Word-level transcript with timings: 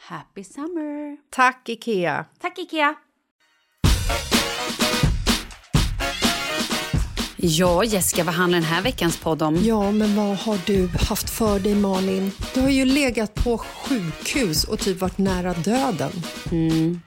Happy 0.00 0.44
summer! 0.44 1.16
Tack, 1.30 1.68
Ikea! 1.68 2.24
Tack 2.40 2.58
Ikea! 2.58 2.94
Ja, 7.36 7.84
Jessica, 7.84 8.24
vad 8.24 8.34
handlar 8.34 8.58
den 8.58 8.68
här 8.68 8.82
veckans 8.82 9.16
podd 9.16 9.42
om? 9.42 9.56
Ja, 9.64 9.90
men 9.90 10.16
vad 10.16 10.36
har 10.36 10.58
du 10.66 10.88
haft 11.08 11.30
för 11.30 11.60
dig, 11.60 11.74
Malin? 11.74 12.32
Du 12.54 12.60
har 12.60 12.68
ju 12.68 12.84
legat 12.84 13.34
på 13.34 13.58
sjukhus 13.58 14.64
och 14.64 14.78
typ 14.78 15.00
varit 15.00 15.18
nära 15.18 15.52
döden. 15.52 16.10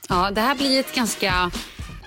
Ja, 0.09 0.31
det 0.31 0.41
här 0.41 0.55
blir 0.55 0.79
ett 0.79 0.95
ganska... 0.95 1.51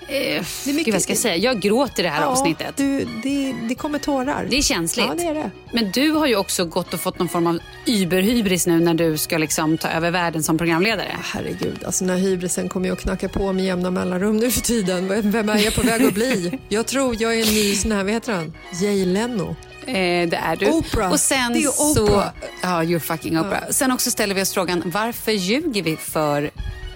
Eh, 0.07 0.13
Det 0.13 0.69
är 0.69 0.73
mycket- 0.73 0.85
Gud, 0.85 0.93
vad 0.93 1.01
ska 1.01 1.11
jag 1.11 1.19
säga? 1.19 1.35
Jag 1.35 1.59
gråter 1.61 2.03
i 2.03 2.05
det 2.05 2.09
här 2.09 2.23
avsnittet. 2.25 2.77
Du, 2.77 3.07
det, 3.23 3.55
det 3.69 3.75
kommer 3.75 3.99
tårar. 3.99 4.47
Det 4.49 4.57
är 4.57 4.61
känsligt. 4.61 5.05
Ja, 5.09 5.13
det 5.15 5.23
är 5.23 5.33
det. 5.33 5.51
Men 5.73 5.91
du 5.91 6.11
har 6.11 6.27
ju 6.27 6.35
också 6.35 6.65
gått 6.65 6.93
och 6.93 6.99
fått 6.99 7.19
någon 7.19 7.29
form 7.29 7.47
av 7.47 7.59
überhybris 7.85 8.67
nu 8.67 8.79
när 8.79 8.93
du 8.93 9.17
ska 9.17 9.37
liksom 9.37 9.77
ta 9.77 9.87
över 9.87 10.11
världen 10.11 10.43
som 10.43 10.57
programledare. 10.57 11.15
Herregud, 11.23 11.83
alltså 11.85 12.05
den 12.05 12.17
här 12.17 12.23
hybrisen 12.23 12.69
kommer 12.69 12.87
ju 12.87 12.93
att 12.93 13.01
knacka 13.01 13.29
på 13.29 13.53
med 13.53 13.65
jämna 13.65 13.91
mellanrum 13.91 14.37
nu 14.37 14.51
för 14.51 14.61
tiden. 14.61 15.31
Vem 15.31 15.49
är 15.49 15.57
jag 15.63 15.75
på 15.75 15.81
väg 15.81 16.03
att 16.05 16.13
bli? 16.13 16.59
Jag 16.69 16.85
tror 16.87 17.15
jag 17.21 17.35
är 17.35 17.47
en 17.47 17.53
ny 17.53 17.75
sån 17.75 17.91
här, 17.91 18.03
vad 18.03 18.13
heter 18.13 18.33
han? 18.33 18.53
Jay 18.81 19.05
Leno. 19.05 19.55
Eh, 19.87 19.93
det 20.29 20.39
är 20.43 20.55
du. 20.55 20.65
Oprah. 20.69 21.11
Och 21.11 21.19
sen 21.19 21.53
Det 21.53 21.59
är 21.63 21.71
så... 21.71 22.03
Oprah. 22.05 22.27
Ja, 22.61 22.83
you're 22.83 22.99
fucking 22.99 23.39
Oprah. 23.39 23.59
Sen 23.69 23.91
också 23.91 24.11
ställer 24.11 24.35
vi 24.35 24.41
oss 24.41 24.53
frågan, 24.53 24.81
varför 24.85 25.31
ljuger 25.31 25.83
vi 25.83 25.97
för 25.97 26.49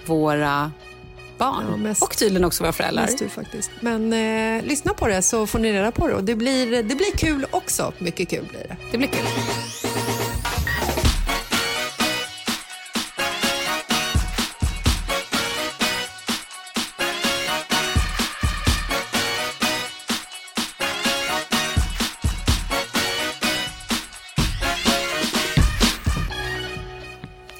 våra 0.06 0.72
barn? 1.40 1.66
Ja, 1.70 1.76
mest- 1.76 2.02
och 2.02 2.16
tydligen 2.16 2.44
också 2.44 2.62
våra 2.64 2.72
föräldrar. 2.72 3.02
Mest 3.02 3.18
du 3.18 3.28
faktiskt. 3.28 3.70
Men 3.80 4.12
eh, 4.12 4.64
lyssna 4.64 4.94
på 4.94 5.08
det 5.08 5.22
så 5.22 5.46
får 5.46 5.58
ni 5.58 5.72
reda 5.72 5.90
på 5.92 6.08
det. 6.08 6.14
Och 6.14 6.24
det 6.24 6.34
blir, 6.34 6.82
det 6.82 6.94
blir 6.94 7.16
kul 7.16 7.46
också. 7.50 7.92
Mycket 7.98 8.28
kul 8.28 8.44
blir 8.50 8.60
det. 8.68 8.76
Det 8.90 8.98
blir 8.98 9.08
kul. 9.08 9.26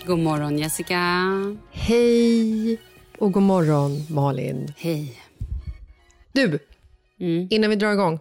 God 0.06 0.18
morgon 0.18 0.58
Jessica. 0.58 0.98
Hej 1.72 2.78
och 3.20 3.32
god 3.32 3.42
morgon 3.42 4.06
Malin. 4.10 4.72
Hej. 4.76 5.20
Du, 6.32 6.58
Mm. 7.20 7.46
innan 7.50 7.70
vi 7.70 7.76
drar 7.76 7.92
igång. 7.92 8.18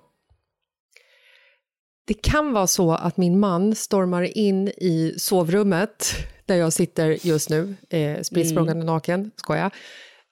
Det 2.08 2.14
kan 2.14 2.54
vara 2.54 2.68
så 2.68 2.92
att 2.94 3.18
min 3.18 3.40
man 3.40 3.76
stormar 3.76 4.38
in 4.38 4.68
i 4.68 5.14
sovrummet 5.18 6.16
där 6.46 6.56
jag 6.56 6.74
sitter 6.74 7.18
just 7.28 7.50
nu, 7.50 7.76
eh, 7.90 8.22
spritt 8.22 8.50
språngande 8.50 8.86
naken, 8.86 9.32
skoja. 9.36 9.72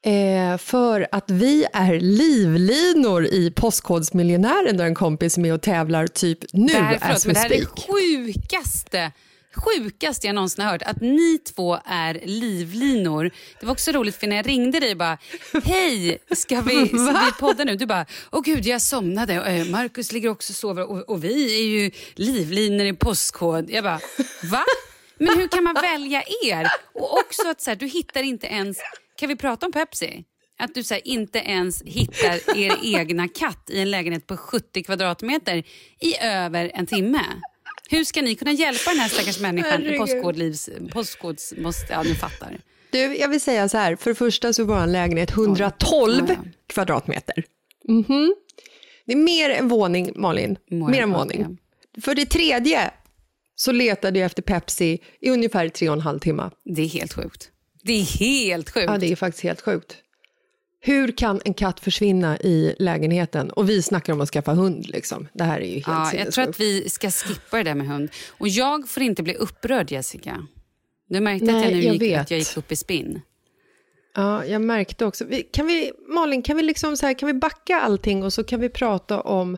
Eh, 0.06 0.58
för 0.58 1.08
att 1.12 1.32
vi 1.32 1.66
är 1.74 2.00
livlinor 2.00 3.26
i 3.26 3.52
Postkodmiljonären 3.56 4.78
där 4.78 4.86
en 4.86 4.96
kompis 4.96 5.38
är 5.38 5.42
med 5.42 5.54
och 5.54 5.62
tävlar 5.62 6.08
typ 6.08 6.40
nu 6.54 6.68
det 6.68 6.74
här, 6.80 7.14
as 7.16 7.26
we 7.26 7.28
men 7.30 7.34
det 7.34 7.40
här 7.40 7.46
är 7.52 7.60
det 7.60 7.66
speak. 7.66 7.86
sjukaste 7.90 9.12
sjukaste 9.58 10.28
jag 10.28 10.36
någonsin 10.36 10.64
har 10.64 10.72
hört. 10.72 10.82
Att 10.82 11.02
ni 11.02 11.38
två 11.38 11.80
är 11.86 12.22
livlinor. 12.26 13.32
Det 13.60 13.66
var 13.66 13.74
också 13.74 13.92
roligt 13.92 14.16
för 14.16 14.28
när 14.28 14.36
jag 14.36 14.48
ringde 14.48 14.80
dig 14.80 14.96
bara 14.96 15.18
hej, 15.64 16.18
ska 16.32 16.62
vi, 16.62 16.88
ska 16.88 17.22
vi 17.26 17.32
podda 17.40 17.64
nu? 17.64 17.76
Du 17.76 17.86
bara 17.86 18.06
åh 18.32 18.42
gud 18.42 18.66
jag 18.66 18.82
somnade. 18.82 19.34
Eh, 19.34 19.66
Markus 19.66 20.12
ligger 20.12 20.30
också 20.30 20.52
och 20.52 20.56
sover 20.56 20.92
och, 20.92 21.10
och 21.10 21.24
vi 21.24 21.60
är 21.60 21.82
ju 21.82 21.92
livlinor 22.16 22.86
i 22.86 22.94
postkod. 22.94 23.70
Jag 23.70 23.84
bara 23.84 24.00
va? 24.52 24.64
Men 25.20 25.38
hur 25.38 25.48
kan 25.48 25.64
man 25.64 25.74
välja 25.74 26.24
er? 26.44 26.68
Och 26.94 27.18
också 27.20 27.50
att 27.50 27.62
så 27.62 27.70
här, 27.70 27.76
du 27.76 27.88
hittar 27.88 28.24
inte 28.24 28.48
ens... 28.48 28.78
Kan 29.20 29.30
vi 29.30 29.36
prata 29.36 29.66
om 29.66 29.72
Pepsi? 29.72 30.24
Att 30.60 30.76
du 30.76 30.84
så 30.84 30.94
här, 30.94 31.08
inte 31.08 31.40
ens 31.40 31.84
hittar 31.84 32.58
er 32.58 32.78
egna 32.84 33.28
katt 33.28 33.70
i 33.70 33.82
en 33.82 33.92
lägenhet 33.92 34.28
på 34.28 34.38
70 34.38 34.84
kvadratmeter 34.84 35.64
i 36.00 36.18
över 36.22 36.72
en 36.74 36.86
timme. 36.86 37.22
Hur 37.90 38.04
ska 38.04 38.22
ni 38.22 38.36
kunna 38.36 38.52
hjälpa 38.52 38.90
den 38.90 39.00
här 39.00 39.10
stackars 39.10 39.40
människan 39.40 39.86
i 39.86 39.98
postkodlivs... 39.98 40.70
Postkods... 40.92 41.54
Måste, 41.58 41.94
ja, 41.94 42.04
ni 42.04 42.16
fattar. 42.16 42.58
Du, 42.90 43.00
jag 43.18 43.30
vill 43.30 43.42
säga 43.42 43.70
så 43.70 43.78
här, 43.78 43.96
för 43.96 44.10
det 44.12 44.16
första 44.16 44.54
så 44.54 44.62
är 44.62 44.66
vår 44.66 44.88
lägenhet 44.88 45.32
112 45.32 46.26
Ja, 46.28 46.34
ja. 46.34 46.50
kvadratmeter. 46.68 47.44
Mhm. 47.88 48.36
Det 49.06 49.14
är 49.14 49.18
mer 49.18 49.50
än 49.50 49.68
våning, 49.68 50.12
Malin. 50.16 50.58
More 50.72 50.92
mer 50.92 51.02
än 51.04 51.12
våning. 51.12 51.44
våning, 51.44 51.58
För 52.02 52.16
det 52.16 52.26
tredje 52.26 52.92
så 53.56 53.72
letade 53.72 54.20
jag 54.20 54.26
efter 54.26 54.42
Pepsi 54.42 55.00
i 55.22 55.30
ungefär 55.30 55.70
tre 55.70 55.90
och 55.90 55.96
en 55.96 56.02
halv 56.02 56.20
timme. 56.20 56.50
Det 56.64 56.82
är 56.82 56.88
helt 56.88 57.14
sjukt. 57.14 57.52
Det 57.84 57.94
är 57.94 58.04
helt 58.04 58.70
sjukt. 58.70 58.86
Ja, 58.88 58.98
det 58.98 59.12
är 59.12 59.16
faktiskt 59.16 59.44
helt 59.44 59.62
sjukt. 59.62 59.96
Hur 60.80 61.12
kan 61.12 61.42
en 61.46 61.54
katt 61.54 61.80
försvinna 61.80 62.38
i 62.38 62.76
lägenheten? 62.80 63.50
Och 63.50 63.70
vi 63.70 63.82
snackar 63.82 64.14
om 64.14 64.22
att 64.22 64.30
skaffa 64.30 64.54
hund. 64.54 64.88
Liksom. 64.88 65.28
Det 65.34 65.44
här 65.44 65.60
är 65.62 65.66
ju 65.66 65.74
helt 65.74 65.88
Ja, 65.88 66.14
jag 66.14 66.32
tror 66.32 66.50
att 66.50 66.60
vi 66.60 66.90
ska 66.90 67.12
skippa 67.12 67.58
det 67.58 67.64
där 67.64 67.76
med 67.76 67.88
hund. 67.88 68.10
Och 68.38 68.48
jag 68.48 68.90
får 68.90 69.04
inte 69.04 69.24
bli 69.24 69.36
upprörd, 69.36 69.92
Jessica. 69.92 70.48
Du 71.10 71.20
märkte 71.20 71.46
att 71.46 71.52
Nej, 71.52 71.64
jag 71.64 71.74
nu 71.74 71.84
jag 71.84 71.94
gick, 71.94 72.02
vet. 72.02 72.22
att 72.22 72.32
jag 72.32 72.40
gick 72.40 72.58
upp 72.58 72.72
i 72.72 72.76
spinn. 72.76 73.22
Ja, 74.16 74.46
jag 74.46 74.62
märkte 74.62 75.06
också. 75.06 75.26
Kan 75.54 75.68
vi, 75.68 75.92
Malin, 76.14 76.42
kan 76.42 76.58
vi, 76.58 76.64
liksom 76.64 76.98
så 76.98 77.06
här, 77.06 77.14
kan 77.14 77.28
vi 77.28 77.34
backa 77.34 77.82
allting 77.82 78.24
och 78.24 78.34
så 78.34 78.44
kan 78.44 78.60
vi 78.60 78.70
prata 78.70 79.22
om 79.22 79.58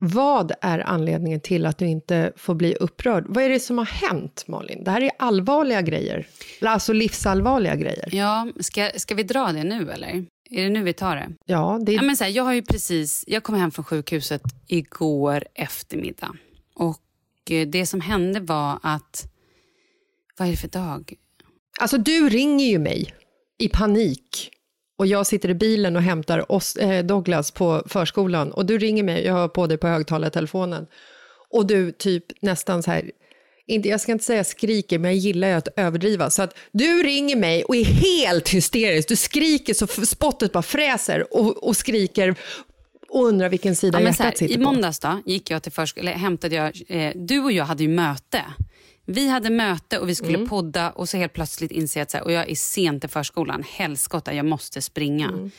vad 0.00 0.52
är 0.60 0.78
anledningen 0.78 1.40
till 1.40 1.66
att 1.66 1.78
du 1.78 1.86
inte 1.86 2.32
får 2.36 2.54
bli 2.54 2.74
upprörd? 2.74 3.24
Vad 3.28 3.44
är 3.44 3.48
det 3.48 3.60
som 3.60 3.78
har 3.78 3.84
hänt, 3.84 4.44
Malin? 4.48 4.84
Det 4.84 4.90
här 4.90 5.00
är 5.00 5.10
allvarliga 5.18 5.82
grejer. 5.82 6.26
Alltså 6.62 6.92
livsallvarliga 6.92 7.76
grejer. 7.76 8.08
Ja, 8.12 8.48
ska, 8.60 8.90
ska 8.96 9.14
vi 9.14 9.22
dra 9.22 9.52
det 9.52 9.64
nu 9.64 9.90
eller? 9.90 10.24
Är 10.50 10.62
det 10.62 10.70
nu 10.70 10.82
vi 10.82 10.92
tar 10.92 11.16
det? 11.16 11.30
Ja, 11.44 11.80
det 11.82 11.92
Ja, 11.92 12.02
men 12.02 12.16
så 12.16 12.24
här, 12.24 12.30
jag 12.30 12.44
har 12.44 12.52
ju 12.52 12.62
precis, 12.62 13.24
jag 13.26 13.42
kom 13.42 13.54
hem 13.54 13.70
från 13.70 13.84
sjukhuset 13.84 14.42
igår 14.66 15.44
eftermiddag. 15.54 16.36
Och 16.74 17.02
eh, 17.50 17.68
det 17.68 17.86
som 17.86 18.00
hände 18.00 18.40
var 18.40 18.78
att, 18.82 19.26
vad 20.38 20.48
är 20.48 20.52
det 20.52 20.58
för 20.58 20.68
dag? 20.68 21.14
Alltså, 21.80 21.98
du 21.98 22.28
ringer 22.28 22.66
ju 22.66 22.78
mig 22.78 23.14
i 23.58 23.68
panik. 23.68 24.50
Och 24.98 25.06
jag 25.06 25.26
sitter 25.26 25.48
i 25.48 25.54
bilen 25.54 25.96
och 25.96 26.02
hämtar 26.02 26.52
oss, 26.52 26.76
eh, 26.76 27.04
Douglas 27.04 27.50
på 27.50 27.82
förskolan. 27.86 28.52
Och 28.52 28.66
du 28.66 28.78
ringer 28.78 29.02
mig, 29.02 29.24
jag 29.24 29.34
har 29.34 29.48
på 29.48 29.66
dig 29.66 29.78
på 29.78 29.86
högtalartelefonen. 29.86 30.86
Och 31.50 31.66
du 31.66 31.92
typ 31.92 32.24
nästan 32.42 32.82
så 32.82 32.90
här, 32.90 33.10
inte, 33.68 33.88
jag 33.88 34.00
ska 34.00 34.12
inte 34.12 34.24
säga 34.24 34.44
skriker, 34.44 34.98
men 34.98 35.10
jag 35.10 35.18
gillar 35.18 35.48
ju 35.48 35.54
att 35.54 35.68
överdriva. 35.76 36.30
Så 36.30 36.42
att 36.42 36.56
du 36.72 37.02
ringer 37.02 37.36
mig 37.36 37.64
och 37.64 37.76
är 37.76 37.84
helt 37.84 38.48
hysterisk. 38.48 39.08
Du 39.08 39.16
skriker 39.16 39.74
så 39.74 39.86
spottet 40.06 40.52
bara 40.52 40.62
fräser 40.62 41.34
och, 41.34 41.68
och 41.68 41.76
skriker 41.76 42.34
och 43.08 43.24
undrar 43.24 43.48
vilken 43.48 43.76
sida 43.76 44.00
Ja, 44.00 44.04
hjärtat 44.06 44.24
här, 44.26 44.32
sitter 44.32 44.54
I 44.54 44.56
på. 44.56 44.60
måndags 44.62 44.98
då, 44.98 45.22
gick 45.26 45.50
jag 45.50 45.62
till 45.62 45.72
förskolan, 45.72 46.08
eller 46.08 46.18
hämtade 46.18 46.54
jag, 46.54 46.82
eh, 46.88 47.12
du 47.16 47.38
och 47.40 47.52
jag 47.52 47.64
hade 47.64 47.82
ju 47.82 47.88
möte. 47.88 48.44
Vi 49.06 49.28
hade 49.28 49.50
möte 49.50 49.98
och 49.98 50.08
vi 50.08 50.14
skulle 50.14 50.34
Mm. 50.34 50.48
podda 50.48 50.90
och 50.90 51.08
så 51.08 51.16
helt 51.16 51.32
plötsligt 51.32 51.70
inser 51.72 52.00
jag 52.00 52.02
att 52.02 52.10
så 52.10 52.16
här, 52.16 52.24
och 52.24 52.32
jag 52.32 52.50
är 52.50 52.54
sent 52.54 53.00
till 53.02 53.10
förskolan, 53.10 53.64
helskotta, 53.70 54.34
jag 54.34 54.46
måste 54.46 54.82
springa. 54.82 55.26
Mm. 55.28 55.50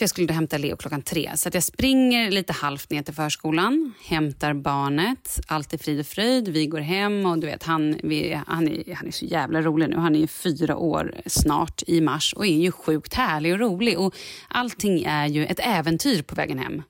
För 0.00 0.04
jag 0.04 0.10
skulle 0.10 0.26
då 0.26 0.34
hämta 0.34 0.58
Leo 0.58 0.76
klockan 0.76 1.02
tre. 1.02 1.30
Så 1.34 1.48
att 1.48 1.54
jag 1.54 1.62
springer 1.62 2.30
lite 2.30 2.52
halvt 2.52 2.90
ner 2.90 3.02
till 3.02 3.14
förskolan, 3.14 3.94
hämtar 4.04 4.54
barnet, 4.54 5.40
allt 5.46 5.72
är 5.72 5.78
frid 5.78 6.00
och 6.00 6.06
fröjd, 6.06 6.48
vi 6.48 6.66
går 6.66 6.80
hem 6.80 7.26
och 7.26 7.38
du 7.38 7.46
vet 7.46 7.62
han, 7.62 7.96
vi, 8.02 8.40
han, 8.46 8.68
är, 8.68 8.94
han 8.94 9.06
är 9.06 9.10
så 9.10 9.24
jävla 9.24 9.62
rolig 9.62 9.88
nu. 9.88 9.96
Han 9.96 10.14
är 10.14 10.20
ju 10.20 10.26
fyra 10.26 10.76
år 10.76 11.14
snart 11.26 11.82
i 11.86 12.00
mars 12.00 12.32
och 12.32 12.46
är 12.46 12.56
ju 12.56 12.72
sjukt 12.72 13.14
härlig 13.14 13.52
och 13.52 13.58
rolig. 13.58 13.98
Och 13.98 14.14
allting 14.48 15.02
är 15.02 15.26
ju 15.26 15.46
ett 15.46 15.60
äventyr 15.62 16.22
på 16.22 16.34
vägen 16.34 16.58
hem. 16.58 16.82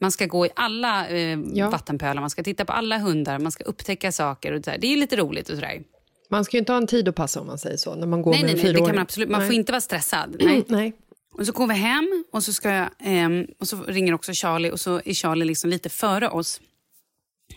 Man 0.00 0.12
ska 0.12 0.26
gå 0.26 0.46
i 0.46 0.50
alla 0.56 1.08
eh, 1.08 1.38
Ja. 1.54 1.70
vattenpölar, 1.70 2.20
man 2.20 2.30
ska 2.30 2.42
titta 2.42 2.64
på 2.64 2.72
alla 2.72 2.98
hundar, 2.98 3.38
man 3.38 3.52
ska 3.52 3.64
upptäcka 3.64 4.12
saker. 4.12 4.52
Och. 4.52 4.60
Det 4.60 4.86
är 4.86 4.96
lite 4.96 5.16
roligt 5.16 5.48
och 5.48 5.54
sådär. 5.54 5.82
Man 6.30 6.44
ska 6.44 6.56
ju 6.56 6.58
inte 6.58 6.72
ha 6.72 6.76
en 6.78 6.86
tid 6.86 7.08
att 7.08 7.14
passa 7.14 7.40
om 7.40 7.46
man 7.46 7.58
säger 7.58 7.76
så, 7.76 7.94
när 7.94 8.06
man 8.06 8.22
går 8.22 8.30
Nej, 8.30 8.40
med 8.42 8.50
nej, 8.50 8.60
en 8.60 8.64
nej, 8.64 8.72
det 8.72 8.86
kan 8.86 8.94
man 8.96 9.02
absolut. 9.02 9.28
Man 9.30 9.40
Nej. 9.40 9.48
får 9.48 9.54
inte 9.54 9.72
vara 9.72 9.80
stressad. 9.80 10.36
Nej. 10.40 10.64
Nej. 10.68 10.92
Och 11.34 11.46
så 11.46 11.52
går 11.52 11.66
vi 11.66 11.74
hem 11.74 12.24
och 12.32 12.44
så, 12.44 12.52
ska 12.52 12.70
jag, 12.70 12.90
ehm, 13.00 13.46
och 13.58 13.68
så 13.68 13.82
ringer 13.82 14.14
också 14.14 14.32
Charlie 14.32 14.70
och 14.70 14.80
så 14.80 15.00
är 15.04 15.14
Charlie 15.14 15.44
liksom 15.44 15.70
lite 15.70 15.88
före 15.88 16.28
oss. 16.28 16.60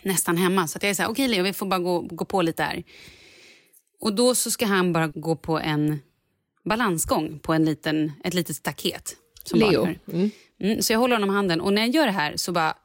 Nästan 0.02 0.36
hemma. 0.36 0.68
Så 0.68 0.78
att 0.78 0.82
jag 0.82 0.90
är 0.90 0.94
så 0.94 1.02
här, 1.02 1.10
okej 1.10 1.28
Leo, 1.28 1.44
vi 1.44 1.52
får 1.52 1.66
bara 1.66 1.80
gå, 1.80 2.00
gå 2.00 2.24
på 2.24 2.42
lite 2.42 2.62
här. 2.62 2.84
Och 4.00 4.14
då 4.14 4.34
så 4.34 4.50
ska 4.50 4.66
han 4.66 4.92
bara 4.92 5.06
gå 5.06 5.36
på 5.36 5.58
en 5.58 6.00
balansgång 6.64 7.38
på 7.38 7.52
en 7.52 7.64
liten, 7.64 8.12
ett 8.24 8.34
litet 8.34 8.56
staket. 8.56 9.16
Som 9.44 9.58
Leo. 9.58 9.72
gör. 9.72 9.98
Mm, 10.60 10.82
så 10.82 10.92
jag 10.92 11.00
håller 11.00 11.16
honom 11.16 11.30
i 11.30 11.34
handen 11.34 11.60
och 11.60 11.72
när 11.72 11.82
jag 11.82 11.90
gör 11.90 12.06
det 12.06 12.12
här 12.12 12.36
så 12.36 12.52
bara 12.52 12.76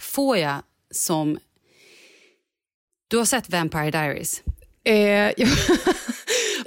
får 0.00 0.36
jag 0.36 0.62
som... 0.90 1.38
Du 3.08 3.16
har 3.16 3.24
sett 3.24 3.50
Vampire 3.50 3.90
Diaries? 3.90 4.42
Eh, 4.84 4.94
jag... 5.36 5.48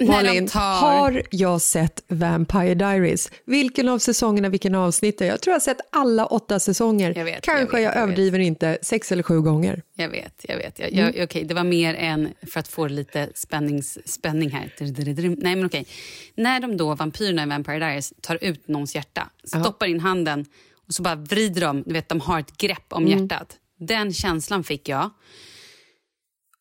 Malin, 0.00 0.46
tar- 0.48 0.60
har 0.80 1.22
jag 1.30 1.60
sett 1.60 2.02
Vampire 2.08 2.74
Diaries? 2.74 3.30
Vilken 3.44 3.88
av 3.88 3.98
säsongerna, 3.98 4.48
vilken 4.48 4.74
avsnitt? 4.74 5.20
Jag 5.20 5.40
tror 5.40 5.52
jag 5.52 5.54
har 5.54 5.60
sett 5.60 5.80
alla 5.92 6.26
åtta 6.26 6.58
säsonger. 6.60 7.12
Jag 7.18 7.24
vet, 7.24 7.44
Kanske 7.44 7.60
jag 7.60 7.66
vet, 7.66 7.72
jag, 7.72 7.82
jag 7.82 7.96
överdriver 8.02 8.38
inte, 8.38 8.78
sex 8.82 9.12
eller 9.12 9.22
sju 9.22 9.40
gånger. 9.40 9.82
Jag 9.94 10.08
vet, 10.08 10.44
jag 10.48 10.56
vet. 10.56 10.78
Jag, 10.78 10.92
Mm. 10.92 11.24
okej, 11.24 11.44
det 11.44 11.54
var 11.54 11.64
mer 11.64 11.94
än 11.94 12.28
för 12.52 12.60
att 12.60 12.68
få 12.68 12.86
lite 12.88 13.28
spännings, 13.34 13.98
spänning 14.04 14.50
här. 14.50 14.74
Nej, 14.80 15.56
men 15.56 15.66
okej. 15.66 15.86
När 16.34 16.60
de 16.60 16.76
då, 16.76 16.94
vampyrerna 16.94 17.42
i 17.42 17.46
Vampire 17.46 17.78
Diaries, 17.78 18.12
tar 18.20 18.38
ut 18.44 18.68
någons 18.68 18.94
hjärta, 18.94 19.30
stoppar 19.44 19.86
in 19.86 20.00
handen 20.00 20.46
och 20.86 20.94
så 20.94 21.02
bara 21.02 21.14
vrider 21.14 21.60
de, 21.60 21.82
du 21.82 21.92
vet, 21.92 22.08
de 22.08 22.20
har 22.20 22.40
ett 22.40 22.56
grepp 22.56 22.92
om 22.92 23.06
Mm. 23.06 23.18
hjärtat. 23.18 23.56
Den 23.78 24.12
känslan 24.12 24.64
fick 24.64 24.88
jag. 24.88 25.10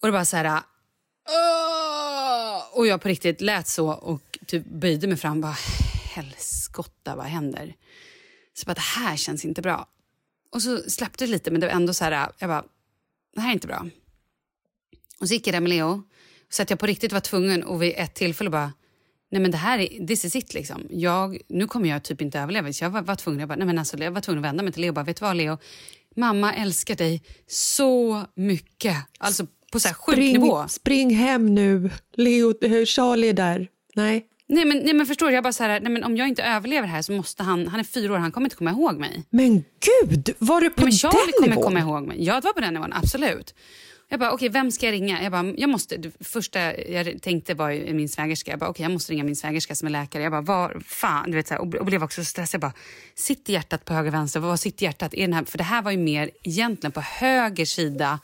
Och 0.02 0.08
det 0.08 0.12
bara 0.12 0.26
så 0.26 0.38
här... 0.38 0.46
"Åh!" 1.30 2.09
Och 2.72 2.88
jag 2.88 3.02
på 3.02 3.08
riktigt 3.08 3.42
lät 3.42 3.68
så 3.68 3.90
och 3.90 4.40
typ 4.46 4.66
böjde 4.66 5.08
mig 5.08 5.18
fram 5.18 5.42
bara 5.42 5.56
helskotta, 6.16 7.16
vad 7.16 7.26
händer? 7.26 7.76
Så 8.54 8.66
bara, 8.66 8.74
det 8.74 8.82
här 8.82 9.18
känns 9.18 9.46
inte 9.46 9.62
bra. 9.62 9.88
Och 10.52 10.62
så 10.62 10.78
släppte 10.78 11.26
det 11.26 11.32
lite, 11.32 11.52
men 11.52 11.62
det 11.62 11.68
var 11.68 11.74
ändå 11.74 11.94
så 11.94 12.04
här, 12.04 12.32
jag 12.38 12.50
bara, 12.50 12.64
det 13.36 13.42
här 13.42 13.50
är 13.50 13.54
inte 13.54 13.68
bra. 13.68 13.86
Och 15.20 15.28
så 15.28 15.34
gick 15.34 15.48
jag 15.48 15.54
där 15.54 15.60
med 15.60 15.70
Leo, 15.70 16.04
så 16.50 16.62
att 16.62 16.70
jag 16.70 16.80
på 16.80 16.86
riktigt 16.86 17.14
var 17.14 17.20
tvungen 17.20 17.64
och 17.64 17.84
vid 17.84 17.94
ett 17.98 18.14
tillfälle 18.14 18.50
bara, 18.50 18.74
nej 19.32 19.42
men 19.42 19.52
det 19.52 19.58
här 19.58 19.80
är, 19.80 20.08
this 20.08 20.26
is 20.26 20.36
it 20.36 20.54
liksom. 20.54 20.88
Jag, 20.90 21.42
nu 21.48 21.68
kommer 21.68 21.90
jag 21.90 22.04
typ 22.04 22.22
inte 22.22 22.40
överleva. 22.40 22.74
Så 22.74 22.84
jag 22.84 22.90
var, 22.90 23.02
var 23.02 23.16
tvungen, 23.16 23.40
jag 23.40 23.50
bara, 23.50 23.56
nej 23.56 23.68
men 23.68 23.80
alltså, 23.80 23.98
jag 23.98 24.12
var 24.12 24.22
tvungen 24.22 24.46
att 24.46 24.50
vända 24.50 24.64
mig 24.64 24.74
till 24.74 24.82
Leo 24.82 24.90
och 24.90 24.96
bara, 24.96 25.06
vet 25.06 25.18
du 25.18 25.26
vad 25.26 25.36
Leo? 25.36 25.58
Mamma 26.16 26.54
älskar 26.54 26.96
dig 26.96 27.24
så 27.48 28.26
mycket. 28.36 28.98
Alltså 29.18 29.48
på 29.72 29.80
så 29.80 29.88
här 29.88 29.96
sjuk 29.96 30.18
nivå. 30.18 30.58
Spring, 30.68 30.70
spring 30.70 31.16
hem 31.16 31.56
nu, 31.56 31.90
Leo, 32.18 32.54
eh, 32.64 32.86
Charlie 32.86 33.30
är 33.30 33.34
där. 33.34 33.68
Nej. 33.96 34.26
Nej 34.52 34.66
men, 34.66 34.78
nej 34.78 34.94
men 34.94 35.06
förstår 35.06 35.28
du, 35.28 35.34
jag 35.34 35.44
bara 35.44 35.54
så 35.54 35.64
här, 35.64 35.80
nej 35.80 35.92
men 35.92 36.04
om 36.04 36.18
jag 36.18 36.28
inte 36.28 36.44
överlever 36.44 36.88
här 36.88 37.02
så 37.02 37.12
måste 37.12 37.44
han, 37.44 37.68
han 37.68 37.80
är 37.80 37.84
fyra 37.84 38.14
år, 38.14 38.18
han 38.18 38.32
kommer 38.32 38.46
inte 38.46 38.56
komma 38.56 38.72
ihåg 38.72 39.00
mig. 39.00 39.24
Men 39.30 39.64
gud, 40.04 40.36
var 40.40 40.62
du 40.62 40.70
på 40.70 40.82
Ja, 40.82 40.84
men 40.84 40.92
Charlie 40.92 41.16
den 41.26 41.34
kommer 41.34 41.50
nivån? 41.50 41.64
komma 41.64 41.80
ihåg 41.80 42.08
mig. 42.08 42.24
Ja, 42.26 42.36
det 42.36 42.42
var 42.46 42.54
på 42.54 42.62
den 42.62 42.74
nivån, 42.74 42.94
absolut. 42.94 43.54
Jag 44.12 44.20
bara, 44.20 44.32
okej, 44.32 44.50
vem 44.50 44.72
ska 44.72 44.86
jag 44.86 44.94
ringa? 44.94 45.24
Jag 45.24 45.32
bara, 45.32 45.54
jag 45.58 45.70
måste, 45.70 45.98
det 45.98 46.12
första 46.20 46.78
jag 46.78 47.22
tänkte 47.22 47.54
var 47.54 47.94
min 47.94 48.10
svägerska. 48.10 48.52
Jag 48.52 48.60
bara, 48.60 48.70
okej, 48.70 48.84
jag 48.84 48.92
måste 48.92 49.12
ringa 49.14 49.24
min 49.24 49.36
svägerska 49.36 49.76
som 49.76 49.86
är 49.86 49.92
läkare. 49.92 50.24
Jag 50.24 50.32
bara, 50.32 50.42
var 50.42 50.82
fan, 50.86 51.32
du 51.32 51.38
vet 51.38 51.48
så 51.48 51.54
här, 51.54 51.62
och, 51.62 51.76
och 51.76 51.86
blev 51.86 52.04
också 52.04 52.22
så 52.22 52.26
stressad. 52.26 52.54
Jag 52.54 52.62
bara, 52.62 52.74
sitter 53.16 53.54
hjärtat 53.54 53.86
på 53.86 53.94
höger, 53.94 54.12
vänster? 54.12 54.40
Var 54.40 54.58
sitter 54.58 54.84
hjärtat? 54.86 55.14
Är 55.14 55.22
den 55.22 55.34
här, 55.34 55.44
för 55.46 55.58
det 55.58 55.64
här 55.64 55.82
var 55.82 55.92
ju 55.92 55.98
mer 55.98 56.32
egentligen 56.44 56.92
på 56.92 57.02
höger 57.02 57.66
sida. 57.66 58.20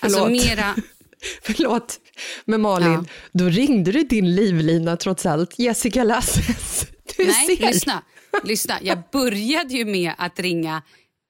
Alltså 0.00 0.18
Förlåt. 0.18 0.30
mera, 0.44 0.74
Förlåt, 1.42 2.00
men 2.44 2.60
Malin, 2.60 2.92
Ja. 2.92 3.04
då 3.32 3.44
ringde 3.48 3.92
du 3.92 4.02
din 4.02 4.34
livlina 4.34 4.96
trots 4.96 5.26
allt, 5.26 5.58
Jessica 5.58 6.04
Lasses. 6.04 6.86
Du 7.16 7.24
nej, 7.26 7.56
ser. 7.56 7.66
lyssna, 7.66 8.02
lyssna. 8.44 8.78
Jag 8.82 8.98
började 9.12 9.74
ju 9.74 9.84
med 9.84 10.12
att 10.18 10.40
ringa 10.40 10.82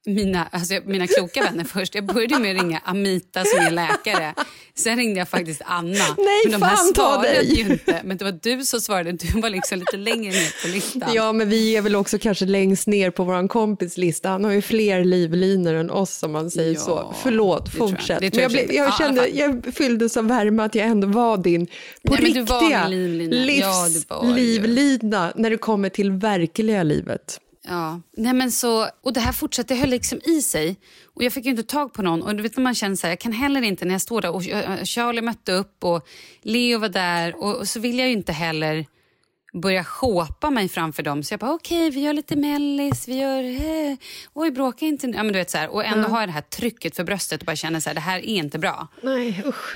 mina, 0.05 0.47
alltså, 0.51 0.73
mina 0.85 1.07
kloka 1.07 1.41
vänner 1.43 1.63
först. 1.63 1.95
Jag 1.95 2.05
började 2.05 2.39
med 2.39 2.55
att 2.55 2.61
ringa 2.63 2.81
Amita 2.85 3.43
som 3.45 3.59
är 3.59 3.71
läkare. 3.71 4.33
Sen 4.77 4.97
ringde 4.97 5.19
jag 5.19 5.29
faktiskt 5.29 5.61
Anna. 5.65 5.91
Nej, 6.17 6.41
men 6.45 6.51
de 6.59 6.65
här 6.65 6.75
fan 6.75 6.93
ta 6.93 7.21
dig. 7.21 7.59
inte. 7.59 8.01
Men 8.03 8.17
det 8.17 8.25
var 8.25 8.39
du 8.41 8.65
som 8.65 8.81
svarade. 8.81 9.11
Du 9.11 9.41
var 9.41 9.49
liksom 9.49 9.79
lite 9.79 9.97
längre 9.97 10.31
ner 10.31 10.61
på 10.61 10.67
listan. 10.67 11.09
Ja, 11.13 11.33
men 11.33 11.49
vi 11.49 11.75
är 11.75 11.81
väl 11.81 11.95
också 11.95 12.19
kanske 12.19 12.45
längst 12.45 12.87
ner 12.87 13.11
på 13.11 13.23
vår 13.23 13.47
kompislista. 13.47 14.29
Han 14.29 14.43
har 14.43 14.51
ju 14.51 14.61
fler 14.61 15.03
livlinor 15.03 15.73
än 15.73 15.89
oss 15.91 16.23
om 16.23 16.31
man 16.31 16.51
säger 16.51 16.73
Ja, 16.73 16.79
så. 16.79 17.15
Förlåt, 17.23 17.73
fortsätt. 17.73 18.21
Jag, 18.23 18.35
jag 18.35 18.51
blev, 18.51 18.71
jag, 18.71 18.97
kände, 18.97 19.27
jag 19.27 19.65
fylldes 19.75 20.17
av 20.17 20.27
värme 20.27 20.63
att 20.63 20.75
jag 20.75 20.87
ändå 20.87 21.07
var 21.07 21.37
din 21.37 21.65
på 21.65 22.13
Nej, 22.13 22.21
riktiga 22.21 22.43
var 22.43 22.89
min 22.89 23.17
livlina. 23.17 23.65
Ja, 24.09 24.21
livslivlina 24.23 25.33
när 25.35 25.49
det 25.49 25.57
kommer 25.57 25.89
till 25.89 26.11
verkliga 26.11 26.83
livet. 26.83 27.39
Ja, 27.67 28.01
nej 28.17 28.33
men 28.33 28.51
så, 28.51 28.89
och 29.03 29.13
det 29.13 29.19
här 29.19 29.31
fortsatte, 29.31 29.73
det 29.73 29.79
höll 29.79 29.89
liksom 29.89 30.19
i 30.23 30.41
sig. 30.41 30.75
Och 31.15 31.23
jag 31.23 31.33
fick 31.33 31.45
ju 31.45 31.51
inte 31.51 31.63
tag 31.63 31.93
på 31.93 32.01
någon. 32.01 32.21
Och 32.21 32.35
du 32.35 32.43
vet 32.43 32.57
när 32.57 32.63
man 32.63 32.75
känner 32.75 32.95
så 32.95 33.07
här, 33.07 33.11
jag 33.11 33.19
kan 33.19 33.31
heller 33.31 33.61
inte 33.61 33.85
när 33.85 33.93
jag 33.93 34.01
står 34.01 34.21
där 34.21 34.31
och 34.31 34.47
eh, 34.47 34.83
Charlie 34.83 35.21
mötte 35.21 35.51
upp 35.51 35.83
och 35.83 36.07
Leo 36.41 36.79
var 36.79 36.89
där 36.89 37.35
och, 37.35 37.55
och 37.55 37.67
så 37.67 37.79
vill 37.79 37.99
jag 37.99 38.11
inte 38.11 38.31
heller 38.31 38.85
börja 39.61 39.83
shåpa 39.83 40.49
mig 40.49 40.69
framför 40.69 41.03
dem. 41.03 41.23
Så 41.23 41.33
jag 41.33 41.39
bara, 41.39 41.53
okej 41.53 41.89
vi 41.89 41.99
gör 41.99 42.13
lite 42.13 42.35
mellis, 42.35 43.07
vi 43.07 43.17
gör, 43.17 43.43
eh, 43.43 43.97
oj 44.33 44.51
bråka 44.51 44.85
inte. 44.85 45.07
Ja, 45.07 45.23
men 45.23 45.33
du 45.33 45.39
vet 45.39 45.49
så 45.49 45.57
här, 45.57 45.69
och 45.69 45.85
ändå 45.85 46.09
har 46.09 46.19
jag 46.19 46.29
det 46.29 46.33
här 46.33 46.41
trycket 46.41 46.95
för 46.95 47.03
bröstet 47.03 47.41
och 47.41 47.45
bara 47.45 47.55
känner 47.55 47.79
så 47.79 47.89
här, 47.89 47.93
det 47.95 48.01
här 48.01 48.17
är 48.17 48.23
inte 48.23 48.59
bra. 48.59 48.87
Nej, 49.01 49.43
usch. 49.45 49.75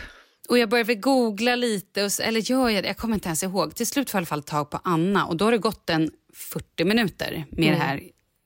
Och 0.50 0.58
jag 0.58 0.70
började 0.70 0.96
googla 0.96 1.56
lite, 1.56 2.04
och, 2.04 2.12
eller 2.22 2.52
gör 2.52 2.70
jag 2.70 2.84
det? 2.84 2.88
Jag 2.88 2.98
kommer 2.98 3.16
inte 3.16 3.28
ens 3.28 3.44
ihåg. 3.44 3.76
Till 3.76 3.88
slut 3.88 4.10
får 4.10 4.18
jag 4.18 4.22
i 4.22 4.24
alla 4.24 4.26
fall 4.26 4.44
tag 4.44 4.70
på 4.70 4.80
Anna 4.84 5.26
och 5.26 5.38
då 5.38 5.46
har 5.46 5.52
det 5.52 5.58
gått 5.58 5.90
en 5.90 6.12
40 6.40 6.86
minuter 6.86 7.46
med 7.50 7.74
det 7.74 7.78
här 7.78 8.02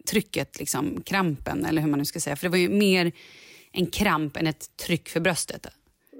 trycket, 0.09 0.59
liksom, 0.59 1.01
krampen 1.05 1.65
eller 1.65 1.81
hur 1.81 1.89
man 1.89 1.99
nu 1.99 2.05
ska 2.05 2.19
säga. 2.19 2.35
För 2.35 2.45
det 2.45 2.49
var 2.51 2.57
ju 2.57 2.69
mer 2.69 3.11
en 3.71 3.85
kramp 3.85 4.37
än 4.37 4.47
ett 4.47 4.65
tryck 4.85 5.09
för 5.09 5.19
bröstet. 5.19 5.67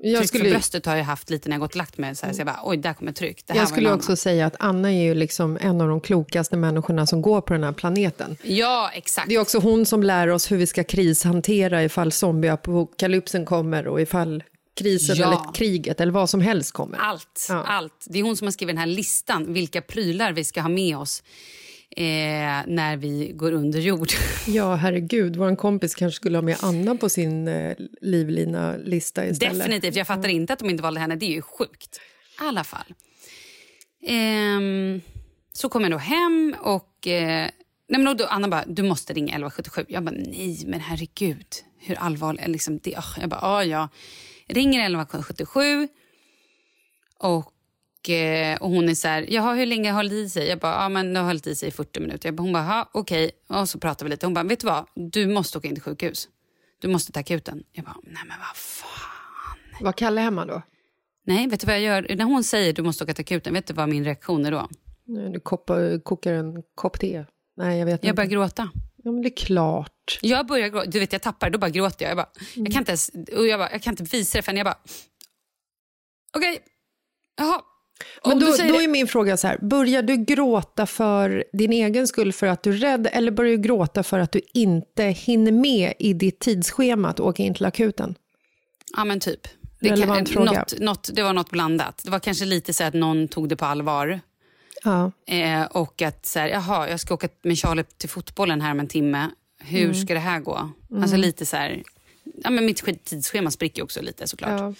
Jag 0.06 0.18
tryck 0.18 0.28
skulle, 0.28 0.44
för 0.44 0.52
bröstet 0.52 0.86
har 0.86 0.96
jag 0.96 1.04
haft 1.04 1.30
lite 1.30 1.50
när 1.50 1.56
jag 1.56 1.62
gått 1.62 1.72
och 1.72 1.76
lagt 1.78 1.98
mig. 1.98 2.16
Så, 2.16 2.26
här, 2.26 2.34
så 2.34 2.40
jag 2.40 2.46
bara, 2.48 2.60
oj 2.64 2.78
där 2.78 2.94
kommer 2.94 3.12
tryck. 3.12 3.44
Jag 3.48 3.68
skulle 3.70 3.94
också 3.94 4.16
säga 4.16 4.46
att 4.46 4.56
Anna 4.60 4.92
är 4.94 5.04
ju 5.04 5.16
liksom 5.16 5.58
en 5.62 5.82
av 5.82 5.88
de 5.88 6.02
klokaste 6.02 6.58
människorna 6.58 7.08
som 7.08 7.22
går 7.22 7.42
på 7.42 7.54
den 7.54 7.64
här 7.64 7.72
planeten. 7.72 8.38
Ja, 8.44 8.92
exakt. 8.94 9.30
Det 9.30 9.36
är 9.36 9.40
också 9.40 9.60
hon 9.60 9.86
som 9.86 10.04
lär 10.04 10.28
oss 10.28 10.52
hur 10.52 10.58
vi 10.58 10.68
ska 10.68 10.84
krishantera 10.84 11.84
ifall 11.84 12.12
zombieapokalypsen 12.12 13.46
kommer 13.46 13.88
och 13.88 14.02
ifall 14.02 14.44
krisen 14.76 15.16
Ja. 15.16 15.28
eller 15.28 15.54
kriget 15.54 16.02
eller 16.02 16.12
vad 16.12 16.30
som 16.30 16.42
helst 16.42 16.72
kommer. 16.72 16.98
Allt, 16.98 17.46
Ja. 17.50 17.64
allt. 17.64 18.06
Det 18.10 18.20
är 18.20 18.24
hon 18.24 18.38
som 18.38 18.48
har 18.48 18.52
skrivit 18.52 18.76
den 18.76 18.80
här 18.80 18.88
listan, 18.88 19.54
vilka 19.54 19.82
prylar 19.82 20.34
vi 20.34 20.44
ska 20.44 20.62
ha 20.62 20.70
med 20.70 20.98
oss 20.98 21.24
eh, 21.98 22.64
när 22.68 22.98
vi 22.98 23.32
går 23.36 23.52
under 23.52 23.80
jord. 23.80 24.10
Ja, 24.48 24.76
herregud. 24.76 25.36
Vår 25.36 25.56
kompis 25.56 25.96
kanske 25.96 26.16
skulle 26.16 26.38
ha 26.38 26.42
med 26.42 26.58
Anna 26.62 26.96
på 26.96 27.10
sin 27.10 27.48
eh, 27.48 27.76
livlina-lista 28.02 29.26
istället. 29.26 29.58
Definitivt. 29.58 29.96
Jag 29.96 30.08
fattar 30.08 30.30
inte 30.30 30.54
att 30.54 30.60
de 30.60 30.70
inte 30.70 30.84
valde 30.84 31.00
henne. 31.00 31.16
Det 31.16 31.26
är 31.26 31.32
ju 31.32 31.42
sjukt. 31.42 32.00
I 32.42 32.44
alla 32.44 32.64
fall. 32.64 32.94
Ehm, 34.08 35.02
så 35.54 35.70
kom 35.70 35.82
jag 35.82 35.92
då 35.92 35.98
hem 35.98 36.56
och... 36.62 37.08
Eh, 37.08 37.50
nej 37.90 38.02
men 38.02 38.18
då, 38.18 38.26
Anna 38.26 38.48
bara, 38.48 38.64
du 38.68 38.84
måste 38.84 39.14
ringa 39.14 39.28
1177. 39.28 39.86
Jag 39.88 40.04
bara, 40.04 40.16
nej 40.16 40.64
men 40.66 40.80
herregud. 40.80 41.48
Hur 41.80 41.96
allvarligt? 41.96 42.48
Liksom, 42.48 42.80
det, 42.84 42.96
jag 43.20 43.30
bara, 43.30 43.42
ah, 43.42 43.64
ja. 43.64 43.90
Ringer 44.48 44.80
1177 44.80 45.88
och, 47.20 47.53
eh, 48.10 48.62
och 48.62 48.70
hon 48.70 48.90
är 48.90 48.96
så 48.96 49.08
här, 49.08 49.26
jaha 49.30 49.54
hur 49.54 49.66
länge 49.66 49.92
har 49.92 50.04
det 50.04 50.16
i 50.16 50.30
sig? 50.30 50.48
Jag 50.48 50.60
bara, 50.60 50.74
ja 50.84 50.90
men 50.90 51.14
det 51.14 51.20
har 51.20 51.28
hållit 51.28 51.48
i 51.48 51.56
sig 51.56 51.68
i 51.70 51.72
40 51.72 52.00
minuter. 52.00 52.28
Jag 52.30 52.36
bara, 52.36 52.44
hon 52.44 52.54
bara, 52.54 52.64
"Ha, 52.64 52.90
okej. 52.94 53.32
Och 53.50 53.70
så 53.70 53.80
pratar 53.80 54.06
vi 54.06 54.10
lite. 54.10 54.26
Hon 54.26 54.34
bara, 54.34 54.44
vet 54.44 54.60
du 54.60 54.68
vad? 54.68 54.86
Du 54.96 55.28
måste 55.28 55.58
åka 55.58 55.68
in 55.68 55.76
till 55.76 55.84
sjukhus. 55.84 56.28
Du 56.80 56.88
måste 56.88 57.12
ta 57.12 57.20
akuten. 57.20 57.64
Jag 57.72 57.86
bara, 57.86 57.96
nej 58.04 58.24
men 58.28 58.38
vad 58.40 58.56
fan. 58.58 59.58
Var 59.82 59.92
Kalle 59.92 60.22
hemma 60.22 60.46
då? 60.46 60.62
Nej, 61.26 61.48
vet 61.48 61.60
du 61.60 61.66
vad 61.68 61.76
jag 61.76 61.82
gör? 61.84 62.16
När 62.16 62.26
hon 62.26 62.44
säger 62.44 62.74
du 62.74 62.82
måste 62.82 63.04
åka 63.04 63.14
till 63.14 63.22
akuten, 63.24 63.54
vet 63.54 63.68
du 63.68 63.74
vad 63.74 63.90
min 63.90 64.04
reaktion 64.06 64.46
är 64.46 64.52
då? 64.52 64.70
Du 65.34 65.40
koppar, 65.40 66.00
kokar 66.04 66.34
en 66.34 66.64
kopp 66.76 67.00
te? 67.00 67.26
Nej, 67.58 67.80
jag 67.80 67.86
vet 67.86 68.04
Jag 68.04 68.10
inte. 68.10 68.16
börjar 68.16 68.30
gråta. 68.30 68.70
Ja, 69.04 69.12
men 69.12 69.22
det 69.22 69.28
är 69.28 69.36
klart. 69.46 70.20
Jag 70.22 70.48
börjar 70.48 70.68
gråta. 70.68 70.86
Du 70.90 71.00
vet, 71.00 71.14
jag 71.14 71.22
tappar 71.22 71.50
då 71.50 71.60
bara 71.60 71.70
gråter 71.70 72.06
jag. 72.06 72.10
Jag, 72.10 72.18
bara, 72.18 72.30
jag, 72.56 72.72
kan 72.72 72.82
inte 72.82 72.92
ens, 72.92 73.10
och 73.38 73.48
jag, 73.48 73.60
bara, 73.60 73.72
jag 73.72 73.82
kan 73.82 73.92
inte 73.94 74.04
visa 74.04 74.38
det 74.38 74.42
förrän 74.42 74.58
jag 74.58 74.66
bara... 74.66 74.78
Okej, 76.38 76.60
jaha. 77.38 77.62
Men 78.26 78.40
då, 78.40 78.46
då 78.46 78.82
är 78.82 78.88
min 78.88 79.08
fråga 79.08 79.38
så 79.38 79.48
här, 79.48 79.58
börjar 79.62 80.02
du 80.02 80.18
gråta 80.18 80.86
för 80.86 81.44
din 81.54 81.74
egen 81.74 82.08
skull 82.08 82.34
för 82.34 82.48
att 82.48 82.64
du 82.64 82.70
är 82.74 82.78
rädd 82.78 83.08
eller 83.12 83.32
börjar 83.32 83.52
du 83.52 83.58
gråta 83.64 84.04
för 84.04 84.20
att 84.20 84.32
du 84.32 84.42
inte 84.54 85.04
hinner 85.04 85.52
med 85.52 85.94
i 86.00 86.14
ditt 86.14 86.40
tidsschema 86.40 87.10
att 87.10 87.20
åka 87.20 87.44
in 87.44 87.54
till 87.54 87.66
akuten? 87.66 88.16
Ja, 88.98 89.04
men 89.06 89.20
typ. 89.20 89.48
Det, 89.80 89.90
Relevant 89.92 90.30
fråga. 90.30 90.52
något, 90.52 90.80
något, 90.80 91.10
det 91.14 91.24
var 91.24 91.34
något 91.34 91.50
blandat. 91.50 92.02
Det 92.06 92.12
var 92.12 92.20
kanske 92.20 92.46
lite 92.46 92.74
så 92.74 92.84
att 92.84 92.94
någon 92.94 93.28
tog 93.28 93.50
det 93.50 93.56
på 93.56 93.66
allvar. 93.66 94.20
Ja. 94.84 95.12
Eh, 95.28 95.64
och 95.64 96.02
att 96.02 96.26
så 96.26 96.40
här, 96.40 96.48
jaha, 96.48 96.90
jag 96.90 97.00
ska 97.00 97.14
åka 97.14 97.30
med 97.44 97.58
Charlie 97.58 97.84
till 97.84 98.10
fotbollen 98.10 98.62
här 98.62 98.72
om 98.72 98.80
en 98.80 98.88
timme. 98.88 99.30
Hur 99.60 99.84
Mm. 99.84 99.96
ska 99.96 100.14
det 100.14 100.20
här 100.20 100.40
gå? 100.40 100.70
Alltså 101.02 101.18
lite 101.18 101.46
så 101.46 101.56
här... 101.58 101.84
Ja, 102.44 102.50
men 102.50 102.66
mitt 102.66 103.06
tidsschema 103.06 103.52
spricker 103.52 103.84
också 103.84 104.02
lite 104.02 104.28
såklart. 104.28 104.60
Ja. 104.60 104.74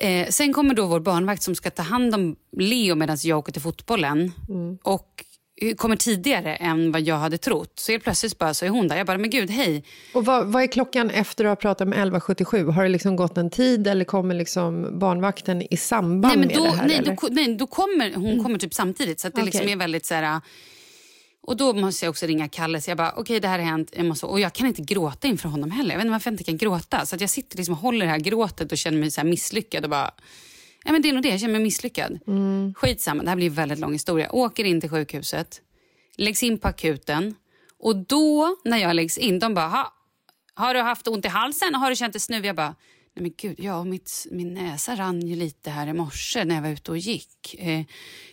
Eh, 0.00 0.28
sen 0.28 0.52
kommer 0.52 0.74
då 0.74 0.86
vår 0.86 1.00
barnvakt 1.00 1.42
som 1.42 1.54
ska 1.54 1.70
ta 1.70 1.82
hand 1.82 2.14
om 2.14 2.36
Leo 2.58 2.94
medan 2.94 3.16
jag 3.22 3.38
åker 3.38 3.52
till 3.52 3.62
fotbollen. 3.62 4.32
Mm. 4.48 4.78
Och 4.82 5.24
eh, 5.60 5.74
kommer 5.74 5.96
tidigare 5.96 6.56
än 6.56 6.92
vad 6.92 7.02
jag 7.02 7.16
hade 7.16 7.38
trott. 7.38 7.72
Så 7.78 7.92
helt 7.92 8.04
plötsligt 8.04 8.38
bara 8.38 8.54
så 8.54 8.64
är 8.64 8.68
hon 8.70 8.88
där. 8.88 8.96
Jag 8.96 9.06
bara, 9.06 9.18
men 9.18 9.30
gud, 9.30 9.50
hej. 9.50 9.84
Och 10.14 10.24
vad, 10.24 10.46
vad 10.46 10.62
är 10.62 10.66
klockan 10.66 11.10
efter 11.10 11.44
att 11.44 11.50
ha 11.50 11.56
pratat 11.56 11.88
med 11.88 11.94
1177? 11.94 12.66
Har 12.66 12.82
det 12.82 12.88
liksom 12.88 13.16
gått 13.16 13.38
en 13.38 13.50
tid 13.50 13.86
eller 13.86 14.04
kommer 14.04 14.34
liksom 14.34 14.98
barnvakten 14.98 15.62
i 15.70 15.76
samband 15.76 16.22
Nej, 16.22 16.38
men 16.38 16.48
med 16.48 16.56
då, 16.56 16.64
det 16.64 16.70
här? 16.70 16.86
nej, 16.86 16.96
eller? 16.96 17.16
då, 17.20 17.28
nej, 17.30 17.56
då 17.56 17.66
kommer 17.66 18.14
hon 18.14 18.42
kommer 18.42 18.58
typ 18.58 18.74
samtidigt. 18.74 19.20
Så 19.20 19.28
det 19.28 19.42
liksom 19.42 19.60
Okej. 19.60 19.72
är 19.72 19.76
väldigt 19.76 20.06
så 20.06 20.14
här... 20.14 20.40
Och 21.46 21.56
då 21.56 21.72
måste 21.72 22.04
jag 22.04 22.10
också 22.10 22.26
ringa 22.26 22.48
Kalle. 22.48 22.80
Så 22.80 22.90
jag 22.90 22.98
bara, 22.98 23.12
okej 23.16 23.40
det 23.40 23.48
här 23.48 23.58
har 23.58 23.66
hänt. 23.66 23.92
Jag 23.96 24.06
måste, 24.06 24.26
och 24.26 24.40
jag 24.40 24.52
kan 24.52 24.66
inte 24.66 24.82
gråta 24.82 25.28
inför 25.28 25.48
honom 25.48 25.70
heller. 25.70 25.90
Jag 25.90 25.98
vet 25.98 26.04
inte 26.04 26.12
varför 26.12 26.30
jag 26.30 26.34
inte 26.34 26.44
kan 26.44 26.56
gråta. 26.56 27.06
Så 27.06 27.16
jag 27.20 27.30
sitter 27.30 27.56
liksom 27.56 27.74
och 27.74 27.80
håller 27.80 28.06
det 28.06 28.12
här 28.12 28.18
gråtet 28.18 28.72
och 28.72 28.78
känner 28.78 28.98
mig 28.98 29.10
så 29.10 29.20
här 29.20 29.28
misslyckad. 29.28 29.84
Och 29.84 29.90
bara, 29.90 30.14
ja, 30.84 30.92
men 30.92 31.02
det 31.02 31.08
är 31.08 31.12
nog 31.12 31.22
det, 31.22 31.28
jag 31.28 31.40
känner 31.40 31.52
mig 31.52 31.62
misslyckad. 31.62 32.18
Mm. 32.26 32.74
Skitsamma, 32.76 33.22
det 33.22 33.28
här 33.28 33.36
blir 33.36 33.46
en 33.46 33.54
väldigt 33.54 33.78
lång 33.78 33.92
historia. 33.92 34.32
Åker 34.32 34.64
in 34.64 34.80
till 34.80 34.90
sjukhuset, 34.90 35.60
läggs 36.16 36.42
in 36.42 36.58
på 36.58 36.68
akuten. 36.68 37.34
Och 37.78 37.96
då 37.96 38.56
när 38.64 38.78
jag 38.78 38.96
läggs 38.96 39.18
in, 39.18 39.38
de 39.38 39.54
bara, 39.54 39.68
ha, 39.68 39.92
har 40.54 40.74
du 40.74 40.80
haft 40.80 41.08
ont 41.08 41.24
i 41.24 41.28
halsen? 41.28 41.74
Har 41.74 41.90
du 41.90 41.96
känt 41.96 42.12
dig 42.12 42.20
snuvig? 42.20 42.48
Jag 42.48 42.56
bara, 42.56 42.74
nej 43.16 43.22
men 43.22 43.32
gud, 43.36 43.54
ja, 43.58 43.84
mitt, 43.84 44.26
min 44.30 44.54
näsa 44.54 44.96
rann 44.96 45.26
ju 45.26 45.36
lite 45.36 45.70
här 45.70 45.86
i 45.86 45.92
morse 45.92 46.44
när 46.44 46.54
jag 46.54 46.62
var 46.62 46.68
ute 46.68 46.90
och 46.90 46.98
gick. 46.98 47.54
Eh, 47.58 47.82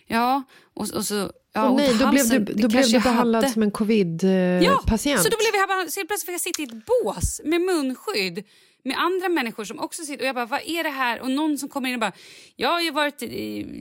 ja, 0.07 0.43
och, 0.73 0.89
och 0.89 1.05
så... 1.05 1.31
Ja, 1.53 1.71
i 1.71 1.75
nej, 1.75 1.95
då 1.99 2.11
blev 2.11 2.29
du, 2.29 2.39
det 2.39 2.53
då 2.53 2.67
blev 2.67 2.69
kanske 2.81 2.97
du 2.97 3.03
behandlad 3.03 3.43
hade. 3.43 3.53
som 3.53 3.63
en 3.63 3.67
Ja, 3.69 3.71
covid-patient. 3.77 5.21
så 5.23 5.29
då 5.29 5.37
blev 5.37 5.59
jag 5.59 5.67
bara, 5.69 5.89
så 5.89 5.99
helt 5.99 6.09
plötsligt 6.09 6.25
fick 6.25 6.33
jag 6.33 6.41
sitta 6.41 6.61
i 6.61 6.65
ett 6.65 6.85
bås 7.03 7.41
med 7.43 7.61
munskydd 7.61 8.43
med 8.83 8.97
andra 8.97 9.29
människor 9.29 9.63
som 9.63 9.79
också 9.79 10.03
sitter 10.03 10.23
och 10.23 10.27
jag 10.27 10.35
bara, 10.35 10.45
vad 10.45 10.61
är 10.65 10.83
det 10.83 10.89
här? 10.89 11.21
Och 11.21 11.31
någon 11.31 11.57
som 11.57 11.69
kommer 11.69 11.89
in 11.89 11.95
och 11.95 11.99
bara, 12.01 12.11
jag 12.55 12.69
har 12.69 12.81
ju 12.81 12.91
varit, 12.91 13.23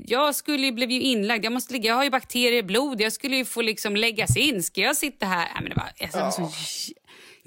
jag 0.07 0.35
skulle 0.35 0.67
ju, 0.67 0.73
blev 0.73 0.91
ju 0.91 1.00
inlagd, 1.00 1.45
jag 1.45 1.53
måste 1.53 1.73
ligga, 1.73 1.89
jag 1.89 1.95
har 1.95 2.05
ju 2.05 2.11
bakterier 2.11 2.59
i 2.59 2.62
blod, 2.62 3.00
jag 3.00 3.12
skulle 3.12 3.37
ju 3.37 3.45
få 3.45 3.62
liksom 3.62 3.97
läggas 3.97 4.37
in, 4.37 4.62
ska 4.62 4.81
jag 4.81 4.97
sitta 4.97 5.27
här? 5.27 5.39
Nej, 5.55 5.62
men 5.62 5.71
det 5.71 5.77
var, 5.77 5.91
alltså, 6.21 6.43
var 6.43 6.49
så, 6.49 6.53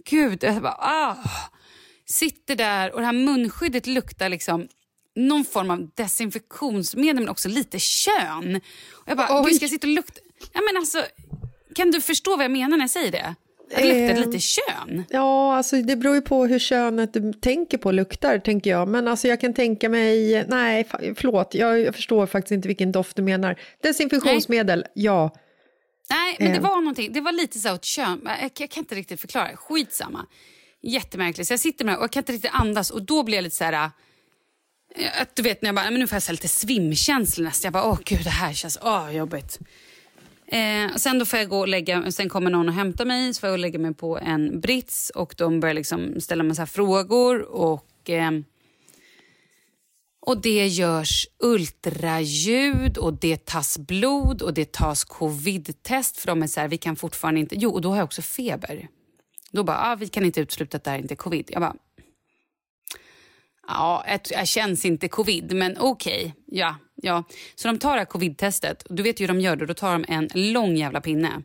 gud, 0.10 0.44
jag 0.44 0.62
bara, 0.62 0.78
ah. 0.80 1.16
Sitter 2.06 2.56
där 2.56 2.94
och 2.94 3.00
det 3.00 3.06
här 3.06 3.14
munskyddet 3.14 3.88
luktar 3.88 4.30
liksom 4.30 4.68
någon 5.16 5.46
form 5.46 5.72
av 5.72 5.90
desinfektionsmedel 5.96 7.16
men 7.16 7.30
också 7.30 7.50
lite 7.50 7.80
kön. 7.80 8.56
Och 8.92 9.10
jag 9.10 9.18
bara, 9.18 9.42
Oj. 9.42 9.46
gud 9.46 9.56
ska 9.56 9.64
jag 9.64 9.70
sitta 9.72 9.88
och 9.88 9.94
lukta? 9.94 10.20
Ja, 10.54 10.62
men 10.72 10.78
alltså, 10.78 11.04
kan 11.76 11.92
du 11.92 12.02
förstå 12.02 12.36
vad 12.36 12.44
jag 12.44 12.52
menar 12.52 12.78
när 12.78 12.84
jag 12.84 12.90
säger 12.90 13.12
det? 13.12 13.36
Att 13.76 13.82
det 13.82 13.84
luktar 14.08 14.22
Eh, 14.22 14.28
lite 14.28 14.40
kön. 14.40 15.04
Ja, 15.10 15.56
alltså 15.58 15.82
det 15.82 15.96
beror 15.96 16.16
ju 16.16 16.22
på 16.22 16.46
hur 16.46 16.60
könet 16.60 17.14
du 17.14 17.34
tänker 17.34 17.78
på 17.78 17.92
luktar, 17.92 18.40
tänker 18.40 18.70
jag. 18.70 18.88
Men 18.88 19.08
alltså 19.08 19.28
jag 19.28 19.42
kan 19.42 19.54
tänka 19.54 19.90
mig, 19.90 20.46
nej, 20.48 20.88
förlåt, 21.16 21.54
jag, 21.54 21.80
jag 21.80 21.96
förstår 21.96 22.26
faktiskt 22.28 22.52
inte 22.52 22.68
vilken 22.68 22.92
doft 22.92 23.16
du 23.16 23.22
menar. 23.22 23.60
Desinfektionsmedel, 23.84 24.86
ja. 24.94 25.36
Nej, 26.10 26.36
men 26.40 26.52
det 26.52 26.58
Eh. 26.58 26.64
var 26.64 26.76
någonting. 26.76 27.14
Det 27.14 27.22
var 27.22 27.32
lite 27.32 27.60
så 27.60 27.74
åt 27.74 27.86
kön. 27.86 28.22
Jag, 28.42 28.52
jag 28.58 28.70
kan 28.70 28.82
inte 28.84 28.96
riktigt 28.96 29.22
förklara. 29.22 29.56
Skitsamma. 29.56 30.26
Jättemärkligt. 30.82 31.48
Så 31.48 31.54
jag 31.54 31.60
sitter 31.60 31.86
med 31.86 31.94
det 31.94 31.98
och 31.98 32.04
jag 32.04 32.12
kan 32.12 32.22
inte 32.22 32.32
riktigt 32.34 32.52
andas 32.54 32.92
och 32.92 33.02
då 33.06 33.24
blir 33.24 33.36
jag 33.38 33.44
lite 33.44 33.56
så 33.56 33.64
här... 33.64 33.92
Att 35.22 35.36
du 35.36 35.44
vet 35.44 35.62
när 35.62 35.68
jag 35.68 35.76
bara, 35.76 35.92
men 35.92 36.00
nu 36.00 36.08
får 36.08 36.16
jag 36.16 36.24
så 36.24 36.32
lite 36.32 36.48
svimkänsla 36.48 37.44
nästan. 37.44 37.68
Jag 37.68 37.74
bara, 37.74 37.86
åh 37.86 38.00
gud 38.06 38.24
det 38.24 38.30
här 38.30 38.54
känns 38.54 38.78
åh, 38.82 39.16
jobbigt. 39.16 39.60
Eh, 40.48 40.94
och 40.94 41.02
sen 41.02 41.20
då 41.20 41.26
får 41.26 41.40
jag 41.40 41.50
gå 41.50 41.60
och 41.60 41.68
lägga, 41.68 42.12
sen 42.12 42.30
kommer 42.30 42.50
någon 42.50 42.70
och 42.70 42.76
hämtar 42.76 43.06
mig 43.06 43.34
så 43.34 43.40
får 43.40 43.50
jag 43.50 43.60
lägga 43.60 43.80
mig 43.80 43.94
på 43.94 44.20
en 44.20 44.62
brits 44.62 45.10
och 45.16 45.36
de 45.38 45.60
börjar 45.60 45.76
liksom 45.76 46.22
ställa 46.22 46.44
massa 46.44 46.66
frågor 46.66 47.42
och 47.42 48.10
eh, 48.10 48.32
och 50.26 50.42
det 50.42 50.68
görs 50.68 51.28
ultraljud 51.40 52.98
och 52.98 53.14
det 53.14 53.46
tas 53.46 53.78
blod 53.78 54.42
och 54.42 54.54
det 54.54 54.72
tas 54.72 55.04
covid-test 55.04 56.18
för 56.18 56.28
de 56.28 56.44
är 56.44 56.48
så 56.48 56.60
här, 56.60 56.68
vi 56.68 56.78
kan 56.78 56.96
fortfarande 56.96 57.40
inte... 57.40 57.56
Jo, 57.56 57.72
och 57.72 57.82
då 57.82 57.90
har 57.90 57.98
jag 57.98 58.04
också 58.04 58.22
feber. 58.22 58.88
Då 59.52 59.64
bara, 59.64 59.78
ah, 59.78 59.96
vi 59.96 60.08
kan 60.08 60.26
inte 60.26 60.42
utesluta 60.42 60.78
att 60.78 60.84
det 60.84 60.92
här 60.92 60.98
inte 60.98 61.14
är 61.14 61.16
covid. 61.16 61.50
Jag 61.52 61.62
bara, 61.62 61.76
ja, 63.68 64.06
jag, 64.08 64.20
jag 64.30 64.48
känns 64.48 64.86
inte 64.86 65.08
covid, 65.08 65.54
men 65.54 65.78
okej. 65.80 66.20
Okay. 66.20 66.60
Ja, 66.60 66.76
ja. 66.96 67.24
Så 67.56 67.68
de 67.68 67.80
tar 67.80 67.94
det 67.94 68.00
här 68.00 68.06
covid-testet. 68.06 68.86
Du 68.90 69.04
vet 69.04 69.20
ju 69.20 69.24
hur 69.24 69.34
de 69.34 69.42
gör 69.42 69.56
det. 69.56 69.66
Då 69.66 69.74
tar 69.74 69.94
de 69.94 70.06
en 70.08 70.54
lång 70.54 70.76
jävla 70.76 71.02
pinne 71.02 71.44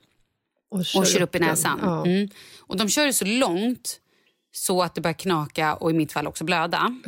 och 0.71 0.85
kör, 0.85 1.01
och 1.01 1.07
kör 1.07 1.23
upp, 1.23 1.29
upp 1.29 1.35
i 1.35 1.39
näsan. 1.39 1.79
Ja. 1.83 2.07
Mm. 2.07 2.29
Och 2.61 2.77
de 2.77 2.89
kör 2.89 3.07
det 3.07 3.13
så 3.13 3.25
långt 3.25 4.01
så 4.53 4.83
att 4.83 4.95
det 4.95 5.01
börjar 5.01 5.15
knaka 5.15 5.75
och 5.75 5.91
i 5.91 5.95
mitt 5.95 6.13
fall 6.13 6.27
också 6.27 6.45
blöda. 6.45 7.01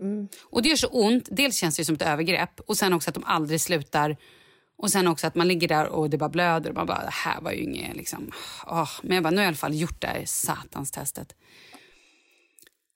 Mm. 0.00 0.28
Och 0.42 0.62
det 0.62 0.68
gör 0.68 0.76
så 0.76 0.88
ont. 0.88 1.28
Dels 1.30 1.56
känns 1.56 1.76
det 1.76 1.84
som 1.84 1.94
ett 1.94 2.02
övergrepp 2.02 2.60
och 2.60 2.76
sen 2.76 2.92
också 2.92 3.10
att 3.10 3.14
de 3.14 3.24
aldrig 3.24 3.60
slutar. 3.60 4.16
Och 4.78 4.90
sen 4.90 5.08
också 5.08 5.26
att 5.26 5.34
man 5.34 5.48
ligger 5.48 5.68
där 5.68 5.86
och 5.86 6.10
det 6.10 6.18
bara 6.18 6.28
blöder 6.28 6.70
och 6.70 6.76
man 6.76 6.86
bara, 6.86 7.04
det 7.04 7.10
här 7.10 7.40
var 7.40 7.52
ju 7.52 7.58
inget 7.58 7.96
liksom. 7.96 8.32
Oh. 8.66 8.90
Men 9.02 9.14
jag 9.14 9.24
bara, 9.24 9.30
nu 9.30 9.36
har 9.36 9.42
jag 9.42 9.46
i 9.46 9.48
alla 9.48 9.56
fall 9.56 9.74
gjort 9.74 10.00
det 10.00 10.06
här 10.06 10.22
satans 10.24 10.90
testet. 10.90 11.34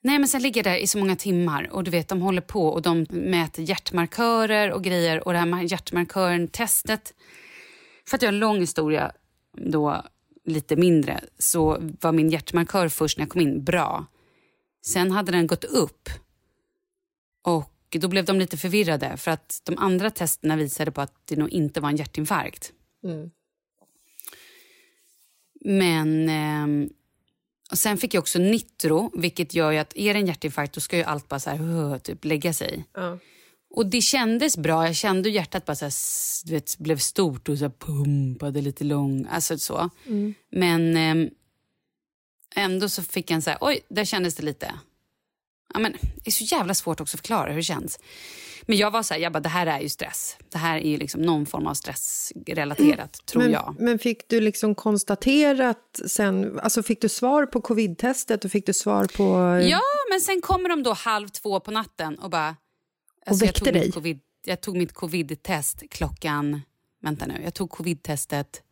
Nej 0.05 0.19
men 0.19 0.29
sen 0.29 0.43
ligger 0.43 0.59
jag 0.59 0.75
där 0.75 0.79
i 0.79 0.87
så 0.87 0.99
många 0.99 1.17
timmar 1.17 1.69
och 1.73 1.85
du 1.85 1.91
vet 1.91 2.09
de 2.09 2.23
håller 2.23 2.41
på 2.41 2.67
och 2.67 2.83
de 2.83 3.07
mäter 3.11 3.63
hjärtmarkörer 3.63 4.71
och 4.71 4.85
grejer 4.85 5.27
och 5.27 5.33
det 5.33 5.39
här 5.39 5.63
hjärtmarkören-testet. 5.63 7.15
För 8.09 8.17
att 8.17 8.23
jag 8.23 8.29
har 8.29 8.33
en 8.33 8.39
lång 8.39 8.61
historia 8.61 9.13
då 9.57 10.03
lite 10.45 10.77
mindre 10.77 11.21
så 11.39 11.79
var 12.01 12.13
min 12.13 12.31
hjärtmarkör 12.31 12.89
först 12.89 13.19
när 13.19 13.25
jag 13.25 13.31
kom 13.31 13.41
in 13.41 13.65
bra. 13.65 14.07
Sen 14.87 15.11
hade 15.11 15.33
den 15.33 15.47
gått 15.47 15.65
upp 15.65 16.09
och 17.43 17.97
då 18.01 18.09
blev 18.09 18.25
de 18.25 18.39
lite 18.39 18.57
förvirrade 18.57 19.17
för 19.17 19.31
att 19.31 19.61
de 19.65 19.79
andra 19.79 20.11
testerna 20.11 20.57
visade 20.57 20.91
på 20.91 21.01
att 21.01 21.27
det 21.27 21.37
nog 21.37 21.51
inte 21.51 21.81
var 21.81 21.89
en 21.89 21.97
hjärtinfarkt. 21.97 22.73
Mm. 23.05 23.31
Men... 25.65 26.29
Eh, 26.29 26.89
och 27.73 27.79
sen 27.79 27.99
fick 27.99 28.15
jag 28.15 28.21
också 28.21 28.39
nitro, 28.39 29.11
vilket 29.15 29.55
gör 29.55 29.73
att 29.73 29.97
är 29.97 30.15
det 30.15 30.21
en 30.21 30.27
hjärtinfarkt 30.27 30.75
då 30.75 30.81
ska 30.81 30.97
ju 30.97 31.03
allt 31.03 31.29
bara 31.29 31.41
så 31.41 31.51
här, 31.51 31.99
typ 31.99 32.25
lägga 32.25 32.53
sig. 32.53 32.85
Mm. 32.97 33.19
Och 33.75 33.87
det 33.87 34.01
kändes 34.01 34.57
bra. 34.57 34.87
Jag 34.87 34.97
kände 34.97 35.29
hur 35.29 35.37
hjärtat 35.37 35.65
bara 35.65 35.77
så 35.77 35.85
här, 35.85 35.93
du 36.45 36.53
vet, 36.53 36.79
blev 36.79 36.99
stort 36.99 37.49
och 37.49 37.59
så 37.59 37.71
pumpade 37.71 38.61
lite 38.61 38.85
långt. 38.85 39.29
Alltså 39.31 39.59
så. 39.59 39.91
Mm. 40.07 40.35
Men 40.51 40.97
eh, 40.97 41.31
ändå 42.57 42.89
så 42.89 43.03
fick 43.03 43.31
jag 43.31 43.35
en 43.35 43.43
så 43.43 43.51
här, 43.51 43.59
oj, 43.61 43.81
där 43.89 44.05
kändes 44.05 44.35
det 44.35 44.43
lite. 44.43 44.75
Ja, 45.75 45.81
men, 45.81 45.93
det 45.93 46.27
är 46.27 46.31
så 46.31 46.45
jävla 46.45 46.75
svårt 46.75 47.01
också 47.01 47.17
att 47.17 47.21
förklara 47.21 47.49
hur 47.49 47.57
det 47.57 47.63
känns. 47.63 47.99
Men 48.63 48.77
jag 48.77 48.91
var 48.91 49.03
så 49.03 49.15
här, 49.15 49.21
jag 49.21 49.33
bara, 49.33 49.41
det 49.41 49.49
här 49.49 49.67
är 49.67 49.81
ju 49.81 49.89
stress. 49.89 50.37
Det 50.49 50.59
här 50.59 50.79
är 50.79 50.91
ju 50.91 50.97
liksom 50.97 51.23
någon 51.23 51.47
form 51.47 51.67
av 51.67 51.75
stressrelaterat, 51.75 52.99
mm. 52.99 53.09
tror 53.27 53.43
men, 53.43 53.53
jag. 53.53 53.77
Men 53.79 53.99
fick 53.99 54.29
du 54.29 54.41
liksom 54.41 54.75
konstaterat 54.75 56.01
sen, 56.07 56.61
alltså 56.61 56.83
fick 56.83 57.01
du 57.01 57.09
svar 57.09 57.47
på 57.47 57.61
covid-testet 57.61 58.45
och 58.45 58.51
fick 58.51 58.67
du 58.67 58.73
svar 58.73 59.07
på... 59.17 59.25
Ja, 59.69 59.81
men 60.11 60.21
sen 60.21 60.41
kommer 60.41 60.69
de 60.69 60.83
då 60.83 60.93
halv 60.93 61.29
två 61.29 61.61
på 61.61 61.71
natten 61.71 62.19
och 62.19 62.31
bara, 62.31 62.57
Alltså, 63.27 63.45
och 63.45 63.49
väckte 63.49 63.65
jag 63.65 63.75
dig? 63.75 63.93
COVID, 63.93 64.21
jag 64.45 64.61
tog 64.61 64.77
mitt 64.77 64.93
covid-test 64.93 65.83
klockan... 65.91 66.61
Vänta 67.03 67.27
nu. 67.27 67.41
Jag 67.45 67.55
tog 67.55 67.71
covid-testet 67.71 68.63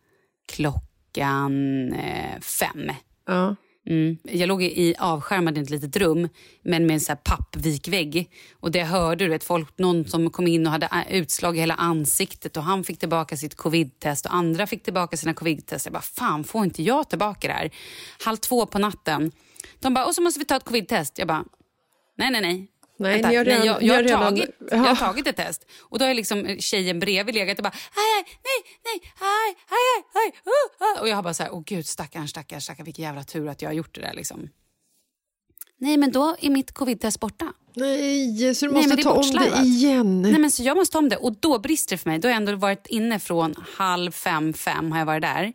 klockan 0.49 1.92
eh, 1.92 2.40
fem. 2.40 2.92
Ja. 3.26 3.57
Mm. 3.87 4.18
Jag 4.22 4.49
låg 4.49 4.62
i 4.62 4.94
avskärmad 4.99 5.58
i 5.58 5.60
ett 5.60 5.70
litet 5.70 5.96
rum 5.96 6.28
men 6.62 6.87
med 6.87 6.94
en 6.94 7.00
så 7.00 7.12
här 7.12 7.16
pappvikvägg. 7.16 8.30
Och 8.52 8.70
det 8.70 8.78
jag 8.78 8.87
hörde, 8.87 9.25
du 9.25 9.30
vet, 9.30 9.44
folk, 9.44 9.78
någon 9.78 10.04
som 10.04 10.30
kom 10.30 10.46
in 10.46 10.66
och 10.66 10.72
hade 10.72 10.87
äh, 10.87 11.14
utslag 11.14 11.56
i 11.56 11.60
hela 11.60 11.75
ansiktet 11.75 12.56
och 12.56 12.62
han 12.62 12.84
fick 12.84 12.99
tillbaka 12.99 13.37
sitt 13.37 13.54
covidtest 13.54 14.26
och 14.26 14.34
andra 14.34 14.66
fick 14.66 14.82
tillbaka 14.82 15.16
sina 15.16 15.34
covidtest. 15.34 15.87
Jag 15.87 15.92
bara, 15.92 16.02
fan 16.02 16.44
får 16.44 16.64
inte 16.64 16.82
jag 16.82 17.08
tillbaka 17.08 17.49
det 17.49 17.54
här? 17.54 17.70
Halv 18.25 18.37
två 18.37 18.66
på 18.66 18.78
natten. 18.78 19.32
De 19.78 19.94
bara, 19.94 20.06
och 20.06 20.14
så 20.14 20.22
måste 20.22 20.38
vi 20.38 20.44
ta 20.44 20.56
ett 20.56 20.64
covidtest. 20.64 21.18
Jag 21.18 21.28
bara, 21.28 21.44
nej, 22.16 22.30
nej, 22.30 22.40
nej. 22.40 22.68
Nej, 23.00 23.23
ni 23.23 23.37
har 23.37 23.45
redan, 23.45 23.59
nej, 23.59 23.66
jag, 23.66 23.83
jag, 23.83 23.95
har 23.95 24.02
redan, 24.02 24.21
tagit, 24.21 24.50
ja. 24.59 24.76
jag 24.76 24.78
har 24.78 24.97
tagit 24.97 25.26
ett 25.26 25.37
test. 25.37 25.66
Och 25.80 25.99
då 25.99 26.04
har 26.04 26.14
liksom 26.14 26.57
tjejen 26.59 27.00
bredvid 27.00 27.35
legat 27.35 27.59
och 27.59 27.62
bara 27.62 27.75
aj, 27.75 28.11
aj, 28.19 28.25
nej, 28.45 28.73
nej, 28.85 29.12
aj, 29.19 29.57
aj, 29.69 30.04
aj, 30.14 30.33
uh, 30.47 30.97
uh. 30.97 31.02
Och 31.02 31.09
jag 31.09 31.16
har 31.16 31.23
bara 31.23 31.35
så 31.35 31.42
här, 31.42 31.54
åh 31.54 31.62
gud 31.66 31.87
stackarn, 31.87 32.28
stackarn, 32.28 32.61
stackarn, 32.61 32.85
vilken 32.85 33.04
jävla 33.04 33.25
tur 33.25 33.49
att 33.49 33.62
jag 33.62 33.69
har 33.69 33.75
gjort 33.75 33.95
det 33.95 34.00
där 34.00 34.14
liksom. 34.14 34.49
Nej, 35.78 35.97
men 35.97 36.12
då 36.12 36.37
är 36.40 36.50
mitt 36.50 36.73
covid-test 36.73 37.21
borta. 37.21 37.52
Nej, 37.75 38.54
så 38.54 38.67
du 38.67 38.73
måste 38.73 38.95
nej, 38.95 39.04
ta 39.04 39.13
om 39.13 39.30
det 39.30 39.63
igen. 39.65 40.23
Nej, 40.23 40.39
men 40.39 40.50
så 40.50 40.63
jag 40.63 40.76
måste 40.76 40.93
ta 40.93 40.99
om 40.99 41.08
det. 41.08 41.17
Och 41.17 41.36
då 41.41 41.58
brister 41.58 41.97
det 41.97 41.99
för 41.99 42.10
mig. 42.10 42.19
Då 42.19 42.28
har 42.28 42.30
jag 42.30 42.36
ändå 42.36 42.56
varit 42.56 42.86
inne 42.86 43.19
från 43.19 43.54
halv 43.76 44.13
fem, 44.13 44.52
fem 44.52 44.93
har 44.93 44.99
jag 44.99 45.06
varit 45.06 45.23
där. 45.23 45.52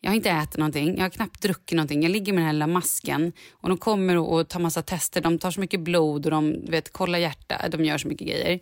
Jag 0.00 0.10
har 0.10 0.16
inte 0.16 0.30
ätit 0.30 0.56
någonting, 0.56 0.96
jag 0.96 1.04
har 1.04 1.10
knappt 1.10 1.42
druckit 1.42 1.76
någonting. 1.76 2.02
Jag 2.02 2.10
ligger 2.10 2.32
med 2.32 2.40
den 2.40 2.46
här 2.46 2.52
lilla 2.52 2.66
masken 2.66 3.32
och 3.52 3.68
de 3.68 3.78
kommer 3.78 4.16
och 4.16 4.48
tar 4.48 4.60
massa 4.60 4.82
tester. 4.82 5.20
De 5.20 5.38
tar 5.38 5.50
så 5.50 5.60
mycket 5.60 5.80
blod 5.80 6.24
och 6.24 6.30
de 6.30 6.64
vet, 6.68 6.92
kollar 6.92 7.18
hjärta. 7.18 7.68
De 7.68 7.84
gör 7.84 7.98
så 7.98 8.08
mycket 8.08 8.26
grejer. 8.26 8.60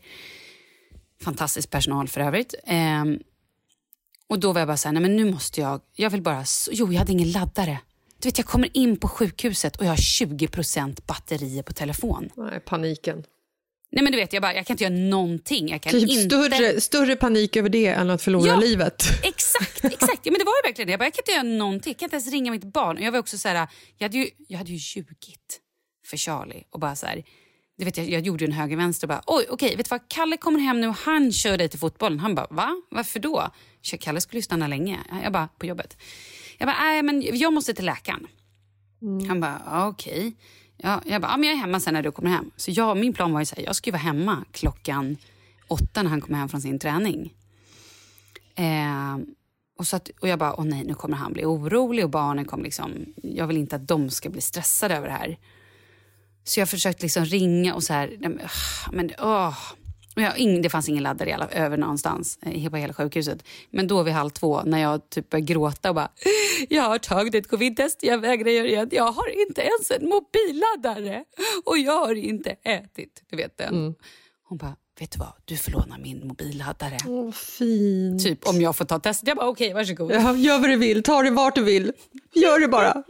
Fantastisk 1.22 1.70
personal 1.70 2.08
för 2.08 2.20
övrigt. 2.20 2.54
Ehm, 2.66 3.18
och 4.26 4.38
då 4.38 4.52
var 4.52 4.60
jag 4.60 4.68
bara 4.68 4.76
så 4.76 4.88
här, 4.88 4.92
nej 4.92 5.02
men 5.02 5.16
nu 5.16 5.30
måste 5.30 5.60
jag, 5.60 5.80
jag 5.96 6.10
vill 6.10 6.22
bara, 6.22 6.44
jo 6.70 6.92
jag 6.92 6.98
hade 6.98 7.12
ingen 7.12 7.30
laddare. 7.30 7.78
Du 8.20 8.28
vet 8.28 8.38
jag 8.38 8.46
kommer 8.46 8.76
in 8.76 8.96
på 8.96 9.08
sjukhuset 9.08 9.76
och 9.76 9.84
jag 9.84 9.90
har 9.90 9.96
20% 9.96 11.00
batterier 11.06 11.62
på 11.62 11.72
telefon. 11.72 12.30
Nej, 12.36 12.60
paniken. 12.60 13.24
Nej 13.92 14.04
men 14.04 14.12
du 14.12 14.18
vet, 14.18 14.32
jag, 14.32 14.42
bara, 14.42 14.54
jag 14.54 14.66
kan 14.66 14.74
inte 14.74 14.84
göra 14.84 14.94
någonting. 14.94 15.68
Jag 15.68 15.80
kan 15.82 15.92
typ 15.92 16.10
inte... 16.10 16.36
större, 16.36 16.80
större 16.80 17.16
panik 17.16 17.56
över 17.56 17.68
det 17.68 17.86
än 17.86 18.10
att 18.10 18.22
förlora 18.22 18.46
ja, 18.46 18.56
livet. 18.56 19.04
Exakt, 19.22 19.73
exakt. 19.92 20.20
Ja, 20.22 20.32
men 20.32 20.38
det 20.38 20.44
var 20.44 20.52
ju 20.62 20.68
verkligen 20.68 20.86
det. 20.86 20.92
Jag, 20.92 21.00
bara, 21.00 21.04
jag 21.04 21.14
kan 21.14 21.22
inte 21.22 21.32
göra 21.32 21.58
någonting. 21.58 21.90
Jag 21.90 21.98
kan 21.98 22.06
inte 22.06 22.16
ens 22.16 22.30
ringa 22.30 22.50
mitt 22.50 22.64
barn. 22.64 23.02
jag 23.02 23.12
var 23.12 23.18
också 23.18 23.38
så 23.38 23.48
här, 23.48 23.68
jag 23.98 24.04
hade 24.04 24.18
ju, 24.18 24.30
jag 24.48 24.58
hade 24.58 24.72
ju 24.72 24.76
ljugit 24.76 25.60
för 26.06 26.16
Charlie 26.16 26.64
och 26.70 26.80
bara 26.80 26.96
så 26.96 27.06
här, 27.06 27.24
du 27.76 27.84
vet, 27.84 27.96
jag, 27.96 28.10
jag 28.10 28.22
gjorde 28.22 28.44
en 28.44 28.52
höger 28.52 28.76
vänster 28.76 29.06
och 29.06 29.08
bara 29.08 29.22
oj 29.26 29.46
okej 29.50 29.76
vet 29.76 29.86
du 29.86 29.90
vad 29.90 30.08
Kalle 30.08 30.36
kommer 30.36 30.60
hem 30.60 30.80
nu 30.80 30.88
och 30.88 30.96
han 30.96 31.32
kör 31.32 31.58
dig 31.58 31.68
till 31.68 31.78
fotbollen. 31.78 32.20
Han 32.20 32.34
bara 32.34 32.46
va? 32.50 32.82
Varför 32.90 33.20
då? 33.20 33.50
Kalle 34.00 34.20
skulle 34.20 34.38
ju 34.38 34.42
stanna 34.42 34.66
länge. 34.66 35.00
Jag 35.22 35.32
bara 35.32 35.48
på 35.58 35.66
jobbet. 35.66 35.96
Jag 36.58 36.66
bara 36.66 36.76
nej 36.80 37.02
men 37.02 37.38
jag 37.38 37.52
måste 37.52 37.74
till 37.74 37.84
läkaren. 37.84 38.26
Mm. 39.02 39.28
Han 39.28 39.40
bara 39.40 39.88
okej. 39.88 40.18
Okay. 40.18 40.32
Ja, 40.76 41.02
jag 41.06 41.22
bara, 41.22 41.32
ja, 41.32 41.36
men 41.36 41.48
jag 41.48 41.56
är 41.56 41.60
hemma 41.60 41.80
sen 41.80 41.94
när 41.94 42.02
du 42.02 42.12
kommer 42.12 42.30
hem. 42.30 42.50
Så 42.56 42.70
jag, 42.70 42.96
min 42.96 43.12
plan 43.12 43.32
var 43.32 43.40
ju 43.40 43.46
så 43.46 43.56
här, 43.56 43.62
jag 43.62 43.76
skulle 43.76 43.92
vara 43.92 44.02
hemma 44.02 44.44
klockan 44.52 45.16
åtta 45.68 46.02
när 46.02 46.10
han 46.10 46.20
kommer 46.20 46.38
hem 46.38 46.48
från 46.48 46.60
sin 46.60 46.78
träning. 46.78 47.34
Eh, 48.56 49.16
och, 49.78 49.86
så 49.86 49.96
att, 49.96 50.10
och 50.20 50.28
jag 50.28 50.38
bara, 50.38 50.60
åh 50.60 50.64
nej, 50.64 50.84
nu 50.84 50.94
kommer 50.94 51.16
han 51.16 51.32
bli 51.32 51.44
orolig 51.44 52.04
och 52.04 52.10
barnen 52.10 52.44
kommer 52.44 52.64
liksom, 52.64 52.92
jag 53.22 53.46
vill 53.46 53.56
inte 53.56 53.76
att 53.76 53.88
de 53.88 54.10
ska 54.10 54.30
bli 54.30 54.40
stressade 54.40 54.96
över 54.96 55.06
det 55.06 55.12
här. 55.12 55.38
Så 56.44 56.60
jag 56.60 56.68
försökte 56.68 57.02
liksom 57.02 57.24
ringa 57.24 57.74
och 57.74 57.82
så 57.82 57.92
här, 57.92 58.18
men 58.92 59.10
åh, 59.18 59.54
jag, 60.14 60.62
det 60.62 60.70
fanns 60.70 60.88
ingen 60.88 61.02
laddare 61.02 61.30
i 61.30 61.32
alla, 61.32 61.48
över 61.48 61.76
någonstans 61.76 62.38
eh, 62.42 62.70
på 62.70 62.76
hela 62.76 62.94
sjukhuset. 62.94 63.44
Men 63.70 63.86
då 63.86 64.02
vid 64.02 64.14
halv 64.14 64.30
två 64.30 64.62
när 64.62 64.78
jag 64.78 65.10
typ 65.10 65.30
började 65.30 65.52
gråta 65.52 65.88
och 65.88 65.94
bara 65.94 66.08
“Jag 66.68 66.82
har 66.82 66.98
tagit 66.98 67.34
ett 67.34 67.48
covid-test, 67.48 68.02
jag 68.02 68.18
vägrar 68.18 68.50
göra 68.50 68.66
igen. 68.66 68.88
Jag 68.92 69.12
har 69.12 69.48
inte 69.48 69.60
ens 69.60 69.90
en 69.90 70.08
mobilladdare 70.08 71.24
och 71.64 71.78
jag 71.78 72.06
har 72.06 72.14
inte 72.14 72.50
ätit”. 72.50 73.22
Du 73.30 73.36
vet 73.36 73.58
den. 73.58 73.74
Mm. 73.74 73.94
Hon 74.48 74.58
bara 74.58 74.76
vet 75.00 75.12
du 75.12 75.18
vad, 75.18 75.32
du 75.44 75.56
får 75.56 75.72
låna 75.72 75.98
min 75.98 76.26
mobilladdare. 76.26 76.98
Åh, 77.08 77.30
fint. 77.32 78.22
Typ 78.22 78.46
om 78.48 78.60
jag 78.60 78.76
får 78.76 78.84
ta 78.84 78.98
testet. 78.98 79.28
Jag 79.28 79.36
bara 79.36 79.48
okej, 79.48 79.66
okay, 79.66 79.74
varsågod. 79.74 80.12
Ja, 80.12 80.36
gör 80.36 80.58
vad 80.58 80.70
du 80.70 80.76
vill, 80.76 81.02
ta 81.02 81.22
det 81.22 81.30
vart 81.30 81.54
du 81.54 81.62
vill. 81.62 81.92
Gör 82.34 82.60
det 82.60 82.68
bara. 82.68 83.02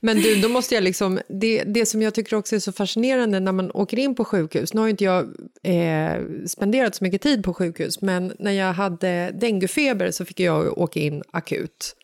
Men 0.00 0.16
du, 0.16 0.40
då 0.40 0.48
måste 0.48 0.74
jag 0.74 0.84
liksom, 0.84 1.20
det, 1.28 1.64
det 1.64 1.86
som 1.86 2.02
jag 2.02 2.14
tycker 2.14 2.36
också 2.36 2.56
är 2.56 2.60
så 2.60 2.72
fascinerande 2.72 3.40
när 3.40 3.52
man 3.52 3.70
åker 3.70 3.98
in 3.98 4.14
på 4.14 4.24
sjukhus, 4.24 4.74
nu 4.74 4.80
har 4.80 4.88
inte 4.88 5.04
jag 5.04 5.24
eh, 5.62 6.22
spenderat 6.46 6.94
så 6.94 7.04
mycket 7.04 7.22
tid 7.22 7.44
på 7.44 7.54
sjukhus, 7.54 8.02
men 8.02 8.32
när 8.38 8.52
jag 8.52 8.72
hade 8.72 9.30
denguefeber 9.40 10.10
så 10.10 10.24
fick 10.24 10.40
jag 10.40 10.78
åka 10.78 11.00
in 11.00 11.22
akut. 11.32 11.96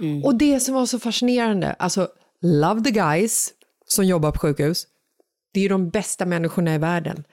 Mm. 0.00 0.24
Och 0.24 0.34
det 0.34 0.60
som 0.60 0.74
var 0.74 0.86
så 0.86 0.98
fascinerande, 0.98 1.72
alltså 1.72 2.08
love 2.42 2.82
the 2.84 2.90
guys 2.90 3.52
som 3.86 4.04
jobbar 4.04 4.30
på 4.30 4.38
sjukhus, 4.38 4.86
det 5.54 5.64
är 5.64 5.68
de 5.68 5.90
bästa 5.90 6.26
människorna 6.26 6.74
i 6.74 6.78
världen. 6.78 7.24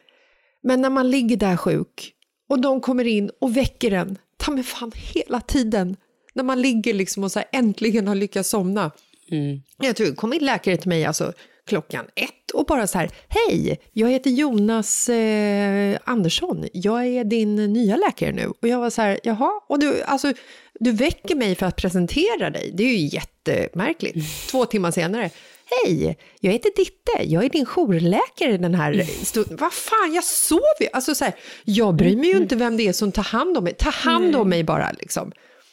Men 0.63 0.81
när 0.81 0.89
man 0.89 1.09
ligger 1.11 1.37
där 1.37 1.57
sjuk 1.57 2.13
och 2.49 2.61
de 2.61 2.81
kommer 2.81 3.07
in 3.07 3.31
och 3.41 3.57
väcker 3.57 3.91
en, 3.91 4.17
ta 4.37 4.51
mig 4.51 4.63
fan 4.63 4.91
hela 4.95 5.41
tiden, 5.41 5.95
när 6.33 6.43
man 6.43 6.61
ligger 6.61 6.93
liksom 6.93 7.23
och 7.23 7.31
så 7.31 7.41
äntligen 7.51 8.07
har 8.07 8.15
lyckats 8.15 8.49
somna. 8.49 8.91
Mm. 9.31 9.61
Jag 9.77 9.95
tror 9.95 10.15
kom 10.15 10.33
in 10.33 10.45
läkare 10.45 10.77
till 10.77 10.89
mig 10.89 11.05
alltså, 11.05 11.33
klockan 11.67 12.05
ett 12.15 12.51
och 12.53 12.65
bara 12.65 12.87
så 12.87 12.97
här, 12.97 13.09
hej, 13.27 13.79
jag 13.93 14.09
heter 14.09 14.29
Jonas 14.29 15.09
eh, 15.09 15.99
Andersson, 16.03 16.65
jag 16.73 17.05
är 17.05 17.23
din 17.23 17.55
nya 17.55 17.95
läkare 17.95 18.31
nu. 18.31 18.47
Och 18.61 18.67
jag 18.67 18.79
var 18.79 18.89
så 18.89 19.01
här, 19.01 19.19
jaha, 19.23 19.51
och 19.69 19.79
du, 19.79 20.03
alltså, 20.03 20.33
du 20.79 20.91
väcker 20.91 21.35
mig 21.35 21.55
för 21.55 21.65
att 21.65 21.75
presentera 21.75 22.49
dig, 22.49 22.71
det 22.73 22.83
är 22.83 22.97
ju 22.97 23.07
jättemärkligt. 23.07 24.15
Mm. 24.15 24.27
Två 24.51 24.65
timmar 24.65 24.91
senare, 24.91 25.29
Hej, 25.69 26.17
jag 26.39 26.51
heter 26.51 26.71
Ditte, 26.75 27.23
jag 27.23 27.45
är 27.45 27.49
din 27.49 27.65
jourläkare 27.65 28.57
den 28.57 28.75
här 28.75 29.03
stunden. 29.25 29.57
Vad 29.57 29.73
fan, 29.73 30.13
jag 30.13 30.23
sover 30.23 30.81
ju! 30.81 30.87
Alltså 30.93 31.15
så 31.15 31.25
här, 31.25 31.35
jag 31.65 31.95
bryr 31.95 32.17
mig 32.17 32.29
ju 32.29 32.37
inte 32.37 32.55
vem 32.55 32.77
det 32.77 32.87
är 32.87 32.93
som 32.93 33.11
tar 33.11 33.23
hand 33.23 33.57
om 33.57 33.63
mig. 33.63 33.73
Ta 33.73 33.89
hand 33.89 34.35
om 34.35 34.49
mig 34.49 34.63
bara 34.63 34.91
liksom. 34.91 35.31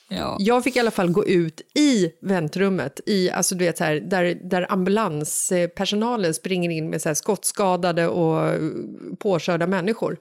Ja. 0.09 0.37
Jag 0.41 0.65
fick 0.65 0.77
i 0.77 0.81
alla 0.81 0.91
fall 0.91 1.11
gå 1.11 1.27
ut 1.27 1.61
i 1.75 2.11
väntrummet, 2.23 3.01
i, 3.07 3.31
alltså 3.31 3.55
du 3.55 3.65
vet, 3.65 3.79
så 3.79 3.85
här, 3.85 3.95
där, 3.95 4.39
där 4.43 4.73
ambulanspersonalen 4.73 6.35
springer 6.35 6.71
in 6.71 6.91
med 6.91 7.03
så 7.03 7.15
skottskadade 7.15 8.09
och 8.09 8.61
påkörda 9.19 9.67
människor. 9.67 10.19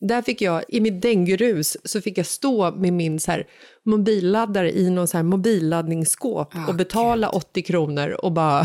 Där 0.00 0.22
fick 0.22 0.42
jag, 0.42 0.62
i 0.68 0.80
mitt 0.80 1.02
denguerus, 1.02 1.76
så 1.84 2.00
fick 2.00 2.18
jag 2.18 2.26
stå 2.26 2.70
med 2.70 2.92
min 2.92 3.20
så 3.20 3.30
här, 3.30 3.46
mobilladdare 3.82 4.78
i 4.78 4.90
någon 4.90 5.08
så 5.08 5.16
här 5.16 5.24
mobilladdningsskåp 5.24 6.54
Ah, 6.54 6.68
och 6.68 6.74
betala 6.74 7.28
80 7.28 7.62
kronor 7.62 8.10
och 8.10 8.32
bara... 8.32 8.64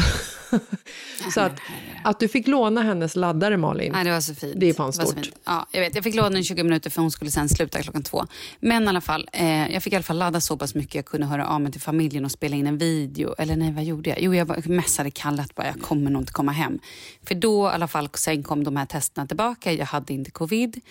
så 1.33 1.41
att, 1.41 1.59
att 2.03 2.19
du 2.19 2.27
fick 2.27 2.47
låna 2.47 2.81
hennes 2.81 3.15
laddare, 3.15 3.57
Malin, 3.57 3.91
Nej, 3.91 4.03
det 4.03 4.11
var 4.11 4.21
så 4.21 4.35
fint. 4.35 4.53
det 4.57 4.69
är 4.69 4.73
fan 4.73 4.93
stort. 4.93 5.29
Ja, 5.45 5.67
jag 5.71 5.81
vet. 5.81 5.95
Jag 5.95 6.03
fick 6.03 6.15
låna 6.15 6.29
den 6.29 6.39
i 6.39 6.43
20 6.43 6.63
minuter 6.63 6.89
för 6.89 7.01
hon 7.01 7.11
skulle 7.11 7.31
sen 7.31 7.49
sluta 7.49 7.81
klockan 7.81 8.03
två. 8.03 8.25
Men 8.59 8.83
i 8.83 8.87
alla 8.87 9.01
fall, 9.01 9.29
eh, 9.33 9.73
jag 9.73 9.83
fick 9.83 9.93
i 9.93 9.95
alla 9.95 10.03
fall 10.03 10.17
ladda 10.17 10.41
så 10.41 10.57
pass 10.57 10.75
mycket 10.75 10.95
jag 10.95 11.05
kunde 11.05 11.27
höra 11.27 11.47
av 11.47 11.61
mig 11.61 11.71
till 11.71 11.81
familjen 11.81 12.25
och 12.25 12.31
spela 12.31 12.55
in 12.55 12.67
en 12.67 12.77
video. 12.77 13.35
Eller 13.37 13.55
nej, 13.55 13.71
vad 13.71 13.83
gjorde 13.83 14.09
jag? 14.09 14.21
Jo, 14.21 14.35
jag 14.35 14.67
messade 14.69 15.11
Kalle 15.11 15.41
att 15.41 15.55
bara, 15.55 15.67
jag 15.67 15.81
kommer 15.81 16.11
nog 16.11 16.21
inte 16.21 16.33
komma 16.33 16.51
hem. 16.51 16.79
För 17.27 17.35
då 17.35 17.67
i 17.67 17.71
alla 17.71 17.87
fall, 17.87 18.09
sen 18.13 18.43
kom 18.43 18.63
de 18.63 18.75
här 18.75 18.85
testerna 18.85 19.27
tillbaka. 19.27 19.73
Jag 19.73 19.85
hade 19.85 20.13
inte 20.13 20.31
covid. 20.31 20.81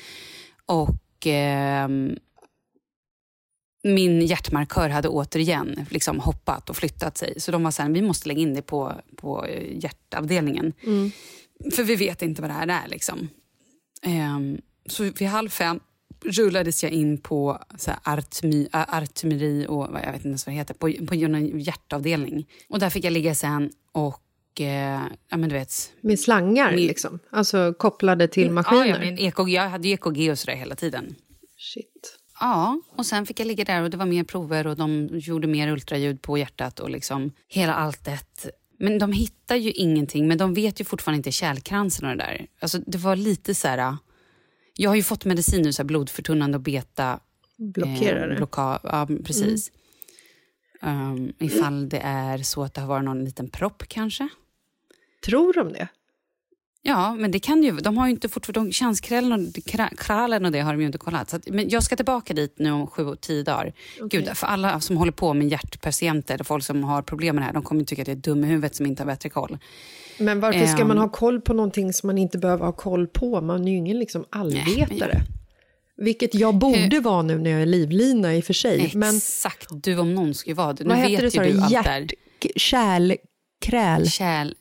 Och 0.66 1.26
ehm, 1.26 2.16
min 3.82 4.20
hjärtmarkör 4.26 4.88
hade 4.88 5.08
återigen 5.08 5.86
liksom 5.90 6.20
hoppat 6.20 6.70
och 6.70 6.76
flyttat 6.76 7.18
sig. 7.18 7.40
Så 7.40 7.52
de 7.52 7.62
var 7.62 7.70
så 7.70 7.82
här, 7.82 7.90
vi 7.90 8.02
måste 8.02 8.28
lägga 8.28 8.40
in 8.40 8.54
det 8.54 8.62
på, 8.62 8.92
på 9.16 9.46
eh, 9.46 9.78
hjärtavdelningen. 9.82 10.72
För 11.74 11.82
vi 11.82 11.96
vet 11.96 12.22
inte 12.22 12.42
vad 12.42 12.50
det 12.50 12.54
här 12.54 12.68
är. 12.84 12.88
Liksom. 12.88 13.28
Ehm, 14.02 14.60
så 14.86 15.02
vid 15.02 15.28
halv 15.28 15.48
fem 15.48 15.80
rullades 16.24 16.82
jag 16.82 16.92
in 16.92 17.18
på 17.18 17.58
så 17.78 17.90
här, 17.90 18.18
artmi, 18.18 18.68
ä, 18.72 18.84
artmeri 18.88 19.66
och 19.68 19.88
jag 19.92 20.12
vet 20.12 20.14
inte 20.14 20.28
ens 20.28 20.46
vad 20.46 20.54
det 20.54 20.58
heter, 20.58 20.74
på, 20.74 21.06
på 21.06 21.14
någon 21.14 21.60
hjärtavdelning. 21.60 22.46
Och 22.68 22.78
där 22.78 22.90
fick 22.90 23.04
jag 23.04 23.12
ligga 23.12 23.34
sen 23.34 23.70
och, 23.92 24.60
eh, 24.60 25.00
ja 25.28 25.36
men 25.36 25.48
du 25.48 25.54
vet. 25.54 25.92
Med 26.00 26.20
slangar, 26.20 26.70
Med- 26.70 26.80
liksom. 26.80 27.18
Alltså 27.30 27.74
kopplade 27.78 28.28
till 28.28 28.50
maskiner. 28.50 28.86
Ja, 28.86 28.94
ja, 28.94 28.98
men 28.98 29.18
EKG, 29.18 29.48
jag 29.48 29.68
hade 29.68 29.88
ju 29.88 29.94
EKG 29.94 30.30
och 30.30 30.38
sådär 30.38 30.56
hela 30.56 30.74
tiden. 30.74 31.14
Shit. 31.58 32.18
Ja, 32.42 32.80
och 32.96 33.06
sen 33.06 33.26
fick 33.26 33.40
jag 33.40 33.46
ligga 33.46 33.64
där 33.64 33.82
och 33.82 33.90
det 33.90 33.96
var 33.96 34.06
mer 34.06 34.24
prover 34.24 34.66
och 34.66 34.76
de 34.76 35.08
gjorde 35.12 35.46
mer 35.46 35.68
ultraljud 35.68 36.22
på 36.22 36.38
hjärtat 36.38 36.80
och 36.80 36.90
liksom 36.90 37.32
hela 37.48 37.74
alltet. 37.74 38.46
Men 38.78 38.98
de 38.98 39.12
hittar 39.12 39.56
ju 39.56 39.70
ingenting, 39.70 40.28
men 40.28 40.38
de 40.38 40.54
vet 40.54 40.80
ju 40.80 40.84
fortfarande 40.84 41.16
inte 41.16 41.32
kärlkransen 41.32 42.08
och 42.08 42.16
det 42.16 42.24
där. 42.24 42.46
Alltså 42.60 42.78
det 42.78 42.98
var 42.98 43.16
lite 43.16 43.54
så 43.54 43.68
här... 43.68 43.96
Jag 44.76 44.90
har 44.90 44.96
ju 44.96 45.02
fått 45.02 45.24
medicin 45.24 45.62
nu, 45.62 45.72
så 45.72 45.82
här 45.82 45.86
blodförtunnande 45.86 46.56
och 46.56 46.62
beta... 46.62 47.20
Blockerare. 47.56 48.36
blocka, 48.36 48.80
ja, 48.82 49.08
precis. 49.24 49.72
Um, 50.82 51.32
ifall 51.38 51.88
det 51.88 52.00
är 52.04 52.38
så 52.38 52.62
att 52.62 52.74
det 52.74 52.80
har 52.80 52.88
varit 52.88 53.04
någon 53.04 53.24
liten 53.24 53.50
propp 53.50 53.82
kanske. 53.88 54.28
Tror 55.24 55.52
de 55.52 55.72
det? 55.72 55.88
Ja, 56.84 57.14
men 57.14 57.30
det 57.30 57.38
kan 57.38 57.62
ju, 57.62 57.72
de 57.76 57.96
har 57.98 58.06
ju 58.06 58.10
inte 58.12 58.28
fortfarande, 58.28 58.70
de, 58.70 58.72
chanskrällen 58.72 59.32
och 59.32 59.54
kra- 59.54 59.96
krallen 59.96 60.44
och 60.44 60.52
det 60.52 60.60
har 60.60 60.72
de 60.72 60.80
ju 60.80 60.86
inte 60.86 60.98
kollat. 60.98 61.30
Så 61.30 61.36
att, 61.36 61.48
men 61.48 61.68
jag 61.68 61.82
ska 61.82 61.96
tillbaka 61.96 62.34
dit 62.34 62.54
nu 62.58 62.70
om 62.70 62.86
sju, 62.86 63.14
tio 63.20 63.42
dagar. 63.42 63.72
Gud, 64.10 64.28
för 64.36 64.46
alla 64.46 64.80
som 64.80 64.96
håller 64.96 65.12
på 65.12 65.34
med 65.34 65.48
hjärtpatienter 65.48 66.34
eller 66.34 66.44
folk 66.44 66.64
som 66.64 66.84
har 66.84 67.02
problem 67.02 67.34
med 67.36 67.42
det 67.42 67.46
här, 67.46 67.52
de 67.52 67.62
kommer 67.62 67.80
ju 67.80 67.84
tycka 67.86 68.02
att 68.02 68.08
jag 68.08 68.16
är 68.16 68.20
dum 68.20 68.44
i 68.44 68.46
huvudet 68.46 68.74
som 68.76 68.86
inte 68.86 69.02
har 69.02 69.06
bättre 69.06 69.28
koll. 69.28 69.58
Men 70.18 70.40
varför 70.40 70.66
ska 70.66 70.82
Ehm. 70.82 70.88
man 70.88 70.98
ha 70.98 71.08
koll 71.08 71.40
på 71.40 71.54
någonting 71.54 71.92
som 71.92 72.06
man 72.06 72.18
inte 72.18 72.38
behöver 72.38 72.64
ha 72.64 72.72
koll 72.72 73.06
på? 73.06 73.40
Man 73.40 73.68
är 73.68 73.72
ju 73.72 73.76
ingen 73.78 73.98
liksom 73.98 74.24
allvetare. 74.30 75.20
Vilket 75.96 76.34
jag 76.34 76.54
borde 76.54 77.00
vara 77.00 77.22
nu 77.22 77.38
när 77.38 77.50
jag 77.50 77.62
är 77.62 77.66
livlina 77.66 78.34
i 78.36 78.40
och 78.40 78.44
för 78.44 78.54
sig. 78.54 78.90
Men 78.94 79.16
Exakt, 79.16 79.66
du 79.70 79.98
om 79.98 80.14
någon 80.14 80.34
ska 80.34 80.50
ju 80.50 80.54
vara 80.54 80.72
det. 80.72 80.84
Nu 80.84 80.88
vad 80.90 80.98
vet 80.98 81.10
heter 81.10 81.40
det, 81.40 81.46
ju 81.46 81.52
du 81.52 81.60
allt 81.60 81.84
där. 81.84 82.08
Kärl... 82.56 83.12
Kräl... 83.64 84.08
Kärl... 84.10 84.52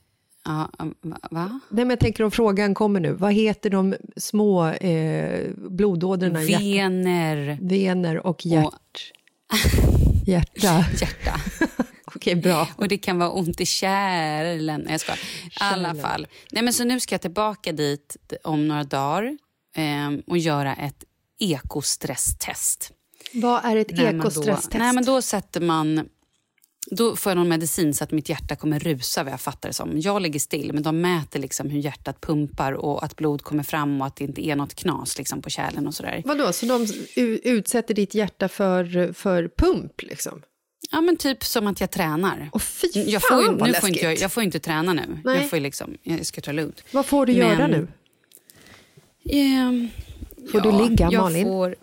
Ja, 0.45 0.69
va? 1.01 1.17
va? 1.31 1.59
Nej, 1.69 1.85
men 1.85 1.89
jag 1.89 1.99
tänker 1.99 2.23
om 2.23 2.31
frågan 2.31 2.73
kommer 2.73 2.99
nu. 2.99 3.13
Vad 3.13 3.33
heter 3.33 3.69
de 3.69 3.95
små 4.17 4.67
eh, 4.67 5.49
blodådrorna? 5.55 6.43
Hjärt... 6.43 6.61
Vener, 6.61 7.57
Vener 7.61 8.27
och 8.27 8.45
hjärt... 8.45 8.65
Och- 8.65 8.99
Hjärta. 10.27 10.85
hjärta. 11.01 11.39
Okej, 12.15 12.35
bra. 12.35 12.67
Och 12.75 12.87
det 12.87 12.97
kan 12.97 13.19
vara 13.19 13.29
ont 13.31 13.61
i 13.61 13.65
kärlen. 13.65 14.87
Jag 14.89 14.99
ska. 14.99 15.13
I 15.13 15.17
alla 15.59 15.95
fall. 15.95 16.27
Nej, 16.51 16.63
men 16.63 16.73
så 16.73 16.83
nu 16.83 16.99
ska 16.99 17.13
jag 17.13 17.21
tillbaka 17.21 17.71
dit 17.71 18.17
om 18.43 18.67
några 18.67 18.83
dagar 18.83 19.37
eh, 19.75 20.11
och 20.27 20.37
göra 20.37 20.73
ett 20.75 21.03
ekostresstest. 21.39 22.91
Vad 23.33 23.65
är 23.65 23.75
ett 23.75 23.91
ekostresstest? 23.99 24.73
Nej, 24.73 24.93
men 24.93 25.05
då 25.05 25.21
sätter 25.21 25.61
man... 25.61 26.09
Då 26.93 27.15
får 27.15 27.29
jag 27.29 27.37
någon 27.37 27.47
medicin 27.47 27.93
så 27.93 28.03
att 28.03 28.11
mitt 28.11 28.29
hjärta 28.29 28.55
kommer 28.55 28.79
rusa 28.79 29.23
vad 29.23 29.33
jag 29.33 29.41
fattar 29.41 29.69
det 29.69 29.73
som. 29.73 29.99
Jag 29.99 30.21
ligger 30.21 30.39
still 30.39 30.73
men 30.73 30.83
de 30.83 31.01
mäter 31.01 31.39
liksom 31.39 31.69
hur 31.69 31.79
hjärtat 31.79 32.21
pumpar 32.21 32.71
och 32.73 33.03
att 33.03 33.15
blod 33.15 33.41
kommer 33.41 33.63
fram 33.63 34.01
och 34.01 34.07
att 34.07 34.15
det 34.15 34.23
inte 34.23 34.47
är 34.47 34.55
något 34.55 34.75
knas 34.75 35.17
liksom 35.17 35.41
på 35.41 35.49
kärlen 35.49 35.87
och 35.87 35.93
sådär. 35.93 36.21
Vadå, 36.25 36.53
så 36.53 36.65
de 36.65 36.87
utsätter 37.43 37.93
ditt 37.93 38.15
hjärta 38.15 38.47
för, 38.49 39.13
för 39.13 39.47
pump 39.57 40.01
liksom? 40.01 40.41
Ja 40.91 41.01
men 41.01 41.17
typ 41.17 41.43
som 41.43 41.67
att 41.67 41.79
jag 41.79 41.91
tränar. 41.91 42.49
Och 42.53 42.61
fy 42.61 42.87
fan 42.93 43.03
jag 43.09 43.21
får, 43.21 43.53
vad 43.53 43.67
nu 43.67 43.73
får 43.73 43.89
inte 43.89 44.01
jag, 44.05 44.17
jag 44.19 44.31
får 44.31 44.43
inte 44.43 44.59
träna 44.59 44.93
nu. 44.93 45.19
Nej. 45.23 45.37
Jag, 45.41 45.49
får 45.49 45.59
liksom, 45.59 45.97
jag 46.03 46.25
ska 46.25 46.41
ta 46.41 46.51
lugnt. 46.51 46.83
Vad 46.91 47.05
får 47.05 47.25
du 47.25 47.33
göra 47.33 47.67
Men- 47.67 47.71
nu? 47.71 47.87
Ehm, 49.29 49.89
Får 50.51 50.61
du 50.61 50.71
ligga, 50.89 51.09
jag 51.11 51.21
Malin? 51.21 51.45
Får, 51.45 51.75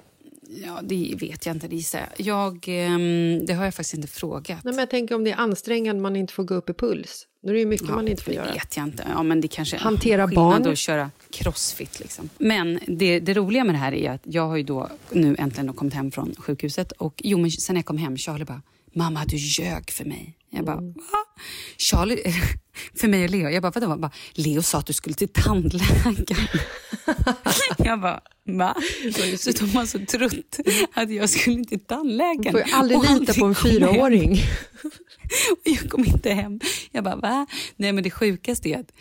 ja, 0.48 0.80
det 0.82 1.14
vet 1.20 1.46
jag 1.46 1.56
inte. 1.56 1.68
Det, 1.68 1.76
gissar 1.76 2.08
jag. 2.16 2.26
jag 2.26 2.64
ehm, 2.68 3.46
det 3.46 3.52
har 3.52 3.64
jag 3.64 3.74
faktiskt 3.74 3.94
inte 3.94 4.08
frågat. 4.08 4.64
Nej, 4.64 4.74
men 4.74 4.78
jag 4.78 4.90
tänker 4.90 5.14
om 5.14 5.24
det 5.24 5.30
är 5.30 5.36
ansträngande 5.36 6.02
man 6.02 6.16
inte 6.16 6.32
får 6.32 6.44
gå 6.44 6.54
upp 6.54 6.70
i 6.70 6.74
puls. 6.74 7.26
Då 7.42 7.50
är 7.50 7.54
det 7.54 7.66
mycket 7.66 7.88
man 7.88 8.08
inte 8.08 8.22
får 8.22 8.30
det 8.30 8.36
göra. 8.36 8.52
vet 8.52 8.76
jag 8.76 8.86
inte. 8.86 9.06
Ja, 9.14 9.22
men 9.22 9.40
det 9.40 9.48
kanske 9.48 9.76
Hantera 9.76 10.26
barn. 10.26 10.68
att 10.68 10.78
köra 10.78 11.10
crossfit. 11.30 12.00
Liksom. 12.00 12.28
Men 12.38 12.78
det, 12.86 13.20
det 13.20 13.34
roliga 13.34 13.64
med 13.64 13.74
det 13.74 13.78
här 13.78 13.94
är 13.94 14.10
att 14.10 14.20
jag 14.24 14.46
har 14.46 14.56
ju 14.56 14.62
då 14.62 14.88
nu 15.12 15.36
äntligen 15.38 15.72
kommit 15.72 15.94
hem 15.94 16.10
från 16.10 16.34
sjukhuset. 16.38 16.92
Och 16.92 17.14
jo, 17.24 17.38
men 17.38 17.50
sen 17.50 17.74
när 17.74 17.78
jag 17.78 17.86
kom 17.86 17.98
hem, 17.98 18.16
Charlie 18.16 18.44
bara, 18.44 18.62
mamma 18.94 19.24
du 19.24 19.36
ljög 19.36 19.90
för 19.90 20.04
mig. 20.04 20.34
Jag 20.50 20.64
bara, 20.64 20.78
Mm. 20.78 20.92
va? 20.92 21.24
Charlie, 21.78 22.22
för 23.00 23.08
mig 23.08 23.24
och 23.24 23.30
Leo. 23.30 23.48
Jag 23.48 23.62
bara, 23.62 23.72
vadå? 23.74 23.96
Bara, 23.96 24.10
Leo 24.32 24.62
sa 24.62 24.78
att 24.78 24.86
du 24.86 24.92
skulle 24.92 25.14
till 25.14 25.28
tandläkaren. 25.28 26.26
jag 27.78 28.00
bara, 28.00 28.20
va? 28.44 28.76
Så 29.38 29.50
de 29.50 29.70
har 29.70 29.86
så 29.86 29.98
trott 29.98 30.56
att 30.94 31.10
jag 31.10 31.30
skulle 31.30 31.64
till 31.64 31.80
tandläkaren. 31.80 32.42
Du 32.42 32.50
får 32.50 32.60
ju 32.60 32.72
aldrig 32.74 33.20
lita 33.20 33.34
på 33.34 33.46
en 33.46 33.54
fyraåring. 33.54 34.32
Och 35.52 35.58
jag 35.64 35.90
kom 35.90 36.04
inte 36.04 36.30
hem. 36.32 36.60
Jag 36.90 37.04
bara, 37.04 37.16
va? 37.16 37.46
Nej, 37.76 37.92
men 37.92 38.04
det 38.04 38.10
sjukaste 38.10 38.68
är 38.68 38.78
att 38.78 38.92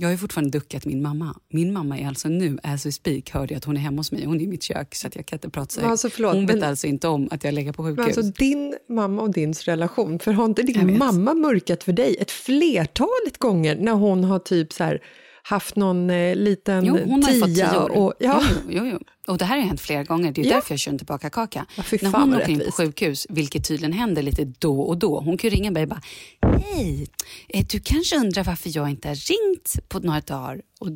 jag 0.00 0.06
har 0.08 0.12
ju 0.12 0.18
fortfarande 0.18 0.50
duckat 0.58 0.84
min 0.84 1.02
mamma. 1.02 1.34
Min 1.48 1.72
mamma 1.72 1.98
är 1.98 2.08
alltså 2.08 2.28
nu, 2.28 2.58
as 2.62 2.86
we 2.86 2.92
speak, 2.92 3.30
hörde 3.30 3.52
jag 3.54 3.58
att 3.58 3.64
hon 3.64 3.76
är 3.76 3.80
hemma 3.80 3.96
hos 3.96 4.12
mig. 4.12 4.24
Hon 4.24 4.40
är 4.40 4.44
i 4.44 4.46
mitt 4.46 4.62
kök 4.62 4.94
så 4.94 5.06
att 5.06 5.16
jag 5.16 5.26
kan 5.26 5.36
inte 5.36 5.50
prata 5.50 5.70
så 5.80 5.86
alltså, 5.86 6.10
förlåt, 6.10 6.34
Hon 6.34 6.46
vet 6.46 6.56
men- 6.56 6.68
alltså 6.68 6.86
inte 6.86 7.08
om 7.08 7.28
att 7.30 7.44
jag 7.44 7.54
lägger 7.54 7.72
på 7.72 7.82
Men 7.82 7.96
sjukhus. 7.96 8.18
alltså 8.18 8.32
din 8.38 8.74
mamma 8.88 9.22
och 9.22 9.30
din 9.32 9.52
relation, 9.52 10.18
för 10.18 10.32
har 10.32 10.44
inte 10.44 10.62
din 10.62 10.98
mamma 10.98 11.34
mörkat 11.34 11.84
för 11.84 11.92
dig 11.92 12.16
ett 12.20 12.30
flertalet 12.30 13.38
gånger 13.38 13.76
när 13.76 13.92
hon 13.92 14.24
har 14.24 14.38
typ 14.38 14.72
så 14.72 14.84
här 14.84 15.02
haft 15.42 15.76
någon 15.76 16.10
eh, 16.10 16.36
liten 16.36 16.84
Jo, 16.84 16.98
hon 17.04 17.22
har 17.22 17.32
fått 17.40 17.54
tio 17.54 17.76
år. 17.78 17.90
och 17.90 18.14
ja, 18.18 18.42
Jo, 18.68 18.86
jo. 18.86 18.98
Och 19.26 19.38
det 19.38 19.44
här 19.44 19.56
har 19.58 19.66
hänt 19.66 19.80
flera 19.80 20.04
gånger. 20.04 20.32
Det 20.32 20.40
är 20.40 20.44
Ja. 20.44 20.54
därför 20.54 20.72
jag 20.72 20.78
kör 20.80 20.92
inte 20.92 21.04
baka 21.04 21.30
kaka. 21.30 21.66
Ja, 21.76 21.82
När 22.02 22.10
hon 22.20 22.34
åker 22.34 22.48
in 22.50 22.62
på 22.66 22.72
sjukhus, 22.72 23.26
vilket 23.30 23.68
tydligen 23.68 23.92
händer 23.92 24.22
lite 24.22 24.44
då 24.44 24.80
och 24.80 24.98
då. 24.98 25.20
Hon 25.20 25.38
kan 25.38 25.50
ringa 25.50 25.70
mig 25.70 25.82
och 25.82 25.88
bara, 25.88 26.02
hej, 26.62 27.06
eh, 27.48 27.66
du 27.70 27.80
kanske 27.80 28.16
undrar 28.16 28.44
varför 28.44 28.70
jag 28.76 28.90
inte 28.90 29.08
har 29.08 29.14
ringt 29.14 29.88
på 29.88 29.98
några 29.98 30.20
dagar. 30.20 30.60
Och 30.80 30.88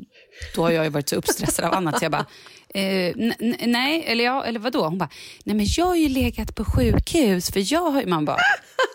då 0.54 0.62
har 0.62 0.70
jag 0.70 0.84
ju 0.84 0.90
varit 0.90 1.08
så 1.08 1.16
uppstressad 1.16 1.64
av 1.64 1.74
annat 1.74 1.98
så 1.98 2.04
jag 2.04 2.12
bara, 2.12 2.26
eh, 2.74 3.14
nej, 3.66 4.04
eller 4.06 4.24
ja, 4.24 4.44
eller 4.44 4.60
vadå? 4.60 4.84
Hon 4.84 4.98
bara, 4.98 5.10
nej 5.44 5.56
men 5.56 5.66
jag 5.68 5.86
har 5.86 5.96
ju 5.96 6.08
legat 6.08 6.54
på 6.54 6.64
sjukhus 6.64 7.50
för 7.50 7.72
jag 7.72 7.90
har 7.90 8.00
ju, 8.00 8.06
man 8.06 8.24
bara, 8.24 8.38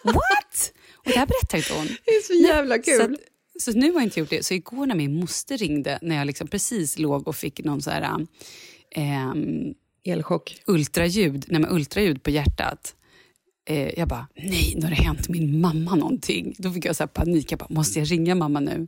what? 0.03 0.71
Och 0.97 1.05
det 1.11 1.19
här 1.19 1.25
berättar 1.27 1.57
inte 1.57 1.73
hon. 1.73 1.87
det 2.05 2.11
är 2.11 2.21
så 2.21 2.47
jävla 2.47 2.75
Så, 2.75 2.81
kul. 2.81 3.01
att, 3.01 3.09
så 3.61 3.71
nu 3.71 3.91
har 3.91 3.99
jag 3.99 4.03
inte 4.03 4.19
gjort 4.19 4.29
det. 4.29 4.45
Så 4.45 4.53
igår 4.53 4.85
när 4.85 4.95
min 4.95 5.15
moster 5.15 5.57
ringde, 5.57 5.99
när 6.01 6.15
jag 6.15 6.27
liksom 6.27 6.47
precis 6.47 6.99
låg 6.99 7.27
och 7.27 7.35
fick 7.35 7.63
någon 7.63 7.81
så 7.81 7.91
här, 7.91 8.27
ehm, 8.95 9.73
Elchock. 10.03 10.61
ultraljud, 10.67 11.45
nej 11.47 11.61
men 11.61 11.71
ultraljud 11.71 12.23
på 12.23 12.29
hjärtat. 12.29 12.95
Eh, 13.69 13.99
jag 13.99 14.07
bara, 14.07 14.27
nej, 14.35 14.73
nu 14.75 14.81
har 14.81 14.89
det 14.89 14.95
hänt 14.95 15.29
min 15.29 15.61
mamma 15.61 15.95
någonting. 15.95 16.55
Då 16.57 16.71
fick 16.71 16.85
jag 16.85 16.95
så 16.95 17.07
panik. 17.07 17.51
Jag 17.51 17.59
bara, 17.59 17.67
måste 17.69 17.99
jag 17.99 18.11
ringa 18.11 18.35
mamma 18.35 18.59
nu? 18.59 18.87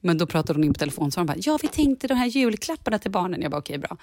Men 0.00 0.18
då 0.18 0.26
pratade 0.26 0.58
hon 0.58 0.64
in 0.64 0.72
på 0.72 0.78
telefon. 0.78 1.10
Så 1.10 1.20
hon 1.20 1.26
bara, 1.26 1.36
ja 1.40 1.58
vi 1.62 1.68
tänkte 1.68 2.08
de 2.08 2.14
här 2.14 2.26
julklapparna 2.26 2.98
till 2.98 3.10
barnen. 3.10 3.42
Jag 3.42 3.50
bara, 3.50 3.58
okej 3.58 3.78
bra. 3.78 3.96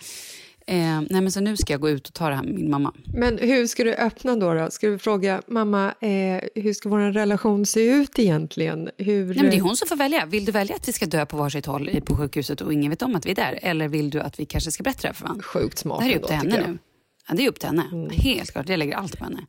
Eh, 0.70 1.02
nej 1.10 1.22
men 1.22 1.32
så 1.32 1.40
nu 1.40 1.58
ska 1.58 1.74
jag 1.74 1.82
gå 1.82 1.90
ut 1.90 2.08
och 2.08 2.14
ta 2.14 2.30
det 2.30 2.36
här 2.36 2.44
med 2.44 2.54
min 2.54 2.70
mamma. 2.70 2.94
Men 3.14 3.38
hur 3.38 3.68
ska 3.68 3.84
du 3.84 3.94
öppna 3.94 4.36
då? 4.36 4.54
då? 4.54 4.72
Ska 4.72 4.88
du 4.88 5.00
fråga 5.00 5.42
mamma, 5.48 5.94
eh, 6.02 6.64
hur 6.64 6.74
ska 6.74 6.90
vår 6.90 7.00
relation 7.00 7.66
se 7.66 7.84
ut 7.86 8.20
egentligen? 8.20 8.90
Hur... 8.98 9.26
Nej, 9.26 9.36
men 9.36 9.46
det 9.46 9.56
är 9.56 9.58
eh, 9.58 9.64
hon 9.64 9.78
som 9.78 9.88
får 9.88 9.96
välja. 9.96 10.26
Vill 10.26 10.46
du 10.46 10.52
välja 10.52 10.76
att 10.76 10.88
vi 10.88 10.94
ska 10.94 11.06
dö 11.06 11.26
på 11.26 11.38
varsitt 11.38 11.66
håll 11.66 12.02
på 12.06 12.18
sjukhuset 12.18 12.62
och 12.62 12.74
ingen 12.74 12.90
vet 12.90 13.02
om 13.02 13.16
att 13.16 13.26
vi 13.26 13.32
är 13.32 13.36
där? 13.36 13.60
Eller 13.62 13.88
vill 13.88 14.10
du 14.10 14.20
att 14.20 14.40
vi 14.40 14.46
kanske 14.46 14.72
ska 14.72 14.84
berätta 14.84 15.02
det 15.02 15.08
här 15.08 15.14
för 15.14 15.24
varandra? 15.24 15.44
Sjukt 15.44 15.78
smart 15.78 16.00
Det 16.00 16.06
här 16.06 16.12
är 16.12 16.20
upp 16.20 16.28
till 16.28 16.36
henne 16.36 16.68
nu. 16.68 16.78
Ja, 17.28 17.36
det 17.36 17.46
är 17.46 17.50
upp 17.50 17.60
till 17.60 17.70
henne. 17.70 17.84
Mm. 17.92 18.10
Helt 18.10 18.52
klart, 18.52 18.70
jag 18.70 18.80
lägger 18.80 18.96
allt 18.96 19.18
på 19.18 19.24
henne. 19.24 19.40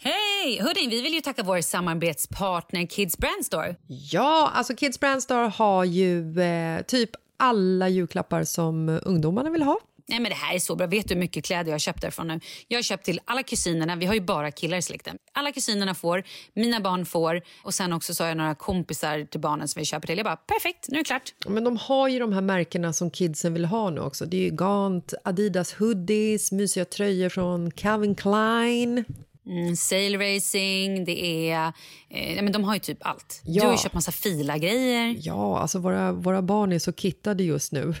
Hej! 0.00 0.60
Hörni, 0.60 0.88
vi 0.90 1.02
vill 1.02 1.14
ju 1.14 1.20
tacka 1.20 1.42
vår 1.42 1.60
samarbetspartner 1.60 2.86
Kids 2.86 3.18
Brandstore. 3.18 3.76
Ja, 4.12 4.50
alltså 4.54 4.76
Kids 4.76 5.00
Brand 5.00 5.22
store 5.22 5.48
har 5.48 5.84
ju 5.84 6.40
eh, 6.40 6.82
typ 6.82 7.10
alla 7.36 7.88
julklappar 7.88 8.44
som 8.44 9.00
ungdomarna 9.02 9.50
vill 9.50 9.62
ha. 9.62 9.78
Nej 10.08 10.20
men 10.20 10.30
det 10.30 10.36
här 10.36 10.54
är 10.54 10.58
så 10.58 10.76
bra. 10.76 10.86
Vet 10.86 11.08
du 11.08 11.14
hur 11.14 11.20
mycket 11.20 11.44
kläder 11.44 11.64
jag 11.64 11.74
har 11.74 11.78
köpt 11.78 12.00
därifrån 12.00 12.28
nu? 12.28 12.40
Jag 12.68 12.78
har 12.78 12.82
köpt 12.82 13.04
till 13.04 13.20
alla 13.24 13.42
kusinerna. 13.42 13.96
Vi 13.96 14.06
har 14.06 14.14
ju 14.14 14.20
bara 14.20 14.50
killar 14.50 14.78
i 14.78 14.82
släkten. 14.82 15.18
Alla 15.32 15.52
kusinerna 15.52 15.94
får, 15.94 16.24
mina 16.54 16.80
barn 16.80 17.06
får 17.06 17.42
och 17.62 17.74
sen 17.74 17.92
också 17.92 18.14
så 18.14 18.24
har 18.24 18.28
jag 18.28 18.36
några 18.36 18.54
kompisar 18.54 19.24
till 19.24 19.40
barnen 19.40 19.68
som 19.68 19.80
vi 19.80 19.86
köper 19.86 20.06
till. 20.06 20.16
Jag 20.16 20.24
bara 20.24 20.36
perfekt, 20.36 20.88
nu 20.88 20.94
är 20.94 20.98
det 20.98 21.04
klart. 21.04 21.34
Men 21.46 21.64
de 21.64 21.76
har 21.76 22.08
ju 22.08 22.18
de 22.18 22.32
här 22.32 22.40
märkena 22.40 22.92
som 22.92 23.10
kidsen 23.10 23.52
vill 23.52 23.64
ha 23.64 23.90
nu 23.90 24.00
också. 24.00 24.26
Det 24.26 24.36
är 24.36 24.42
ju 24.42 24.50
Gant, 24.50 25.14
Adidas 25.24 25.72
hoodies, 25.74 26.52
mysiga 26.52 26.84
tröjor 26.84 27.28
från 27.28 27.70
Calvin 27.70 28.14
Klein. 28.14 29.04
Mm, 29.46 29.76
sail 29.76 30.18
racing, 30.18 31.04
det 31.04 31.50
är... 31.50 31.72
Eh, 32.10 32.42
men 32.42 32.52
de 32.52 32.64
har 32.64 32.74
ju 32.74 32.80
typ 32.80 32.98
allt. 33.00 33.42
Ja. 33.44 33.60
Du 33.62 33.66
har 33.66 33.74
ju 33.74 33.78
köpt 33.78 33.94
massa 33.94 34.12
fila-grejer. 34.12 35.16
Ja, 35.20 35.58
alltså 35.58 35.78
våra, 35.78 36.12
våra 36.12 36.42
barn 36.42 36.72
är 36.72 36.78
så 36.78 36.92
kittade 36.92 37.42
just 37.44 37.72
nu. 37.72 37.94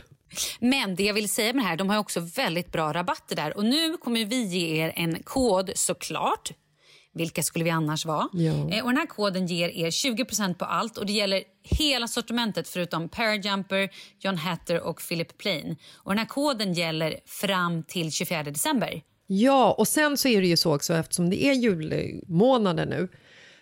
Men 0.60 0.94
det 0.94 1.02
jag 1.02 1.14
vill 1.14 1.28
säga 1.28 1.52
med 1.52 1.64
det 1.64 1.68
här, 1.68 1.76
de 1.76 1.90
har 1.90 1.98
också 1.98 2.20
väldigt 2.20 2.72
bra 2.72 2.92
rabatter 2.92 3.36
där. 3.36 3.56
Och 3.56 3.64
nu 3.64 3.96
kommer 3.96 4.24
vi 4.24 4.42
ge 4.42 4.84
er 4.84 4.92
en 4.96 5.22
kod 5.22 5.70
såklart. 5.74 6.52
Vilka 7.14 7.42
skulle 7.42 7.64
vi 7.64 7.70
annars 7.70 8.06
vara? 8.06 8.28
Ja. 8.32 8.52
Eh, 8.52 8.84
och 8.84 8.90
den 8.90 8.96
här 8.96 9.06
koden 9.06 9.46
ger 9.46 9.68
er 9.68 9.90
20% 9.90 10.54
på 10.54 10.64
allt 10.64 10.98
och 10.98 11.06
det 11.06 11.12
gäller 11.12 11.42
hela 11.62 12.08
sortimentet 12.08 12.68
förutom 12.68 13.08
Parajumper, 13.08 13.88
John 14.20 14.36
Hatter 14.36 14.80
och 14.80 15.00
Philip 15.08 15.38
Plain. 15.38 15.76
Och 15.94 16.10
den 16.10 16.18
här 16.18 16.26
koden 16.26 16.72
gäller 16.72 17.16
fram 17.26 17.82
till 17.82 18.12
24 18.12 18.42
december. 18.42 19.02
Ja, 19.26 19.72
och 19.78 19.88
sen 19.88 20.16
så 20.16 20.28
är 20.28 20.40
det 20.40 20.46
ju 20.46 20.56
så 20.56 20.74
också 20.74 20.94
eftersom 20.94 21.30
det 21.30 21.44
är 21.44 21.52
julmånader 21.52 22.86
nu. 22.86 23.08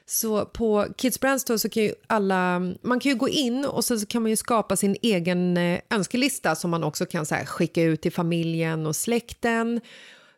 Så 0.07 0.45
på 0.45 0.87
Kids 0.97 1.21
Brand 1.21 1.41
Store 1.41 1.59
så 1.59 1.69
kan 1.69 1.83
ju 1.83 1.95
alla, 2.07 2.61
man 2.83 3.01
kan 3.01 3.13
ju 3.13 3.19
gå 3.19 3.29
in 3.29 3.65
och 3.65 3.85
sen 3.85 4.01
så 4.01 4.07
kan 4.07 4.23
man 4.23 4.31
ju 4.31 4.37
skapa 4.37 4.77
sin 4.77 4.97
egen 5.03 5.57
eh, 5.57 5.81
önskelista 5.91 6.55
som 6.55 6.71
man 6.71 6.85
också 6.85 7.07
kan 7.07 7.27
så 7.27 7.35
skicka 7.35 7.83
ut 7.83 8.03
till 8.03 8.13
familjen 8.13 8.87
och 8.87 8.97
släkten. 8.97 9.81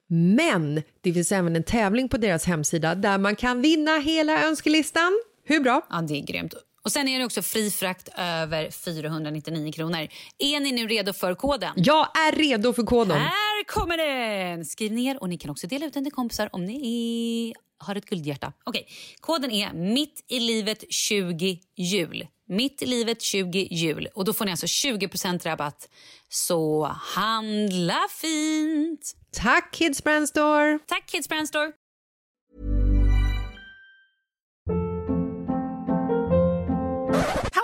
Men 0.09 0.83
det 1.01 1.13
finns 1.13 1.33
även 1.33 1.57
en 1.57 1.63
tävling 1.63 2.09
på 2.09 2.17
deras 2.17 2.45
hemsida 2.45 2.95
där 2.95 3.19
man 3.19 3.37
kan 3.37 3.63
vinna 3.63 3.99
hela 3.99 4.45
önskelistan. 4.45 5.21
Hur 5.45 5.61
bra? 5.61 5.87
Ja, 5.91 6.03
det 6.03 6.15
är 6.15 6.23
grymt. 6.23 6.55
Och 6.85 6.93
sen 6.93 7.09
är 7.09 7.19
det 7.19 7.25
också 7.25 7.43
fri 7.43 7.71
frakt 7.71 8.09
över 8.19 8.71
499 8.71 9.73
kronor. 9.73 10.09
Är 10.39 10.61
ni 10.61 10.73
nu 10.73 10.87
redo 10.87 11.13
för 11.13 11.35
koden? 11.35 11.73
Jag 11.77 12.09
är 12.17 12.37
redo 12.37 12.73
för 12.73 12.83
koden. 12.83 13.19
Här 13.21 13.46
kommer 13.67 13.97
den! 13.97 14.65
Skriv 14.65 14.93
ner 14.93 15.23
och 15.23 15.29
ni 15.29 15.39
kan 15.39 15.51
också 15.51 15.67
dela 15.67 15.87
ut 15.87 15.95
den 15.95 16.05
till 16.05 16.13
kompisar 16.13 16.49
om 16.53 16.65
ni 16.65 17.55
har 17.79 17.97
ett 17.97 18.07
guldhjärta. 18.07 18.53
Okej, 18.65 18.89
koden 19.21 19.51
är 19.51 19.73
mitt 19.73 20.25
i 20.29 20.41
livet 20.41 20.85
20 20.91 21.61
jul. 21.77 22.27
Mitt 22.49 22.83
i 22.83 22.87
livet 22.87 23.23
20 23.23 23.69
jul. 23.71 24.09
Och 24.15 24.25
då 24.25 24.33
får 24.33 24.45
ni 24.45 24.51
alltså 24.51 24.67
20% 24.67 25.45
rabatt. 25.45 25.89
Så 26.29 26.85
handla 26.85 28.01
fint! 28.21 29.15
Tack 29.33 29.75
Kids 29.75 30.05
Brand 30.05 30.29
Store! 30.29 30.79
Tack 30.87 31.07
Kids 31.07 31.29
Brand 31.29 31.49
Store! 31.49 31.73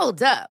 Hold 0.00 0.22
up. 0.22 0.51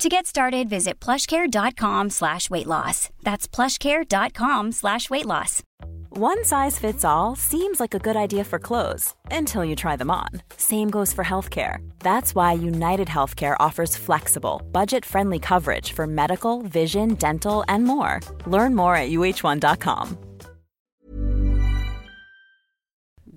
To 0.00 0.10
get 0.10 0.26
started, 0.26 0.68
visit 0.68 1.00
plushcare.com 1.00 2.10
slash 2.10 2.50
weight 2.50 2.66
loss. 2.66 3.08
That's 3.22 3.48
plushcare.com 3.48 4.72
slash 4.72 5.08
weight 5.08 5.24
loss. 5.24 5.62
One 6.10 6.44
size 6.44 6.78
fits 6.78 7.04
all 7.04 7.36
seems 7.36 7.80
like 7.80 7.94
a 7.94 7.98
good 7.98 8.16
idea 8.16 8.44
for 8.44 8.58
clothes 8.58 9.14
until 9.30 9.64
you 9.64 9.74
try 9.74 9.96
them 9.96 10.10
on. 10.10 10.28
Same 10.58 10.90
goes 10.90 11.12
for 11.14 11.24
healthcare. 11.24 11.78
That's 12.00 12.34
why 12.34 12.52
United 12.54 13.08
Healthcare 13.08 13.56
offers 13.58 13.96
flexible, 13.96 14.60
budget 14.70 15.04
friendly 15.04 15.38
coverage 15.38 15.92
for 15.92 16.06
medical, 16.06 16.62
vision, 16.62 17.14
dental, 17.14 17.64
and 17.68 17.84
more. 17.84 18.20
Learn 18.46 18.74
more 18.74 18.96
at 18.96 19.10
uh1.com. 19.10 20.16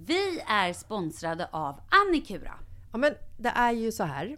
Vi 0.08 0.42
är 0.48 0.74
sponsrade 0.74 1.48
av 1.52 1.80
Annikura. 1.90 2.54
Ja, 2.92 2.98
men 2.98 3.14
det 3.38 3.50
är 3.56 3.72
ju 3.72 3.92
så 3.92 4.04
här 4.04 4.38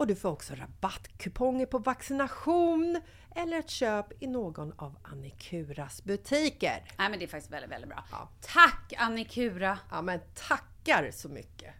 och 0.00 0.06
du 0.06 0.14
får 0.14 0.28
också 0.28 0.54
rabattkuponger 0.54 1.66
på 1.66 1.78
vaccination 1.78 3.00
eller 3.36 3.58
ett 3.58 3.70
köp 3.70 4.22
i 4.22 4.26
någon 4.26 4.72
av 4.76 4.96
Annikuras 5.02 6.04
butiker. 6.04 6.84
Nej, 6.98 7.10
men 7.10 7.18
det 7.18 7.24
är 7.24 7.26
faktiskt 7.26 7.52
väldigt, 7.52 7.70
väldigt 7.70 7.88
bra. 7.88 8.04
Ja. 8.10 8.28
Tack 8.40 8.94
Annikura! 8.96 9.78
Ja, 9.90 10.02
men 10.02 10.20
tackar 10.48 11.10
så 11.12 11.28
mycket. 11.28 11.74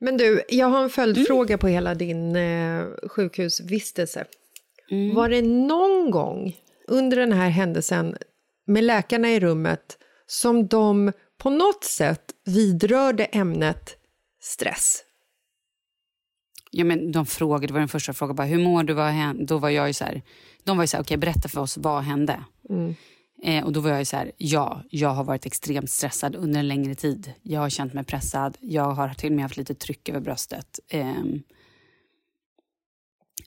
Men 0.00 0.16
du, 0.16 0.42
jag 0.48 0.66
har 0.66 0.82
en 0.82 0.90
följdfråga 0.90 1.58
på 1.58 1.68
hela 1.68 1.94
din 1.94 2.36
eh, 2.36 2.86
sjukhusvistelse. 3.08 4.24
Var 5.14 5.28
det 5.28 5.42
någon 5.42 6.10
gång 6.10 6.56
under 6.86 7.16
den 7.16 7.32
här 7.32 7.48
händelsen 7.48 8.16
med 8.66 8.84
läkarna 8.84 9.28
i 9.28 9.40
rummet 9.40 9.98
som 10.26 10.66
de 10.66 11.12
på 11.38 11.50
något 11.50 11.84
sätt 11.84 12.24
vidrörde 12.44 13.24
ämnet 13.24 13.96
stress? 14.40 15.04
Ja, 16.70 16.84
men 16.84 17.12
de 17.12 17.26
frågade, 17.26 17.66
det 17.66 17.72
var 17.72 17.80
den 17.80 17.88
första 17.88 18.12
frågan, 18.12 18.36
bara, 18.36 18.46
hur 18.46 18.58
mår 18.64 18.82
du? 18.82 18.92
Vad 18.92 19.06
hände? 19.12 19.44
Då 19.44 19.58
var 19.58 19.68
jag 19.68 19.86
ju 19.86 19.92
så 19.92 20.04
här, 20.04 20.22
de 20.64 20.76
var 20.76 20.84
ju 20.84 20.88
så 20.88 20.96
här, 20.96 21.04
okej 21.04 21.16
berätta 21.16 21.48
för 21.48 21.60
oss, 21.60 21.76
vad 21.76 22.02
hände? 22.02 22.44
Eh, 23.42 23.64
och 23.64 23.72
då 23.72 23.80
var 23.80 23.90
jag 23.90 23.98
ju 23.98 24.04
så 24.04 24.16
här, 24.16 24.32
ja, 24.36 24.82
jag 24.90 25.08
har 25.08 25.24
varit 25.24 25.46
extremt 25.46 25.90
stressad 25.90 26.36
under 26.36 26.60
en 26.60 26.68
längre 26.68 26.94
tid. 26.94 27.32
Jag 27.42 27.60
har 27.60 27.68
känt 27.70 27.94
mig 27.94 28.04
pressad, 28.04 28.56
jag 28.60 28.90
har 28.90 29.08
till 29.14 29.28
och 29.30 29.36
med 29.36 29.44
haft 29.44 29.56
lite 29.56 29.74
tryck 29.74 30.08
över 30.08 30.20
bröstet. 30.20 30.80
Ehm. 30.90 31.42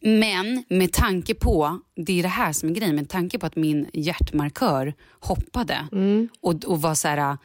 men 0.02 0.64
med 0.70 0.94
tanke 0.94 1.34
på, 1.36 1.80
det 1.96 2.20
är 2.20 2.24
det 2.24 2.30
här 2.30 2.54
som 2.54 2.70
är 2.70 2.74
grejen, 2.74 2.96
med 2.96 3.10
tanke 3.10 3.40
på 3.40 3.46
att 3.46 3.56
min 3.56 3.90
hjärtmarkör 3.94 4.94
hoppade 5.20 5.88
och, 6.42 6.66
och 6.66 6.82
var 6.82 6.96
så 6.96 7.08
här, 7.08 7.38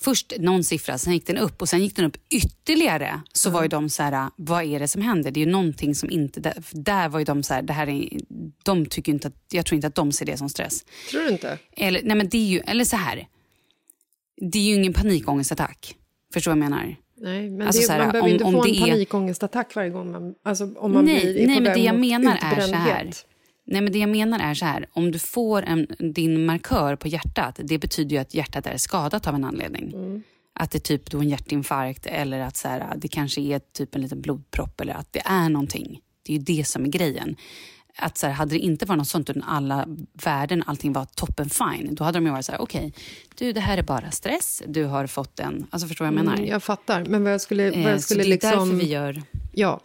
först 0.00 0.32
någon 0.38 0.64
siffra, 0.64 0.98
sen 0.98 1.12
gick 1.12 1.26
den 1.26 1.36
upp 1.38 1.62
och 1.62 1.68
sen 1.68 1.82
gick 1.82 1.96
den 1.96 2.04
upp 2.04 2.16
ytterligare. 2.30 3.20
Så 3.32 3.50
var 3.50 3.62
ju 3.62 3.68
de 3.68 3.88
så 3.88 4.02
här, 4.02 4.30
vad 4.36 4.64
är 4.64 4.78
det 4.80 4.88
som 4.88 5.02
händer? 5.02 5.30
Det 5.30 5.40
är 5.40 5.44
ju 5.46 5.50
någonting 5.52 5.94
som 5.94 6.10
inte, 6.10 6.40
där, 6.40 6.54
där 6.72 7.08
var 7.08 7.18
ju 7.18 7.24
de 7.24 7.42
så 7.42 7.54
här, 7.54 7.62
det 7.62 7.72
här 7.72 7.88
är, 7.88 8.08
de 8.62 8.86
tycker 8.86 9.12
inte 9.12 9.28
att, 9.28 9.34
jag 9.52 9.66
tror 9.66 9.76
inte 9.76 9.86
att 9.86 9.94
de 9.94 10.12
ser 10.12 10.26
det 10.26 10.36
som 10.36 10.48
stress. 10.48 10.84
Tror 11.10 11.22
du 11.22 11.28
inte? 11.28 11.58
Eller, 11.76 12.00
nej 12.04 12.16
men 12.16 12.28
det 12.28 12.38
är 12.38 12.46
ju, 12.48 12.58
eller 12.60 12.84
så 12.84 12.96
här. 12.96 13.28
Det 14.52 14.58
är 14.58 14.62
ju 14.62 14.74
ingen 14.74 14.92
panikångestattack. 14.92 15.96
Förstår 16.32 16.52
du 16.54 16.58
vad 16.60 16.64
jag 16.64 16.70
menar? 16.70 16.96
Nej, 17.16 17.50
men 17.50 17.66
Alltså 17.66 17.86
det, 17.86 17.92
här, 17.92 17.98
man 18.00 18.08
behöver 18.12 18.28
om- 18.28 18.32
inte 18.32 18.44
om 18.44 18.52
få 18.52 18.64
en 18.66 18.80
panikångestattack 18.80 19.74
varje 19.74 19.90
gång 19.90 20.12
man, 20.12 20.34
alltså, 20.44 20.74
om 20.76 20.92
man 20.92 21.04
nej, 21.04 21.20
blir 21.34 21.46
nej 21.46 21.56
på 21.56 21.62
men 21.62 21.72
det 21.72 21.80
jag 21.80 21.98
menar 22.00 22.38
är 22.42 22.60
så 22.60 22.74
här. 22.74 23.10
Nej, 23.66 23.80
men 23.80 23.92
det 23.92 23.98
jag 23.98 24.08
menar 24.08 24.38
är 24.38 24.54
så 24.54 24.64
här. 24.64 24.86
Om 24.92 25.10
du 25.10 25.18
får 25.18 25.62
en, 25.62 25.86
din 25.98 26.46
markör 26.46 26.96
på 26.96 27.08
hjärtat, 27.08 27.60
det 27.64 27.78
betyder 27.78 28.16
ju 28.16 28.22
att 28.22 28.34
hjärtat 28.34 28.66
är 28.66 28.76
skadat 28.76 29.26
av 29.26 29.34
en 29.34 29.44
anledning. 29.44 29.92
Mm. 29.94 30.22
Att 30.54 30.70
det 30.70 30.78
är 30.78 30.80
typ 30.80 31.10
då 31.10 31.18
en 31.18 31.28
hjärtinfarkt 31.28 32.06
eller 32.06 32.40
att 32.40 32.56
så 32.56 32.68
här, 32.68 32.94
det 32.96 33.08
kanske 33.08 33.40
är 33.40 33.58
typ 33.58 33.94
en 33.94 34.02
liten 34.02 34.20
blodpropp 34.20 34.80
eller 34.80 34.94
att 34.94 35.12
det 35.12 35.22
är 35.24 35.48
någonting. 35.48 36.00
Det 36.22 36.32
är 36.32 36.38
ju 36.38 36.42
det 36.42 36.64
som 36.64 36.84
är 36.84 36.88
grejen. 36.88 37.36
Att 37.96 38.18
så 38.18 38.26
här, 38.26 38.34
hade 38.34 38.54
det 38.54 38.58
inte 38.58 38.86
varit 38.86 38.98
något 38.98 39.08
sånt 39.08 39.30
utan 39.30 39.42
alla 39.42 39.86
värden, 40.24 40.62
allting 40.66 40.92
var 40.92 41.04
toppen 41.04 41.50
fine, 41.50 41.94
då 41.94 42.04
hade 42.04 42.18
de 42.18 42.26
ju 42.26 42.32
varit 42.32 42.44
så 42.44 42.52
här, 42.52 42.60
okej, 42.60 42.92
du 43.38 43.52
det 43.52 43.60
här 43.60 43.78
är 43.78 43.82
bara 43.82 44.10
stress, 44.10 44.62
du 44.66 44.84
har 44.84 45.06
fått 45.06 45.40
en, 45.40 45.66
alltså 45.70 45.88
förstår 45.88 46.04
vad 46.04 46.14
jag 46.14 46.24
menar? 46.24 46.36
Mm, 46.36 46.48
jag 46.48 46.62
fattar, 46.62 47.04
men 47.04 47.24
vad 47.24 47.32
jag 47.32 47.40
skulle, 47.40 47.70
vad 47.70 47.78
Eh, 47.78 47.82
jag 47.82 48.00
så 48.00 48.04
skulle 48.04 48.22
det 48.22 48.28
är 48.28 48.30
liksom... 48.30 48.50
därför 48.50 48.74
vi 48.74 48.92
gör... 48.92 49.22
Ja, 49.52 49.80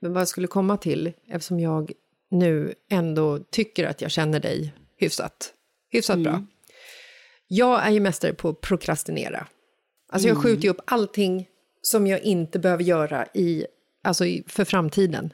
men 0.00 0.12
vad 0.12 0.20
jag 0.20 0.28
skulle 0.28 0.46
komma 0.46 0.76
till, 0.76 1.12
eftersom 1.28 1.60
jag 1.60 1.92
nu 2.30 2.74
ändå 2.90 3.38
tycker 3.38 3.86
att 3.86 4.00
jag 4.00 4.10
känner 4.10 4.40
dig 4.40 4.74
hyfsat, 4.96 5.52
hyfsat 5.90 6.18
bra. 6.18 6.44
Jag 7.48 7.86
är 7.86 7.90
ju 7.90 8.00
mästare 8.00 8.32
på 8.32 8.48
att 8.48 8.60
prokrastinera. 8.60 9.46
Alltså 10.12 10.28
jag 10.28 10.36
skjuter 10.36 10.62
ju 10.62 10.70
upp 10.70 10.80
allting 10.84 11.48
som 11.82 12.06
jag 12.06 12.20
inte 12.20 12.58
behöver 12.58 12.84
göra 12.84 13.26
i, 13.34 13.66
alltså 14.04 14.26
i, 14.26 14.44
för 14.46 14.64
framtiden. 14.64 15.32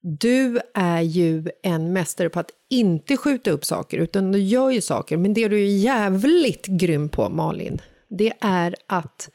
Du 0.00 0.60
är 0.74 1.00
ju 1.00 1.48
en 1.62 1.92
mästare 1.92 2.28
på 2.28 2.40
att 2.40 2.50
inte 2.70 3.16
skjuta 3.16 3.50
upp 3.50 3.64
saker, 3.64 3.98
utan 3.98 4.32
du 4.32 4.38
gör 4.38 4.70
ju 4.70 4.80
saker. 4.80 5.16
Men 5.16 5.34
det 5.34 5.48
du 5.48 5.56
är 5.56 5.76
jävligt 5.76 6.66
grym 6.66 7.08
på, 7.08 7.28
Malin, 7.28 7.82
det 8.08 8.32
är 8.40 8.74
att 8.86 9.30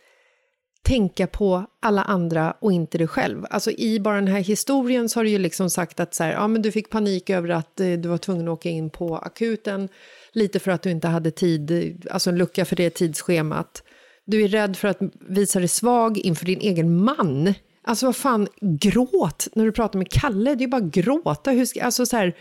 tänka 0.89 1.27
på 1.27 1.65
alla 1.79 2.01
andra 2.01 2.53
och 2.59 2.71
inte 2.71 2.97
dig 2.97 3.07
själv. 3.07 3.45
Alltså 3.49 3.71
i 3.71 3.99
bara 3.99 4.15
den 4.15 4.27
här 4.27 4.39
historien 4.39 5.09
så 5.09 5.19
har 5.19 5.23
du 5.23 5.29
ju 5.29 5.37
liksom 5.37 5.69
sagt 5.69 5.99
att 5.99 6.13
så 6.13 6.23
här, 6.23 6.31
ja, 6.31 6.47
men 6.47 6.61
du 6.61 6.71
fick 6.71 6.89
panik 6.89 7.29
över 7.29 7.49
att 7.49 7.79
eh, 7.79 7.91
du 7.91 8.09
var 8.09 8.17
tvungen 8.17 8.47
att 8.47 8.51
åka 8.51 8.69
in 8.69 8.89
på 8.89 9.17
akuten, 9.17 9.89
lite 10.31 10.59
för 10.59 10.71
att 10.71 10.81
du 10.81 10.91
inte 10.91 11.07
hade 11.07 11.31
tid, 11.31 11.71
eh, 11.71 12.13
alltså 12.13 12.29
en 12.29 12.37
lucka 12.37 12.65
för 12.65 12.75
det 12.75 12.89
tidsschemat. 12.89 13.83
Du 14.25 14.43
är 14.43 14.47
rädd 14.47 14.77
för 14.77 14.87
att 14.87 14.99
visa 15.29 15.59
dig 15.59 15.67
svag 15.67 16.17
inför 16.17 16.45
din 16.45 16.59
egen 16.59 17.03
man. 17.03 17.53
Alltså 17.83 18.05
vad 18.05 18.15
fan, 18.15 18.47
gråt 18.61 19.47
när 19.53 19.65
du 19.65 19.71
pratar 19.71 19.99
med 19.99 20.11
Kalle, 20.11 20.55
det 20.55 20.61
är 20.61 20.65
ju 20.65 20.67
bara 20.67 20.81
gråta. 20.81 21.51
Hur 21.51 21.65
ska, 21.65 21.83
alltså 21.83 22.05
så 22.05 22.17
här, 22.17 22.35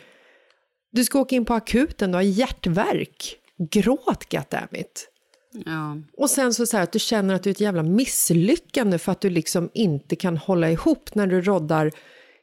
du 0.92 1.04
ska 1.04 1.20
åka 1.20 1.36
in 1.36 1.44
på 1.44 1.54
akuten, 1.54 2.10
du 2.10 2.16
har 2.16 2.22
hjärtverk. 2.22 3.36
Gråt, 3.70 4.32
goddammit. 4.32 5.08
Ja. 5.50 5.96
Och 6.16 6.30
sen 6.30 6.54
så, 6.54 6.66
så 6.66 6.76
här 6.76 6.84
att 6.84 6.92
du 6.92 6.98
känner 6.98 7.34
att 7.34 7.42
du 7.42 7.50
är 7.50 7.54
ett 7.54 7.60
jävla 7.60 7.82
misslyckande 7.82 8.98
för 8.98 9.12
att 9.12 9.20
du 9.20 9.30
liksom 9.30 9.70
inte 9.74 10.16
kan 10.16 10.36
hålla 10.36 10.70
ihop 10.70 11.14
när 11.14 11.26
du 11.26 11.40
roddar 11.40 11.92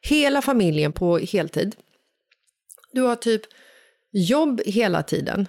hela 0.01 0.41
familjen 0.41 0.93
på 0.93 1.17
heltid. 1.17 1.75
Du 2.91 3.01
har 3.01 3.15
typ 3.15 3.41
jobb 4.11 4.61
hela 4.65 5.03
tiden. 5.03 5.47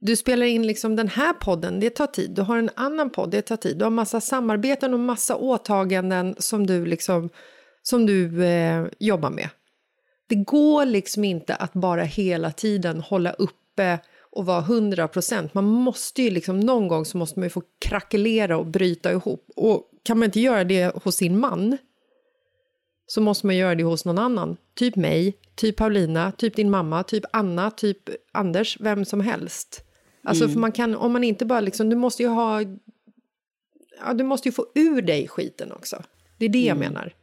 Du 0.00 0.16
spelar 0.16 0.46
in 0.46 0.66
liksom 0.66 0.96
den 0.96 1.08
här 1.08 1.32
podden, 1.32 1.80
det 1.80 1.90
tar 1.90 2.06
tid. 2.06 2.30
Du 2.30 2.42
har 2.42 2.58
en 2.58 2.70
annan 2.74 3.10
podd, 3.10 3.30
det 3.30 3.42
tar 3.42 3.56
tid. 3.56 3.78
Du 3.78 3.84
har 3.84 3.90
massa 3.90 4.20
samarbeten 4.20 4.94
och 4.94 5.00
massa 5.00 5.36
åtaganden 5.36 6.34
som 6.38 6.66
du, 6.66 6.86
liksom, 6.86 7.30
som 7.82 8.06
du 8.06 8.44
eh, 8.44 8.86
jobbar 8.98 9.30
med. 9.30 9.48
Det 10.28 10.34
går 10.34 10.84
liksom 10.84 11.24
inte 11.24 11.54
att 11.54 11.72
bara 11.72 12.02
hela 12.02 12.50
tiden 12.50 13.00
hålla 13.00 13.32
uppe 13.32 13.98
och 14.32 14.46
vara 14.46 14.60
100 14.60 15.08
procent. 15.08 15.54
Man 15.54 15.64
måste 15.64 16.22
ju 16.22 16.30
liksom, 16.30 16.60
någon 16.60 16.88
gång 16.88 17.04
så 17.04 17.18
måste 17.18 17.38
man 17.38 17.46
ju 17.46 17.50
få 17.50 17.62
krackelera 17.78 18.56
och 18.56 18.66
bryta 18.66 19.12
ihop. 19.12 19.50
Och 19.56 19.90
kan 20.02 20.18
man 20.18 20.26
inte 20.26 20.40
göra 20.40 20.64
det 20.64 20.96
hos 21.04 21.16
sin 21.16 21.38
man 21.38 21.78
så 23.06 23.20
måste 23.20 23.46
man 23.46 23.56
göra 23.56 23.74
det 23.74 23.84
hos 23.84 24.04
någon 24.04 24.18
annan. 24.18 24.56
Typ 24.74 24.96
mig, 24.96 25.38
typ 25.54 25.76
Paulina, 25.76 26.32
typ 26.32 26.56
din 26.56 26.70
mamma, 26.70 27.02
typ 27.02 27.24
Anna, 27.32 27.70
typ 27.70 27.98
Anders, 28.32 28.80
vem 28.80 29.04
som 29.04 29.20
helst. 29.20 29.84
Alltså 30.24 30.48
för 30.48 30.58
man 30.58 30.72
kan, 30.72 30.94
om 30.94 31.12
man 31.12 31.24
inte 31.24 31.46
bara 31.46 31.60
liksom, 31.60 31.90
du 31.90 31.96
måste 31.96 32.22
ju 32.22 32.28
ha, 32.28 32.62
ja 34.04 34.12
du 34.14 34.24
måste 34.24 34.48
ju 34.48 34.52
få 34.52 34.66
ur 34.74 35.02
dig 35.02 35.28
skiten 35.28 35.72
också. 35.72 36.02
Det 36.38 36.44
är 36.44 36.48
det 36.48 36.64
jag 36.64 36.76
menar. 36.76 37.14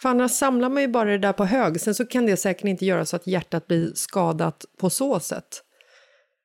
För 0.00 0.08
annars 0.08 0.32
samlar 0.32 0.68
man 0.68 0.82
ju 0.82 0.88
bara 0.88 1.10
det 1.10 1.18
där 1.18 1.32
på 1.32 1.44
hög, 1.44 1.80
sen 1.80 1.94
så 1.94 2.06
kan 2.06 2.26
det 2.26 2.36
säkert 2.36 2.64
inte 2.64 2.84
göra 2.84 3.04
så 3.04 3.16
att 3.16 3.26
hjärtat 3.26 3.66
blir 3.66 3.92
skadat 3.94 4.64
på 4.78 4.90
så 4.90 5.20
sätt. 5.20 5.63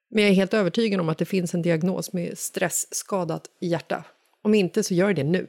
Men 0.09 0.23
jag 0.23 0.31
är 0.31 0.35
helt 0.35 0.53
övertygad 0.53 0.99
om 0.99 1.09
att 1.09 1.17
det 1.17 1.25
finns 1.25 1.53
en 1.53 1.61
diagnos 1.61 2.13
med 2.13 2.37
stressskadat 2.37 3.49
hjärta. 3.59 4.03
Om 4.41 4.53
inte 4.53 4.83
så 4.83 4.93
gör 4.93 5.13
det 5.13 5.23
nu. 5.23 5.47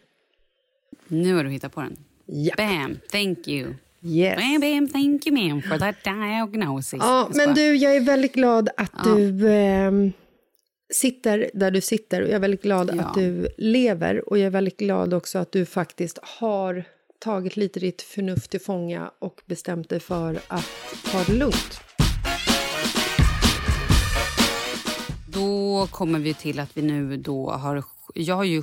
Nu 1.08 1.34
har 1.34 1.44
du 1.44 1.50
hittat 1.50 1.72
på 1.74 1.80
den. 1.80 1.96
Ja. 2.26 2.54
Bam, 2.56 2.98
thank 3.10 3.48
you. 3.48 3.74
Yes. 4.02 4.36
Bam, 4.36 4.60
bam, 4.60 4.88
thank 4.88 5.26
you 5.26 5.36
ma'am 5.36 5.62
for 5.62 5.78
that 5.78 5.96
diagnosis. 6.04 6.98
Ja, 7.02 7.30
men 7.34 7.54
du, 7.54 7.76
jag 7.76 7.96
är 7.96 8.00
väldigt 8.00 8.32
glad 8.34 8.68
att 8.76 8.92
Ja. 9.04 9.14
du 9.14 9.48
ehm, 9.50 10.12
sitter 10.92 11.50
där 11.54 11.70
du 11.70 11.80
sitter. 11.80 12.20
Jag 12.22 12.30
är 12.30 12.38
väldigt 12.38 12.62
glad 12.62 12.90
Ja. 12.96 13.02
att 13.02 13.14
du 13.14 13.48
lever. 13.58 14.28
Och 14.28 14.38
jag 14.38 14.46
är 14.46 14.50
väldigt 14.50 14.76
glad 14.76 15.14
också 15.14 15.38
att 15.38 15.52
du 15.52 15.66
faktiskt 15.66 16.18
har 16.22 16.84
tagit 17.18 17.56
lite 17.56 17.80
ditt 17.80 18.02
förnuft 18.02 18.50
till 18.50 18.60
fånga 18.60 19.10
och 19.18 19.40
bestämt 19.46 19.88
dig 19.88 20.00
för 20.00 20.40
att 20.48 20.66
ta 21.12 21.24
det 21.26 21.32
lugnt. 21.32 21.80
Då 25.32 25.86
kommer 25.90 26.18
vi 26.18 26.34
till 26.34 26.60
att 26.60 26.76
vi 26.76 26.82
nu 26.82 27.16
då 27.16 27.50
har... 27.50 27.84
Jag 28.14 28.36
har 28.36 28.44
ju... 28.44 28.62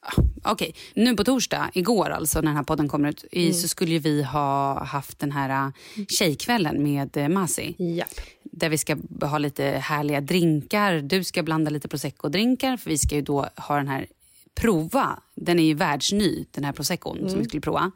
ah, 0.00 0.22
Okej, 0.44 0.74
nu 0.94 1.16
på 1.16 1.24
torsdag, 1.24 1.70
igår 1.74 2.10
alltså, 2.10 2.38
när 2.40 2.46
den 2.46 2.56
här 2.56 2.62
podden 2.62 2.88
kommer 2.88 3.08
ut, 3.08 3.24
i, 3.32 3.52
så 3.52 3.68
skulle 3.68 3.98
vi 3.98 4.22
ha 4.22 4.84
haft 4.84 5.18
den 5.18 5.32
här 5.32 5.50
ah, 5.66 5.72
tjejkvällen 6.08 6.82
med 6.82 7.16
eh, 7.16 7.28
Masi. 7.28 7.74
Japp. 7.78 8.20
Där 8.42 8.68
vi 8.68 8.78
ska 8.78 8.96
ha 9.22 9.38
lite 9.38 9.64
härliga 9.64 10.20
drinkar. 10.20 11.00
Du 11.00 11.24
ska 11.24 11.42
blanda 11.42 11.70
lite 11.70 11.88
prosecco-drinkar 11.88 12.76
för 12.76 12.90
vi 12.90 12.98
ska 12.98 13.14
ju 13.14 13.22
då 13.22 13.48
ha 13.56 13.76
den 13.76 13.88
här 13.88 14.06
prova. 14.54 15.18
Den 15.34 15.58
är 15.58 15.64
ju 15.64 15.74
världsny, 15.74 16.44
den 16.50 16.64
här 16.64 16.72
proseccon 16.72 17.28
som 17.30 17.38
vi 17.38 17.44
skulle 17.44 17.60
prova. 17.60 17.90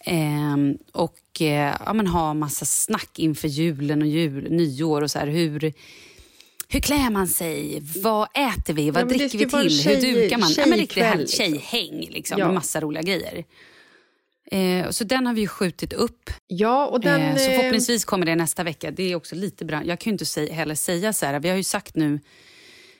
Ehm, 0.00 0.78
och 0.92 1.40
eh, 1.40 1.76
ja, 1.86 1.92
men 1.92 2.06
ha 2.06 2.34
massa 2.34 2.64
snack 2.64 3.18
inför 3.18 3.48
julen 3.48 4.02
och 4.02 4.08
jul, 4.08 4.46
nyår 4.50 5.02
och 5.02 5.10
så 5.10 5.18
här. 5.18 5.26
Hur, 5.26 5.72
hur 6.68 6.80
klär 6.80 7.10
man 7.10 7.28
sig? 7.28 7.82
Vad 8.02 8.28
äter 8.34 8.74
vi? 8.74 8.90
Vad 8.90 9.02
Ja, 9.02 9.06
dricker 9.06 9.38
vi 9.38 9.46
till? 9.46 9.70
tjej- 9.82 10.06
hur 10.06 10.14
dukar 10.22 10.38
man? 10.38 10.50
Ja, 10.56 10.66
men 10.66 10.78
härligt 10.78 10.94
liksom. 11.18 11.26
tjejhäng 11.44 12.08
liksom, 12.10 12.38
Ja. 12.38 12.44
med 12.46 12.54
massa 12.54 12.80
roliga 12.80 13.02
grejer. 13.02 13.44
Eh, 14.50 14.90
så 14.90 15.04
den 15.04 15.26
har 15.26 15.34
vi 15.34 15.40
ju 15.40 15.48
skjutit 15.48 15.92
upp. 15.92 16.30
Ja, 16.46 16.86
och 16.86 17.00
den... 17.00 17.20
eh, 17.20 17.36
så 17.36 17.50
eh, 17.50 17.56
förhoppningsvis 17.56 18.04
kommer 18.04 18.26
det 18.26 18.36
nästa 18.36 18.64
vecka. 18.64 18.90
Det 18.90 19.12
är 19.12 19.16
också 19.16 19.34
lite 19.34 19.64
bra. 19.64 19.84
Jag 19.84 19.98
kan 20.00 20.10
ju 20.10 20.14
inte 20.14 20.26
säga, 20.26 20.54
heller 20.54 20.74
säga 20.74 21.12
så 21.12 21.26
här. 21.26 21.40
Vi 21.40 21.48
har 21.48 21.56
ju 21.56 21.64
sagt 21.64 21.96
nu 21.96 22.20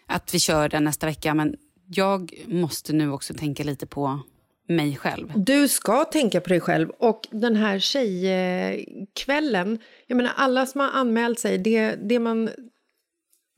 att 0.07 0.35
vi 0.35 0.41
kör 0.41 0.69
den 0.69 0.85
nästa 0.85 1.07
vecka. 1.07 1.35
Men 1.35 1.57
jag 1.87 2.33
måste 2.47 2.93
nu 2.93 3.11
också 3.13 3.35
tänka 3.35 3.65
lite 3.65 3.87
på 3.87 4.21
mig 4.69 4.97
själv. 4.97 5.33
Du 5.37 5.69
ska 5.69 6.05
tänka 6.05 6.41
på 6.41 6.49
dig 6.49 6.61
själv. 6.61 6.89
Och 6.91 7.21
den 7.31 7.57
här 7.57 7.79
tjejkvällen, 7.79 9.79
jag 10.07 10.17
menar 10.17 10.33
alla 10.37 10.67
som 10.67 10.81
har 10.81 10.89
anmält 10.91 11.39
sig, 11.41 11.59
det, 11.59 11.95
det 12.09 12.19
man 12.19 12.51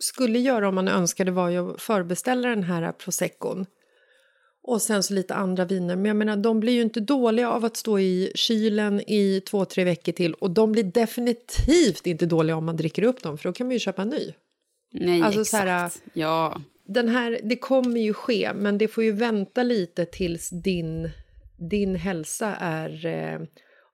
skulle 0.00 0.38
göra 0.38 0.68
om 0.68 0.74
man 0.74 0.88
önskade 0.88 1.30
var 1.30 1.48
ju 1.50 1.70
att 1.74 1.80
förbeställa 1.80 2.48
den 2.48 2.62
här 2.62 2.92
proseccon. 2.92 3.66
Och 4.62 4.82
sen 4.82 5.02
så 5.02 5.14
lite 5.14 5.34
andra 5.34 5.64
viner. 5.64 5.96
Men 5.96 6.04
jag 6.04 6.16
menar, 6.16 6.36
de 6.36 6.60
blir 6.60 6.72
ju 6.72 6.82
inte 6.82 7.00
dåliga 7.00 7.50
av 7.50 7.64
att 7.64 7.76
stå 7.76 7.98
i 7.98 8.32
kylen 8.34 9.00
i 9.00 9.40
två, 9.50 9.64
tre 9.64 9.84
veckor 9.84 10.12
till. 10.12 10.34
Och 10.34 10.50
de 10.50 10.72
blir 10.72 10.84
definitivt 10.84 12.06
inte 12.06 12.26
dåliga 12.26 12.56
om 12.56 12.64
man 12.64 12.76
dricker 12.76 13.02
upp 13.02 13.22
dem, 13.22 13.38
för 13.38 13.48
då 13.48 13.52
kan 13.52 13.66
man 13.66 13.72
ju 13.72 13.78
köpa 13.78 14.02
en 14.02 14.08
ny. 14.08 14.34
Nej, 14.92 15.22
Alltså, 15.22 15.44
så 15.44 15.56
exakt. 15.56 15.64
här, 15.68 15.90
ja. 16.12 16.60
den 16.86 17.08
här, 17.08 17.40
det 17.44 17.56
kommer 17.56 18.00
ju 18.00 18.14
ske, 18.14 18.50
men 18.54 18.78
det 18.78 18.88
får 18.88 19.04
ju 19.04 19.12
vänta 19.12 19.62
lite 19.62 20.04
tills 20.04 20.50
din, 20.50 21.10
din 21.70 21.96
hälsa 21.96 22.56
är 22.60 23.06
eh, 23.06 23.40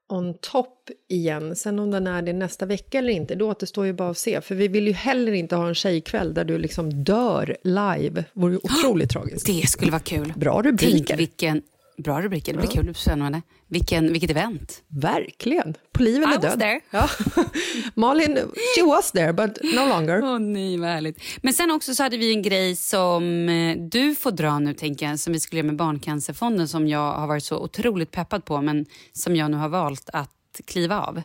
on 0.09 0.34
top 0.40 0.90
igen. 1.09 1.57
Sen 1.57 1.78
om 1.78 1.90
den 1.90 2.07
är 2.07 2.22
det 2.22 2.32
nästa 2.32 2.66
vecka 2.66 2.98
eller 2.98 3.12
inte, 3.12 3.34
det 3.34 3.44
återstår 3.44 3.86
ju 3.86 3.92
bara 3.92 4.11
att 4.11 4.18
se. 4.18 4.40
För 4.40 4.54
vi 4.54 4.68
vill 4.68 4.86
ju 4.86 4.92
heller 4.92 5.32
inte 5.32 5.57
ha 5.57 5.68
en 5.68 5.74
tjejkväll 5.74 6.34
där 6.34 6.44
du 6.44 6.59
liksom 6.59 7.04
dör 7.04 7.57
live. 7.62 8.11
Det 8.34 8.40
vore 8.40 8.52
ju 8.52 8.59
otroligt 8.62 9.11
tragiskt. 9.11 9.46
Det 9.46 9.68
skulle 9.68 9.90
vara 9.90 10.00
kul. 10.00 10.32
Bra 10.36 10.62
rubriker. 10.62 11.04
Tänk 11.07 11.20
vilken... 11.20 11.62
Bra 11.99 12.22
rubriker. 12.22 12.53
Det 12.53 12.59
blir 12.59 12.68
kul 12.68 12.88
och 12.88 12.97
spännande. 12.97 13.42
Vilken, 13.68 14.12
vilket 14.12 14.30
event. 14.30 14.82
Verkligen. 14.88 15.74
På 15.92 16.03
liv 16.03 16.22
eller 16.22 16.32
I 16.32 16.36
was 16.36 16.42
död. 16.42 16.61
there. 16.61 16.80
Ja. 16.90 17.09
Malin, 17.94 18.38
she 18.76 18.86
was 18.86 19.12
there 19.12 19.32
but 19.32 19.59
no 19.62 19.88
longer. 19.88 20.22
Åh 20.22 20.38
nej, 20.38 20.76
vad 20.78 20.88
härligt. 20.88 21.20
Men 21.42 21.53
sen 21.53 21.70
också 21.70 21.94
så 21.94 22.03
hade 22.03 22.16
vi 22.16 22.32
en 22.32 22.42
grej 22.42 22.76
som 22.76 23.49
eh, 23.49 23.76
du 23.76 24.14
får 24.14 24.30
dra 24.30 24.59
nu, 24.59 24.74
tänker 24.74 25.07
jag, 25.09 25.18
som 25.18 25.32
vi 25.32 25.40
skulle 25.40 25.59
göra 25.59 25.66
med 25.66 25.76
Barncancerfonden 25.76 26.68
som 26.68 26.88
jag 26.88 27.12
har 27.12 27.26
varit 27.26 27.44
så 27.44 27.59
otroligt 27.59 28.11
peppad 28.11 28.44
på, 28.44 28.61
men 28.61 28.86
som 29.12 29.36
jag 29.36 29.51
nu 29.51 29.57
har 29.57 29.68
valt 29.68 30.11
att 30.12 30.61
kliva 30.66 31.01
av. 31.01 31.22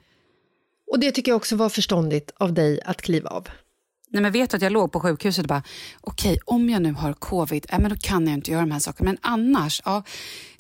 Och 0.92 1.00
det 1.00 1.12
tycker 1.12 1.32
jag 1.32 1.38
också 1.38 1.56
var 1.56 1.70
förståndigt 1.70 2.32
av 2.38 2.54
dig 2.54 2.82
att 2.86 3.02
kliva 3.02 3.30
av. 3.30 3.48
Nej, 4.12 4.22
men 4.22 4.32
vet 4.32 4.50
du 4.50 4.58
att 4.58 4.64
jag 4.64 4.72
låg 4.72 4.92
på 4.92 5.00
sjukhuset 5.00 5.44
och 5.44 5.48
bara, 5.48 5.64
okej, 6.02 6.40
om 6.46 6.70
jag 6.70 6.82
nu 6.82 6.92
har 6.94 7.14
covid, 7.14 7.66
äh, 7.70 7.80
men 7.80 7.90
då 7.90 7.96
kan 7.96 8.28
jag 8.28 8.34
inte 8.34 8.52
göra 8.52 8.62
de 8.62 8.72
här 8.72 8.80
sakerna. 8.80 9.10
Men 9.10 9.18
annars, 9.22 9.82
ja, 9.86 10.04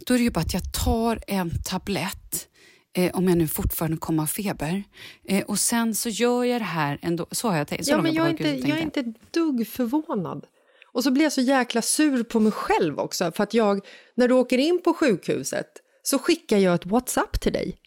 då 0.05 0.13
är 0.13 0.17
det 0.17 0.23
ju 0.23 0.31
bara 0.31 0.39
att 0.39 0.53
jag 0.53 0.73
tar 0.73 1.19
en 1.27 1.51
tablett, 1.63 2.47
eh, 2.93 3.11
om 3.15 3.27
jag 3.27 3.37
nu 3.37 3.47
fortfarande 3.47 3.97
kommer 3.97 4.23
ha 4.23 4.27
feber. 4.27 4.83
Eh, 5.27 5.43
och 5.43 5.59
sen 5.59 5.95
så 5.95 6.09
gör 6.09 6.43
jag 6.43 6.61
det 6.61 6.65
här 6.65 6.99
ändå. 7.01 7.25
Så 7.31 7.49
har 7.49 7.57
jag 7.57 7.67
tänkt. 7.67 7.85
Så 7.85 7.91
Ja, 7.91 8.01
men 8.01 8.13
jag 8.13 8.25
är, 8.25 8.29
inte, 8.29 8.67
jag 8.69 8.77
är 8.77 8.81
inte 8.81 9.13
dugg 9.31 9.67
förvånad. 9.67 10.45
Och 10.93 11.03
så 11.03 11.11
blir 11.11 11.23
jag 11.23 11.33
så 11.33 11.41
jäkla 11.41 11.81
sur 11.81 12.23
på 12.23 12.39
mig 12.39 12.51
själv 12.51 12.99
också. 12.99 13.31
För 13.31 13.43
att 13.43 13.53
jag, 13.53 13.85
när 14.15 14.27
du 14.27 14.33
åker 14.33 14.57
in 14.57 14.81
på 14.83 14.93
sjukhuset 14.93 15.67
så 16.03 16.19
skickar 16.19 16.57
jag 16.57 16.75
ett 16.75 16.85
WhatsApp 16.85 17.41
till 17.41 17.53
dig. 17.53 17.77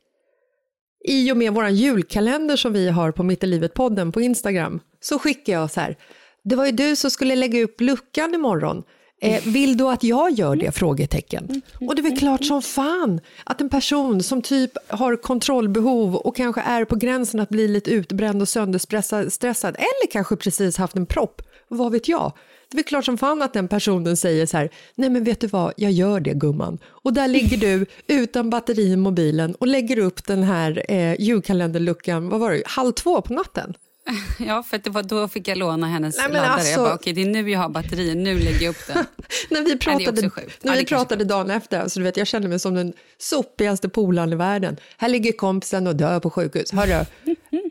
I 1.09 1.33
och 1.33 1.37
med 1.37 1.55
vår 1.55 1.69
julkalender 1.69 2.57
som 2.57 2.73
vi 2.73 2.89
har 2.89 3.13
på 3.13 3.23
Mitt 3.23 3.45
i 3.45 3.47
livet-podden 3.47 4.13
på 4.13 4.21
Instagram 4.21 4.81
så 5.01 5.19
skickar 5.19 5.53
jag 5.53 5.71
så 5.71 5.81
här. 5.81 5.97
Det 6.43 6.57
var 6.57 6.67
ju 6.67 6.73
du 6.73 6.97
som 6.97 7.11
skulle 7.11 7.37
lägga 7.37 7.63
upp 7.63 7.81
luckan 7.81 8.35
imorgon. 8.35 8.83
Eh, 9.21 9.43
vill 9.47 9.77
du 9.77 9.85
att 9.85 10.05
jag 10.05 10.31
gör 10.31 10.57
det? 10.57 10.73
Frågetecken. 10.73 11.63
Och 11.81 11.95
det 11.95 12.01
är 12.01 12.03
väl 12.03 12.19
klart 12.19 12.45
som 12.45 12.63
fan 12.63 13.21
att 13.45 13.61
en 13.61 13.69
person 13.69 14.23
som 14.23 14.43
typ 14.43 14.71
har 14.89 15.17
kontrollbehov 15.17 16.17
och 16.17 16.37
kanske 16.37 16.61
är 16.61 16.85
på 16.85 16.97
gränsen 16.97 17.41
att 17.41 17.49
bli 17.49 17.69
lite 17.69 17.91
utbränd 17.91 18.43
och 18.43 18.49
sönderstressad 18.49 19.77
eller 19.77 20.11
kanske 20.13 20.37
precis 20.37 20.77
haft 20.77 20.97
en 20.97 21.07
propp, 21.07 21.43
vad 21.69 21.93
vet 21.93 22.09
jag? 22.09 22.33
Det 22.75 22.81
är 22.81 22.83
klart 22.83 23.05
som 23.05 23.19
fan 23.19 23.43
att 23.43 23.53
den 23.53 23.69
personen 23.69 24.17
säger 24.17 24.47
så 24.47 24.57
här, 24.57 24.71
nej 24.95 25.11
men 25.11 25.25
vet 25.25 25.41
du 25.41 25.47
vad, 25.47 25.73
jag 25.77 25.93
gör 25.93 26.21
det 26.21 26.35
gumman. 26.35 26.79
Och 26.87 27.13
där 27.13 27.29
ligger 27.29 27.57
du 27.57 27.87
utan 28.07 28.51
batteri 28.51 28.83
i 28.93 28.97
mobilen 28.97 29.55
och 29.55 29.67
lägger 29.67 29.99
upp 29.99 30.27
den 30.27 30.43
här 30.43 30.85
eh, 30.93 31.21
julkalenderluckan, 31.21 32.29
vad 32.29 32.41
var 32.41 32.51
det, 32.53 32.63
halv 32.67 32.93
två 32.93 33.21
på 33.21 33.33
natten? 33.35 33.75
Ja, 34.39 34.63
för 34.63 34.79
det 34.79 34.91
var, 34.91 35.03
då 35.03 35.29
fick 35.29 35.49
jag 35.49 35.59
låna 35.59 35.87
hennes 35.87 36.17
Nej, 36.19 36.29
laddare. 36.29 36.47
alltså- 36.47 36.71
Jag 36.71 36.81
bara, 36.81 36.95
okej, 36.95 37.13
det 37.13 37.23
är 37.23 37.27
nu 37.27 37.51
jag 37.51 37.59
har 37.59 37.69
batterier, 37.69 38.15
nu 38.15 38.39
lägger 38.39 38.63
jag 38.65 38.71
upp 38.71 38.87
den. 38.95 39.05
när 39.51 39.63
vi 39.63 39.79
pratade, 39.79 40.31
sjukt. 40.31 40.65
när 40.65 40.73
Ja, 40.73 40.79
vi 40.79 40.87
pratade 40.87 41.25
dagen 41.25 41.51
efter, 41.51 41.81
alltså, 41.81 42.01
du 42.01 42.05
vet, 42.05 42.17
jag 42.17 42.27
kände 42.27 42.49
mig 42.49 42.59
som 42.59 42.75
den 42.75 42.93
sopigaste 43.19 43.89
polaren 43.89 44.33
i 44.33 44.37
världen. 44.37 44.77
Här 44.99 45.09
ligger 45.09 45.33
kompisen 45.33 45.87
och 45.87 45.97
dör 45.97 46.21
på 46.21 46.31
sjukhus. 46.31 46.73
Hörru, 46.73 47.05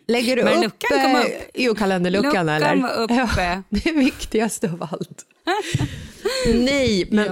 lägger 0.08 0.36
du 0.36 0.44
Men 0.44 0.58
upp 0.58 0.64
luckan 0.64 1.02
kom 1.02 1.16
eh, 1.16 1.22
upp. 1.22 1.32
EU-kalenderluckan 1.54 2.30
Luckan 2.30 2.50
eller? 2.50 2.76
var 2.76 3.04
uppe. 3.04 3.14
Ja, 3.38 3.64
det 3.70 3.90
är 3.90 3.94
viktigast 3.94 4.64
av 4.64 4.88
allt. 4.92 5.26
Nej, 6.54 7.08
men 7.12 7.28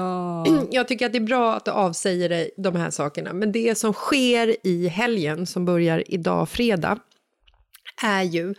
jag 0.71 0.87
tycker 0.87 1.05
att 1.05 1.11
det 1.11 1.17
är 1.17 1.23
bra 1.23 1.55
att 1.55 1.65
du 1.65 1.71
avsäger 1.71 2.29
dig 2.29 2.51
de 2.57 2.75
här 2.75 2.89
sakerna. 2.89 3.33
Men 3.33 3.51
det 3.51 3.77
som 3.77 3.93
sker 3.93 4.55
i 4.63 4.87
helgen, 4.87 5.45
som 5.45 5.65
börjar 5.65 6.03
idag 6.07 6.49
fredag, 6.49 6.97
är 8.03 8.23
ju 8.23 8.55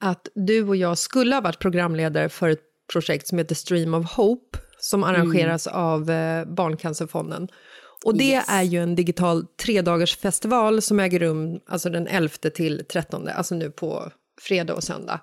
att 0.00 0.28
du 0.34 0.68
och 0.68 0.76
jag 0.76 0.98
skulle 0.98 1.34
ha 1.34 1.40
varit 1.40 1.58
programledare 1.58 2.28
för 2.28 2.48
ett 2.48 2.62
projekt 2.92 3.26
som 3.26 3.38
heter 3.38 3.54
Stream 3.54 3.94
of 3.94 4.12
Hope 4.12 4.58
som 4.78 5.04
arrangeras 5.04 5.66
av 5.66 6.10
eh, 6.10 6.44
Barncancerfonden. 6.44 7.48
Och 8.04 8.16
det 8.16 8.24
Yes. 8.30 8.44
är 8.48 8.62
ju 8.62 8.82
en 8.82 8.94
digital 8.94 9.46
tredagars 9.64 10.16
festival 10.16 10.82
som 10.82 11.00
äger 11.00 11.18
rum 11.18 11.60
alltså 11.66 11.90
den 11.90 12.06
11 12.06 12.28
till 12.54 12.84
13, 12.92 13.28
alltså 13.28 13.54
nu 13.54 13.70
på 13.70 14.12
fredag 14.40 14.74
och 14.74 14.84
söndag. 14.84 15.20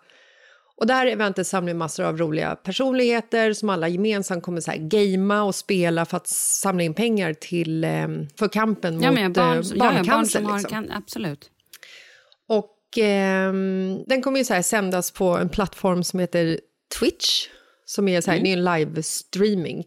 Och 0.77 0.87
det 0.87 0.93
här 0.93 1.07
eventet 1.07 1.47
samlar 1.47 1.73
massor 1.73 2.03
av 2.03 2.17
roliga 2.17 2.55
personligheter 2.55 3.53
som 3.53 3.69
alla 3.69 3.87
gemensamt 3.87 4.43
kommer 4.43 4.61
så 4.61 4.71
här 4.71 4.77
gamea 4.77 5.43
och 5.43 5.55
spela 5.55 6.05
för 6.05 6.17
att 6.17 6.27
samla 6.27 6.83
in 6.83 6.93
pengar 6.93 7.33
till, 7.33 7.83
eh, 7.83 8.07
för 8.39 8.47
kampen 8.47 9.01
Ja, 9.01 9.11
mot 9.11 9.33
barn, 9.35 9.57
eh, 9.57 9.61
som- 9.61 9.77
ja, 9.77 9.83
barn 9.85 9.95
barncancer. 9.95 10.39
som 10.39 10.45
har, 10.49 10.57
liksom. 10.59 10.69
kan, 10.83 10.91
absolut. 10.91 11.49
Och 12.47 12.97
ehm, 12.97 14.03
den 14.07 14.21
kommer 14.21 14.37
ju 14.39 14.45
så 14.45 14.53
här 14.53 14.61
sändas 14.61 15.11
på 15.11 15.37
en 15.37 15.49
plattform 15.49 16.03
som 16.03 16.19
heter 16.19 16.59
Twitch, 16.99 17.47
som 17.85 18.07
är, 18.07 18.21
så 18.21 18.31
här, 18.31 18.39
det 18.39 18.49
är 18.49 18.57
en 18.57 18.63
livestreaming. 18.63 19.83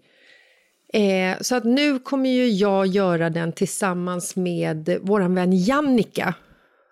Eh, 0.93 1.39
så 1.41 1.57
att 1.57 1.65
nu 1.65 1.99
kommer 1.99 2.31
ju 2.31 2.49
jag 2.49 2.87
göra 2.87 3.31
den 3.31 3.53
tillsammans 3.53 4.37
med 4.37 4.99
vår 5.03 5.21
vän 5.21 5.53
Jannica, 5.53 6.35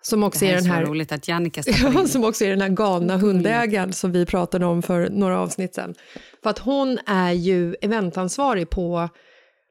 som 0.01 0.23
också 0.23 0.45
är 0.45 0.51
är 0.51 0.55
den 0.55 0.65
här 0.65 0.85
roligt 0.85 1.11
att 1.11 1.27
Jannica 1.27 1.61
in. 1.97 2.07
som 2.07 2.23
också 2.23 2.45
är 2.45 2.49
den 2.49 2.61
här 2.61 2.69
galna 2.69 3.17
hundägaren 3.17 3.93
som 3.93 4.11
vi 4.11 4.25
pratade 4.25 4.65
om 4.65 4.81
för 4.81 5.09
några 5.09 5.39
avsnitt 5.39 5.75
sen. 5.75 5.95
För 6.43 6.49
att 6.49 6.59
hon 6.59 6.99
är 7.05 7.31
ju 7.31 7.75
eventansvarig 7.81 8.69
på 8.69 9.09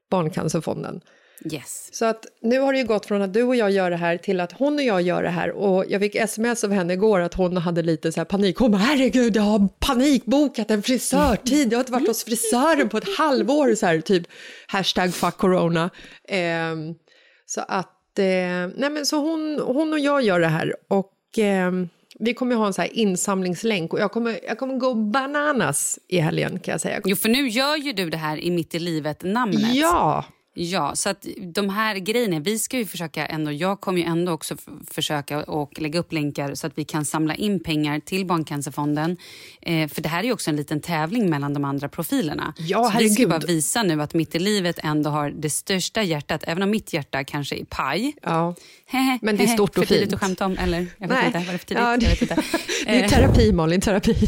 Barncancerfonden. 0.09 1.01
Yes. 1.45 1.89
Så 1.91 2.05
att 2.05 2.25
nu 2.41 2.59
har 2.59 2.73
det 2.73 2.79
ju 2.79 2.85
gått 2.85 3.05
från 3.05 3.21
att 3.21 3.33
du 3.33 3.43
och 3.43 3.55
jag 3.55 3.71
gör 3.71 3.89
det 3.89 3.97
här 3.97 4.17
till 4.17 4.39
att 4.39 4.51
hon 4.51 4.75
och 4.75 4.83
jag 4.83 5.01
gör 5.01 5.23
det 5.23 5.29
här. 5.29 5.51
Och 5.51 5.85
jag 5.89 6.01
fick 6.01 6.15
sms 6.15 6.63
av 6.63 6.71
henne 6.71 6.93
igår 6.93 7.19
att 7.19 7.33
hon 7.33 7.57
hade 7.57 7.81
lite 7.81 8.11
så 8.11 8.19
här 8.19 8.25
panik. 8.25 8.57
Hon 8.57 8.71
bara, 8.71 8.77
herregud, 8.77 9.35
jag 9.35 9.43
har 9.43 9.67
panikbokat 9.79 10.71
en 10.71 10.83
frisörtid. 10.83 11.73
Jag 11.73 11.77
har 11.77 11.81
inte 11.81 11.91
varit 11.91 12.07
hos 12.07 12.23
frisören 12.23 12.89
på 12.89 12.97
ett 12.97 13.17
halvår. 13.17 13.75
Så 13.75 13.85
här, 13.85 14.01
typ 14.01 14.27
hashtag 14.67 15.13
fuck 15.13 15.37
corona. 15.37 15.89
Ehm, 16.27 16.95
så 17.45 17.61
att, 17.67 18.19
eh, 18.19 18.25
nej 18.75 18.89
men 18.89 19.05
så 19.05 19.17
hon, 19.17 19.59
hon 19.59 19.93
och 19.93 19.99
jag 19.99 20.21
gör 20.21 20.39
det 20.39 20.47
här. 20.47 20.75
Och 20.87 21.13
ehm, 21.37 21.89
vi 22.19 22.33
kommer 22.33 22.55
ha 22.55 22.67
en 22.67 22.73
så 22.73 22.81
här 22.81 22.97
insamlingslänk. 22.97 23.93
Och 23.93 23.99
jag 23.99 24.11
kommer, 24.11 24.39
jag 24.47 24.57
kommer 24.57 24.75
gå 24.75 24.93
bananas 24.93 25.99
i 26.07 26.19
helgen 26.19 26.59
kan 26.59 26.71
jag 26.71 26.81
säga. 26.81 27.01
Jo, 27.05 27.15
för 27.15 27.29
nu 27.29 27.47
gör 27.47 27.75
ju 27.75 27.93
du 27.93 28.09
det 28.09 28.17
här 28.17 28.37
i 28.37 28.51
Mitt 28.51 28.75
i 28.75 28.79
livet-namnet. 28.79 29.75
Ja, 29.75 30.25
Ja, 30.53 30.95
så 30.95 31.09
att 31.09 31.25
de 31.53 31.69
här 31.69 31.95
grejerna, 31.95 32.39
vi 32.39 32.59
ska 32.59 32.77
ju 32.77 32.85
försöka 32.85 33.25
ändå, 33.25 33.51
jag 33.51 33.81
kommer 33.81 33.99
ju 33.99 34.05
ändå 34.05 34.31
också 34.31 34.55
försöka 34.91 35.43
och 35.43 35.81
lägga 35.81 35.99
upp 35.99 36.11
länkar 36.11 36.55
så 36.55 36.67
att 36.67 36.73
vi 36.77 36.83
kan 36.85 37.05
samla 37.05 37.35
in 37.35 37.59
pengar 37.59 37.99
till 37.99 38.25
Barncancerfonden. 38.25 39.17
Eh, 39.61 39.87
för 39.87 40.01
det 40.01 40.09
här 40.09 40.19
är 40.19 40.23
ju 40.23 40.33
också 40.33 40.49
en 40.49 40.55
liten 40.55 40.81
tävling 40.81 41.29
mellan 41.29 41.53
de 41.53 41.65
andra 41.65 41.89
profilerna. 41.89 42.53
Ja, 42.57 42.91
så 42.91 42.97
vi 42.99 43.09
ska 43.09 43.21
herregud. 43.23 43.29
bara 43.29 43.47
visa 43.47 43.83
nu 43.83 44.01
att 44.01 44.13
Mitt 44.13 44.35
i 44.35 44.39
livet 44.39 44.79
ändå 44.83 45.09
har 45.09 45.29
det 45.29 45.49
största 45.49 46.03
hjärtat, 46.03 46.43
även 46.47 46.63
om 46.63 46.69
mitt 46.69 46.93
hjärta 46.93 47.23
kanske 47.23 47.55
är 47.55 47.65
paj. 47.65 48.13
Ja. 48.21 48.55
Men 49.21 49.37
det 49.37 49.43
är 49.43 49.47
stort 49.47 49.69
och 49.69 49.75
för 49.75 49.85
tidigt 49.85 50.03
fint. 50.03 50.13
att 50.13 50.19
skämta 50.19 50.45
om, 50.45 50.57
eller? 50.57 50.87
Jag 50.97 51.07
vet 51.07 51.17
Nej. 51.17 51.25
inte, 51.27 51.39
var 51.39 51.53
det 51.53 51.59
för 51.59 51.65
tidigt? 51.65 51.83
Ja, 51.83 51.97
det- 51.97 52.03
jag 52.03 52.09
vet 52.09 52.21
inte. 52.21 52.35
Det 52.85 52.89
är 52.99 53.03
Eh, 53.03 53.09
terapi, 53.09 53.51
Malin, 53.53 53.81
terapi. 53.81 54.15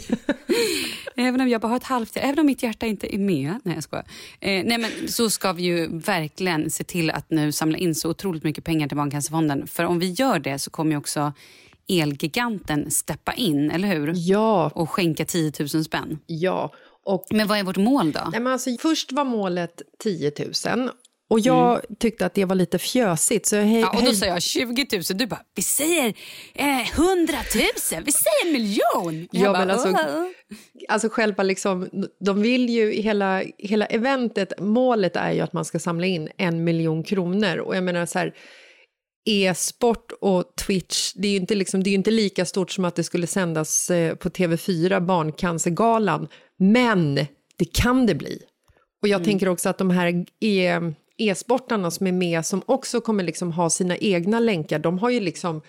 Även 1.16 1.42
om 1.42 1.50
jag 1.50 1.62
bara 1.62 1.68
har 1.68 1.76
ett 1.78 1.84
halvt 1.84 2.18
även 2.18 2.40
om 2.40 2.46
mitt 2.46 2.64
hjärta 2.64 2.86
inte 2.86 3.16
är 3.16 3.20
med. 3.20 3.60
Nej, 3.64 3.76
jag 3.76 3.84
skojar. 3.84 4.06
Eh, 4.40 4.64
nej, 4.66 4.78
men 4.78 4.92
så 5.08 5.30
ska 5.30 5.54
vi 5.54 5.64
ju 5.64 5.98
verkligen 6.00 6.70
se 6.70 6.84
till 6.84 7.10
att 7.12 7.30
nu 7.32 7.52
samla 7.52 7.78
in 7.78 7.96
så 7.96 8.10
otroligt 8.10 8.44
mycket 8.44 8.64
pengar 8.64 8.88
till 8.88 8.98
Barncancerfonden. 8.98 9.68
För 9.68 9.84
om 9.84 10.00
vi 10.00 10.12
gör 10.12 10.40
det 10.40 10.60
så 10.60 10.70
kommer 10.70 10.92
ju 10.92 10.98
också 10.98 11.34
Elgiganten 11.88 12.92
steppa 12.92 13.34
in, 13.34 13.72
eller 13.72 13.88
hur? 13.88 14.14
Ja, 14.16 14.72
Och 14.76 14.90
skänka 14.90 15.26
10 15.26 15.52
000 15.60 15.70
spänn. 15.84 16.20
ja. 16.26 16.72
Och 17.06 17.26
Men 17.30 17.48
vad 17.48 17.58
är 17.60 17.64
vårt 17.64 17.78
mål 17.78 18.12
då? 18.12 18.20
Nej, 18.32 18.40
men 18.42 18.54
alltså, 18.54 18.70
först 18.80 19.12
var 19.12 19.26
målet 19.26 19.82
10 20.04 20.32
000 20.40 20.90
och 21.34 21.40
jag 21.40 21.82
tyckte 22.00 22.26
att 22.26 22.34
det 22.34 22.46
var 22.46 22.56
lite 22.56 22.80
fjösigt. 22.80 23.46
Så 23.46 23.56
jag 23.56 23.64
hej, 23.64 23.72
Mm. 23.78 23.82
Ja, 23.82 23.90
och 23.90 23.96
då 23.96 24.02
hej- 24.02 24.16
sa 24.16 24.26
jag 24.26 24.42
20 24.42 24.88
000. 24.92 25.02
Du 25.14 25.26
bara, 25.28 25.42
vi 25.56 25.62
säger 25.62 26.14
eh, 26.54 26.66
100 27.00 27.34
000. 27.94 28.04
Vi 28.06 28.12
säger 28.12 28.46
en 28.46 28.52
miljon. 28.54 29.28
Jag 29.32 29.44
Ja, 29.44 29.52
bara, 29.54 29.74
alltså, 29.74 29.94
alltså 30.90 31.10
själva 31.10 31.44
liksom, 31.44 31.90
de 32.26 32.42
vill 32.42 32.70
ju, 32.70 32.92
hela, 32.92 33.44
hela 33.58 33.86
eventet, 33.86 34.54
målet 34.60 35.16
är 35.16 35.32
ju 35.32 35.40
att 35.40 35.54
man 35.54 35.66
ska 35.66 35.80
samla 35.80 36.06
in 36.08 36.30
en 36.38 36.64
miljon 36.64 37.04
kronor. 37.04 37.58
Och 37.58 37.76
jag 37.76 37.84
menar 37.84 38.06
så 38.06 38.20
här, 38.20 38.34
e-sport 39.30 40.12
och 40.22 40.44
Twitch, 40.56 41.14
det 41.16 41.28
är 41.28 41.32
ju 41.32 41.38
inte, 41.38 41.56
liksom, 41.56 41.84
det 41.84 41.90
är 41.90 41.94
inte 41.94 42.12
lika 42.12 42.46
stort 42.46 42.72
som 42.72 42.86
att 42.86 42.96
det 42.96 43.04
skulle 43.04 43.28
sändas 43.28 43.90
eh, 43.90 44.16
på 44.16 44.30
TV4, 44.30 45.00
Barncancergalan. 45.06 46.28
Men 46.60 47.16
det 47.58 47.66
kan 47.74 48.06
det 48.06 48.16
bli. 48.16 48.42
Och 49.02 49.08
jag 49.08 49.24
tänker 49.24 49.50
också 49.50 49.70
att 49.70 49.78
de 49.78 49.90
här 49.90 50.26
e, 50.40 50.80
e-sportarna 51.18 51.92
som 51.92 52.08
är 52.08 52.12
med, 52.12 52.46
som 52.46 52.62
också 52.66 53.02
kommer 53.02 53.24
liksom 53.24 53.52
ha 53.52 53.70
sina 53.70 53.98
egna 53.98 54.40
länkar, 54.40 54.80
de 54.80 55.00
har 55.00 55.10
ju 55.10 55.20
liksom 55.20 55.62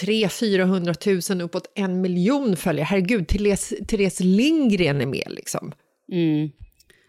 300 0.00 0.28
400 0.28 0.94
000 1.30 1.40
uppåt 1.40 1.72
en 1.74 2.00
miljon 2.00 2.56
följare. 2.56 2.84
Herregud, 2.84 3.28
Therese, 3.28 3.74
Therese 3.88 4.20
Lindgren 4.20 5.00
är 5.00 5.06
med 5.06 5.26
liksom. 5.30 5.72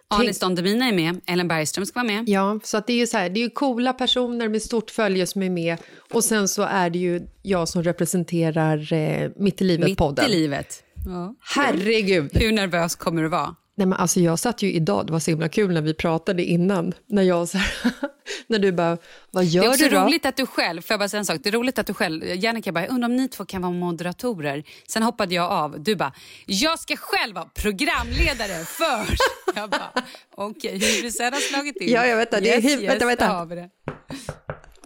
Anis 0.07 0.39
Don 0.39 0.55
Demina 0.55 0.85
är 0.85 0.93
med. 0.93 1.21
Ellen 1.27 1.47
Bergström 1.47 1.85
ska 1.85 1.99
vara 1.99 2.07
med. 2.07 2.29
Ja, 2.29 2.59
så 2.63 2.77
att 2.77 2.87
det 2.87 2.93
är 2.93 2.97
ju 2.97 3.07
så 3.07 3.17
här, 3.17 3.29
det 3.29 3.39
är 3.39 3.41
ju 3.41 3.49
coola 3.49 3.93
personer 3.93 4.49
med 4.49 4.61
stort 4.61 4.91
följe 4.91 5.27
som 5.27 5.43
är 5.43 5.49
med 5.49 5.77
och 6.13 6.23
sen 6.23 6.47
så 6.47 6.61
är 6.61 6.89
det 6.89 6.99
ju 6.99 7.21
jag 7.41 7.67
som 7.67 7.83
representerar 7.83 8.93
eh, 8.93 9.29
Mitt 9.35 9.35
i 9.37 9.37
Mitt 9.37 9.61
livet-podden. 9.61 10.25
i 10.25 10.29
livet. 10.29 10.83
Ja. 11.05 11.35
Herregud! 11.55 12.29
Hur 12.33 12.51
nervös 12.51 12.95
kommer 12.95 13.23
du 13.23 13.29
vara? 13.29 13.55
Nej, 13.81 13.85
men 13.87 13.99
alltså 13.99 14.19
jag 14.19 14.39
satt 14.39 14.61
ju 14.61 14.71
idag, 14.73 15.05
det 15.07 15.11
var 15.13 15.19
så 15.19 15.31
himla 15.31 15.49
kul 15.49 15.73
när 15.73 15.81
vi 15.81 15.93
pratade 15.93 16.43
innan, 16.43 16.93
när 17.07 17.23
jag 17.23 17.47
så 17.49 17.57
här, 17.57 17.71
när 18.47 18.59
du 18.59 18.71
bara, 18.71 18.97
vad 19.31 19.43
Det 19.43 19.47
är 19.47 19.51
gör 19.51 19.67
också 19.69 19.83
du 19.83 19.89
då? 19.89 20.01
roligt 20.01 20.25
att 20.25 20.37
du 20.37 20.45
själv, 20.45 20.81
jag 20.89 20.99
bara 20.99 21.09
säga 21.09 21.19
en 21.19 21.25
sak? 21.25 21.39
Det 21.43 21.49
är 21.49 21.53
roligt 21.53 21.79
att 21.79 21.87
du 21.87 21.93
själv, 21.93 22.23
Jannica 22.25 22.71
bara, 22.71 22.85
undrar 22.87 23.09
om 23.09 23.15
ni 23.15 23.27
två 23.27 23.45
kan 23.45 23.61
vara 23.61 23.71
moderatorer. 23.71 24.63
Sen 24.87 25.03
hoppade 25.03 25.35
jag 25.35 25.51
av. 25.51 25.83
Du 25.83 25.95
bara, 25.95 26.13
jag 26.45 26.79
ska 26.79 26.95
själv 26.95 27.35
vara 27.35 27.45
programledare 27.45 28.65
först. 28.65 29.21
Jag 29.55 29.69
bara, 29.69 29.91
okej, 30.35 30.75
okay, 30.75 30.89
hybrisen 30.89 31.33
har 31.33 31.39
slagit 31.39 31.77
in. 31.81 31.89
Ja, 31.91 32.05
jag 32.05 32.17
vet 32.17 32.31
det. 32.31 32.39
Det 32.39 32.53
är 32.53 32.61
hy- 32.61 32.87
vänta, 32.87 33.05
vänta. 33.05 33.45
det. 33.45 33.69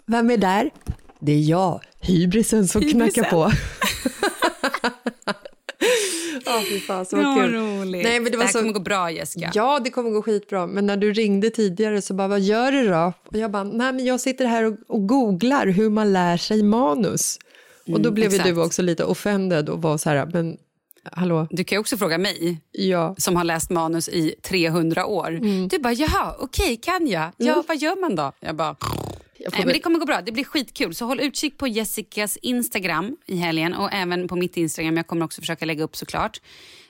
Vem 0.05 0.29
är 0.31 0.37
där? 0.37 0.69
Det 1.19 1.31
är 1.31 1.39
jag, 1.49 1.81
hybrisen 2.01 2.67
som 2.67 2.81
Hybrisen. 2.81 3.11
knackar 3.11 3.29
på. 3.29 3.51
Ja, 6.45 6.63
fy 6.69 6.79
fan, 6.79 7.05
så 7.05 7.17
Ja, 7.17 7.35
kul. 7.39 7.53
roligt. 7.53 8.03
Nej, 8.03 8.19
men 8.19 8.31
det 8.31 8.37
var 8.37 8.45
här 8.45 8.51
så... 8.51 8.59
kommer 8.59 8.73
gå 8.73 8.79
bra, 8.79 9.11
Jessica. 9.11 9.51
Ja, 9.53 9.79
det 9.83 9.89
kommer 9.89 10.09
gå 10.09 10.21
skitbra. 10.21 10.67
Men 10.67 10.85
när 10.85 10.97
du 10.97 11.13
ringde 11.13 11.49
tidigare 11.49 12.01
så 12.01 12.13
bara, 12.13 12.27
vad 12.27 12.41
gör 12.41 12.71
du 12.71 12.87
då? 12.89 13.13
Och 13.27 13.37
jag 13.37 13.51
bara, 13.51 13.63
nej 13.63 13.93
men 13.93 14.05
jag 14.05 14.19
sitter 14.21 14.45
här 14.45 14.63
och, 14.63 14.75
och 14.87 15.07
googlar 15.07 15.67
hur 15.67 15.89
man 15.89 16.13
lär 16.13 16.37
sig 16.37 16.63
manus. 16.63 17.39
och 17.93 18.01
då 18.01 18.11
blev 18.11 18.31
ju 18.31 18.35
exakt. 18.35 18.55
du 18.55 18.61
också 18.61 18.81
lite 18.81 19.03
offended 19.03 19.69
och 19.69 19.81
var 19.81 19.97
så 19.97 20.09
här, 20.09 20.25
men 20.33 20.57
hallå, 21.11 21.47
Du 21.51 21.63
kan 21.63 21.75
ju 21.75 21.79
också 21.79 21.97
fråga 21.97 22.17
mig, 22.17 22.61
ja. 22.71 23.15
som 23.17 23.35
har 23.35 23.43
läst 23.43 23.69
manus 23.69 24.09
i 24.09 24.35
300 24.41 25.05
år. 25.05 25.27
Mm. 25.29 25.67
Du 25.67 25.79
bara, 25.79 25.93
jaha, 25.93 26.35
okej, 26.39 26.77
kan 26.77 27.07
jag? 27.07 27.31
Ja, 27.37 27.63
vad 27.67 27.77
gör 27.77 28.01
man 28.01 28.15
då? 28.15 28.31
Jag 28.39 28.55
bara, 28.55 28.75
Nej, 29.51 29.65
men 29.65 29.73
det 29.73 29.79
kommer 29.79 29.99
gå 29.99 30.05
bra. 30.05 30.21
Det 30.21 30.31
blir 30.31 30.43
skitkul. 30.43 30.95
Så 30.95 31.05
håll 31.05 31.19
utkik 31.19 31.57
på 31.57 31.67
Jessicas 31.67 32.37
Instagram 32.37 33.17
i 33.25 33.35
helgen 33.35 33.73
och 33.73 33.93
även 33.93 34.27
på 34.27 34.35
mitt 34.35 34.57
Instagram. 34.57 34.97
Jag 34.97 35.07
kommer 35.07 35.25
också 35.25 35.41
försöka 35.41 35.65
lägga 35.65 35.83
upp 35.83 35.95
såklart. 35.95 36.41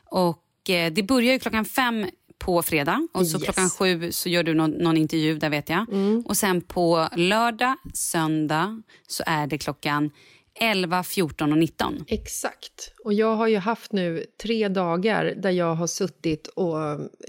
Och 0.06 0.70
eh, 0.70 0.94
det 0.94 1.04
börjar 1.04 1.34
ju 1.34 1.40
klockan 1.40 1.66
fem 1.66 2.06
på 2.38 2.62
fredag 2.62 3.08
och 3.14 3.28
så 3.28 3.38
Yes. 3.38 3.44
klockan 3.44 3.70
sju 3.70 4.12
så 4.12 4.30
gör 4.30 4.44
du 4.44 4.54
någon, 4.54 4.72
någon 4.72 4.98
intervju 4.98 5.38
där 5.40 5.50
vet 5.50 5.70
jag. 5.70 5.86
Och 6.26 6.38
sen 6.38 6.62
på 6.62 7.10
lördag, 7.16 7.76
söndag 7.94 8.82
så 9.08 9.24
är 9.28 9.48
det 9.48 9.58
klockan 9.58 10.12
11, 10.60 11.04
14 11.04 11.52
och 11.52 11.58
19. 11.58 12.06
Exakt. 12.08 12.94
Och 13.04 13.14
jag 13.14 13.36
har 13.36 13.48
ju 13.48 13.58
haft 13.58 13.92
nu 13.92 14.26
tre 14.44 14.68
dagar 14.68 15.34
där 15.38 15.52
jag 15.52 15.76
har 15.76 15.88
suttit 15.88 16.48
och 16.48 16.76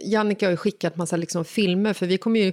Jannica 0.07 0.47
har 0.47 0.51
ju 0.51 0.57
skickat 0.57 0.97
massa 0.97 1.17
liksom 1.17 1.45
filmer 1.45 1.93
för 1.93 2.07
vi 2.07 2.19
kommer 2.19 2.41
ju 2.41 2.53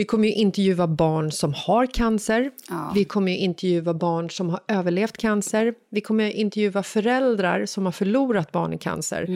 vi 0.00 0.04
kommer 0.04 0.28
ju 0.28 0.34
intervjua 0.34 0.86
barn 0.86 1.32
som 1.32 1.54
har 1.54 1.86
cancer. 1.86 2.50
Ja. 2.68 2.92
Vi 2.94 3.04
kommer 3.04 3.32
ju 3.32 3.38
intervjua 3.38 3.94
barn 3.94 4.30
som 4.30 4.48
har 4.50 4.60
överlevt 4.68 5.16
cancer. 5.16 5.74
Vi 5.90 6.00
kommer 6.00 6.24
ju 6.24 6.32
intervjua 6.32 6.82
föräldrar 6.82 7.66
som 7.66 7.84
har 7.84 7.92
förlorat 7.92 8.52
barn 8.52 8.72
i 8.72 8.78
cancer. 8.78 9.26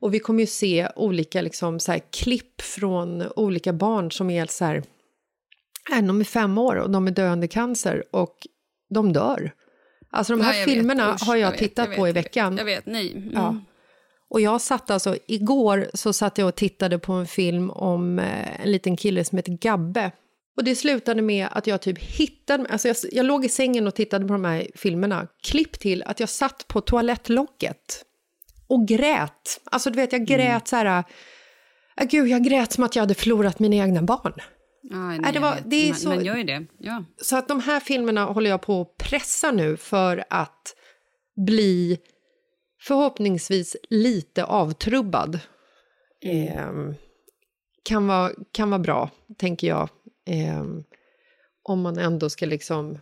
Och 0.00 0.14
vi 0.14 0.18
kommer 0.18 0.40
ju 0.40 0.46
se 0.46 0.88
olika 0.96 1.40
liksom, 1.42 1.80
så 1.80 1.92
här, 1.92 2.00
klipp 2.10 2.60
från 2.60 3.22
olika 3.36 3.72
barn 3.72 4.10
som 4.12 4.30
är 4.30 4.46
så 4.46 4.64
här... 4.64 4.82
äh, 5.92 6.02
De 6.02 6.20
är 6.20 6.24
fem 6.24 6.58
år 6.58 6.76
och 6.76 6.90
de 6.90 7.06
är 7.06 7.10
döende 7.10 7.46
i 7.46 7.48
cancer 7.48 8.04
och 8.10 8.36
de 8.90 9.12
dör. 9.12 9.50
Alltså 10.10 10.32
de 10.36 10.42
här 10.42 10.52
Ja, 10.52 10.58
jag 10.58 10.66
vet. 10.66 10.74
filmerna 10.74 11.14
Usch, 11.14 11.26
har 11.26 11.36
jag, 11.36 11.50
vet, 11.50 11.58
tittat 11.58 11.88
vet, 11.88 11.96
på 11.96 12.06
i 12.06 12.10
jag 12.10 12.14
vet. 12.14 12.24
veckan. 12.24 12.56
Jag 12.56 12.64
vet, 12.64 12.86
nej. 12.86 13.12
Mm. 13.12 13.30
Ja. 13.34 13.60
Och 14.30 14.40
jag 14.40 14.60
satt 14.60 14.90
alltså, 14.90 15.16
igår 15.26 15.90
så 15.94 16.12
satt 16.12 16.38
jag 16.38 16.48
och 16.48 16.54
tittade 16.54 16.98
på 16.98 17.12
en 17.12 17.26
film 17.26 17.70
om 17.70 18.18
eh, 18.18 18.60
en 18.60 18.72
liten 18.72 18.96
kille 18.96 19.24
som 19.24 19.38
heter 19.38 19.52
Gabbe. 19.60 20.10
Och 20.56 20.64
det 20.64 20.76
slutade 20.76 21.22
med 21.22 21.48
att 21.50 21.66
jag 21.66 21.82
typ 21.82 21.98
hittade, 21.98 22.66
alltså 22.70 22.88
jag, 22.88 22.96
jag 23.12 23.26
låg 23.26 23.44
i 23.44 23.48
sängen 23.48 23.86
och 23.86 23.94
tittade 23.94 24.26
på 24.26 24.32
de 24.32 24.44
här 24.44 24.66
filmerna. 24.74 25.26
Klipp 25.42 25.78
till 25.78 26.02
att 26.02 26.20
jag 26.20 26.28
satt 26.28 26.68
på 26.68 26.80
toalettlocket 26.80 28.04
och 28.68 28.88
grät. 28.88 29.60
Alltså 29.64 29.90
du 29.90 29.96
vet, 29.96 30.12
jag 30.12 30.24
grät 30.26 30.68
så 30.68 30.76
här, 30.76 31.04
äh, 32.00 32.06
gud 32.06 32.28
jag 32.28 32.44
grät 32.44 32.72
som 32.72 32.84
att 32.84 32.96
jag 32.96 33.02
hade 33.02 33.14
förlorat 33.14 33.58
mina 33.58 33.76
egna 33.76 34.02
barn. 34.02 34.32
Aj, 34.92 35.18
Nej, 35.18 35.32
det 35.32 35.38
var- 35.38 35.56
det 35.64 35.76
är 35.76 35.88
man, 35.88 35.98
så- 35.98 36.08
man 36.08 36.24
gör 36.24 36.36
ju 36.36 36.44
det. 36.44 36.66
Ja. 36.78 37.04
Så 37.22 37.36
att 37.36 37.48
de 37.48 37.60
här 37.60 37.80
filmerna 37.80 38.24
håller 38.24 38.50
jag 38.50 38.60
på 38.62 38.80
att 38.80 38.96
pressa 38.96 39.50
nu 39.52 39.76
för 39.76 40.24
att 40.30 40.74
bli 41.46 41.98
förhoppningsvis 42.86 43.76
lite 43.90 44.44
avtrubbad. 44.44 45.40
Ehm, 46.24 46.94
kan, 47.82 48.06
vara, 48.06 48.30
kan 48.52 48.70
vara 48.70 48.78
bra, 48.78 49.10
tänker 49.38 49.66
jag. 49.66 49.88
Ehm, 50.26 50.84
om 51.62 51.80
man 51.80 51.98
ändå 51.98 52.30
ska 52.30 52.46
liksom 52.46 52.98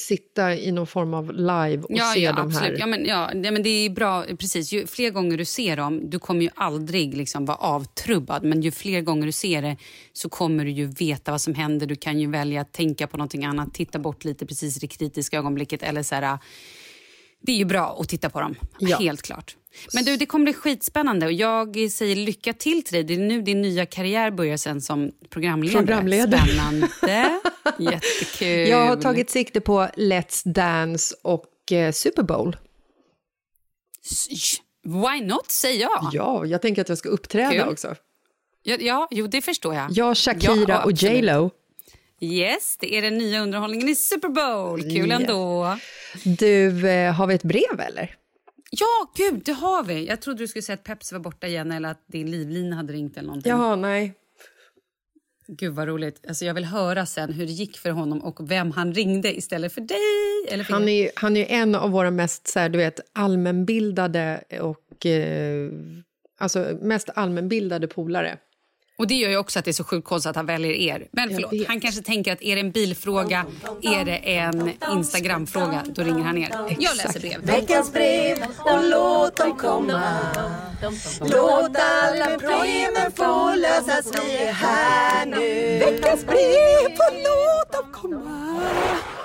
sitta 0.00 0.56
i 0.56 0.72
någon 0.72 0.86
form 0.86 1.14
av 1.14 1.32
live 1.32 1.78
och 1.82 1.90
Ja, 1.90 2.12
se 2.14 2.20
ja, 2.20 2.32
de 2.32 2.36
här. 2.36 2.44
absolut. 2.46 2.78
Ja, 2.78 2.86
men, 2.86 3.04
ja, 3.06 3.30
ja, 3.34 3.50
men 3.50 3.62
det 3.62 3.68
är 3.70 3.90
bra. 3.90 4.24
Precis. 4.24 4.72
Ju 4.72 4.86
fler 4.86 5.10
gånger 5.10 5.36
du 5.36 5.44
ser 5.44 5.76
dem, 5.76 6.10
du 6.10 6.18
kommer 6.18 6.42
ju 6.42 6.50
aldrig 6.54 7.16
liksom 7.16 7.44
vara 7.44 7.56
avtrubbad. 7.56 8.44
Men 8.44 8.60
ju 8.62 8.70
fler 8.70 9.00
gånger 9.00 9.26
du 9.26 9.32
ser 9.32 9.62
det 9.62 9.76
så 10.12 10.28
kommer 10.28 10.64
du 10.64 10.70
ju 10.70 10.86
veta 10.86 11.30
vad 11.30 11.40
som 11.40 11.54
händer. 11.54 11.86
Du 11.86 11.96
kan 11.96 12.18
ju 12.20 12.30
välja 12.30 12.60
att 12.60 12.72
tänka 12.72 13.06
på 13.06 13.16
någonting 13.16 13.44
annat, 13.44 13.74
titta 13.74 13.98
bort 13.98 14.24
lite 14.24 14.46
precis 14.46 14.76
i 14.76 14.80
det 14.80 14.88
kritiska 14.88 15.38
ögonblicket. 15.38 15.82
Eller 15.82 16.02
så 16.02 16.14
här, 16.14 16.38
det 17.40 17.52
är 17.52 17.56
ju 17.56 17.64
bra 17.64 17.98
att 18.00 18.08
titta 18.08 18.30
på 18.30 18.40
dem, 18.40 18.54
Ja. 18.78 18.96
helt 18.98 19.22
klart. 19.22 19.56
Men 19.94 20.04
du, 20.04 20.16
det 20.16 20.26
kommer 20.26 20.44
bli 20.44 20.54
skitspännande 20.54 21.26
och 21.26 21.32
jag 21.32 21.90
säger 21.90 22.16
lycka 22.16 22.52
till 22.52 22.82
till 22.84 22.92
dig. 22.94 23.04
Det 23.04 23.14
är 23.14 23.18
nu 23.18 23.42
din 23.42 23.62
nya 23.62 23.86
karriär 23.86 24.30
börjar 24.30 24.56
sen 24.56 24.80
som 24.80 25.10
programledare. 25.30 25.78
Programledare. 25.86 26.40
Spännande, 26.46 27.40
jättekul. 27.78 28.68
Jag 28.68 28.86
har 28.86 28.96
tagit 28.96 29.30
sikte 29.30 29.60
på 29.60 29.80
Let's 29.96 30.42
Dance 30.52 31.14
och 31.22 31.72
eh, 31.72 31.92
Super 31.92 32.22
Bowl. 32.22 32.56
Why 34.84 35.26
not, 35.26 35.50
säger 35.50 35.80
jag. 35.80 36.10
Ja, 36.12 36.46
jag 36.46 36.62
tänker 36.62 36.82
att 36.82 36.88
jag 36.88 36.98
ska 36.98 37.08
uppträda 37.08 37.50
Kul. 37.50 37.68
också. 37.72 37.94
Ja, 38.62 38.76
ja, 38.80 39.08
jo, 39.10 39.26
det 39.26 39.42
förstår 39.42 39.74
jag. 39.74 39.86
Jag, 39.90 40.16
Shakira 40.16 40.64
Ja, 40.68 40.84
och. 40.84 40.92
J 40.92 41.22
Lo. 41.22 41.50
Yes, 42.20 42.76
det 42.80 42.94
är 42.98 43.02
den 43.02 43.18
nya 43.18 43.42
underhållningen 43.42 43.88
i 43.88 43.94
Super 43.94 44.28
Bowl. 44.28 44.82
Kul 44.82 44.92
Yes. 45.10 45.20
ändå. 45.20 45.76
Du, 46.24 46.88
eh, 46.88 47.12
har 47.12 47.26
vi 47.26 47.34
ett 47.34 47.42
brev 47.42 47.80
eller? 47.80 48.14
Ja, 48.70 49.12
gud, 49.16 49.42
det 49.44 49.52
har 49.52 49.82
vi. 49.84 50.06
Jag 50.06 50.20
trodde 50.22 50.38
du 50.38 50.48
skulle 50.48 50.62
säga 50.62 50.74
att 50.74 50.84
Pepsi 50.84 51.14
var 51.14 51.20
borta 51.20 51.46
igen 51.46 51.72
eller 51.72 51.88
att 51.90 52.04
din 52.06 52.30
livlina 52.30 52.76
hade 52.76 52.92
ringt 52.92 53.16
eller 53.16 53.26
någonting. 53.26 53.50
Jaha, 53.50 53.76
nej. 53.76 54.14
Gud 55.50 55.74
vad 55.74 55.88
roligt. 55.88 56.24
Alltså 56.28 56.44
jag 56.44 56.54
vill 56.54 56.64
höra 56.64 57.06
sen 57.06 57.32
hur 57.32 57.46
det 57.46 57.52
gick 57.52 57.78
för 57.78 57.90
honom 57.90 58.20
och 58.24 58.50
vem 58.50 58.70
han 58.70 58.94
ringde 58.94 59.36
istället 59.38 59.72
för 59.72 59.80
dig. 59.80 60.52
Eller 60.54 60.64
för 60.64 60.72
Han 60.72 60.88
är, 60.88 61.02
ju- 61.02 61.10
han 61.14 61.36
är 61.36 61.40
ju 61.40 61.46
en 61.46 61.74
av 61.74 61.90
våra 61.90 62.10
mest 62.10 62.48
så 62.48 62.58
här, 62.60 62.68
du 62.68 62.78
vet, 62.78 63.00
allmänbildade 63.12 64.44
och 64.60 65.06
eh, 65.06 65.70
alltså 66.38 66.78
mest 66.82 67.10
allmänbildade 67.14 67.86
polare. 67.88 68.38
Och 68.98 69.06
det 69.06 69.14
gör 69.14 69.30
ju 69.30 69.36
också 69.36 69.58
att 69.58 69.64
det 69.64 69.70
är 69.70 69.72
så 69.72 69.84
sjukt 69.84 70.08
konstigt 70.08 70.30
att 70.30 70.36
han 70.36 70.46
väljer 70.46 70.72
er. 70.72 71.08
Men 71.10 71.30
förlåt, 71.30 71.52
han 71.68 71.80
kanske 71.80 72.02
tänker 72.02 72.32
att 72.32 72.42
är 72.42 72.54
det 72.56 72.60
en 72.60 72.70
bilfråga, 72.70 73.46
är 73.82 74.04
det 74.04 74.16
en 74.16 74.72
Instagramfråga, 74.92 75.84
då 75.88 76.02
ringer 76.02 76.22
han 76.22 76.38
er. 76.38 76.50
Jag 76.78 76.96
läser 76.96 77.20
brev. 77.20 77.42
Veckans 77.42 77.92
brev 77.92 78.38
och 78.58 78.90
låt 78.90 79.36
dem 79.36 79.56
komma 79.56 80.18
Låt 81.20 81.76
alla 81.76 82.26
problemen 82.26 83.12
få 83.12 83.54
lösas, 83.54 84.12
vi 84.14 84.36
är 84.36 84.52
här 84.52 85.26
nu 85.26 85.78
Veckans 85.78 86.26
brev 86.26 86.92
och 86.92 87.14
låt 87.14 87.72
dem 87.72 87.92
komma 87.92 88.60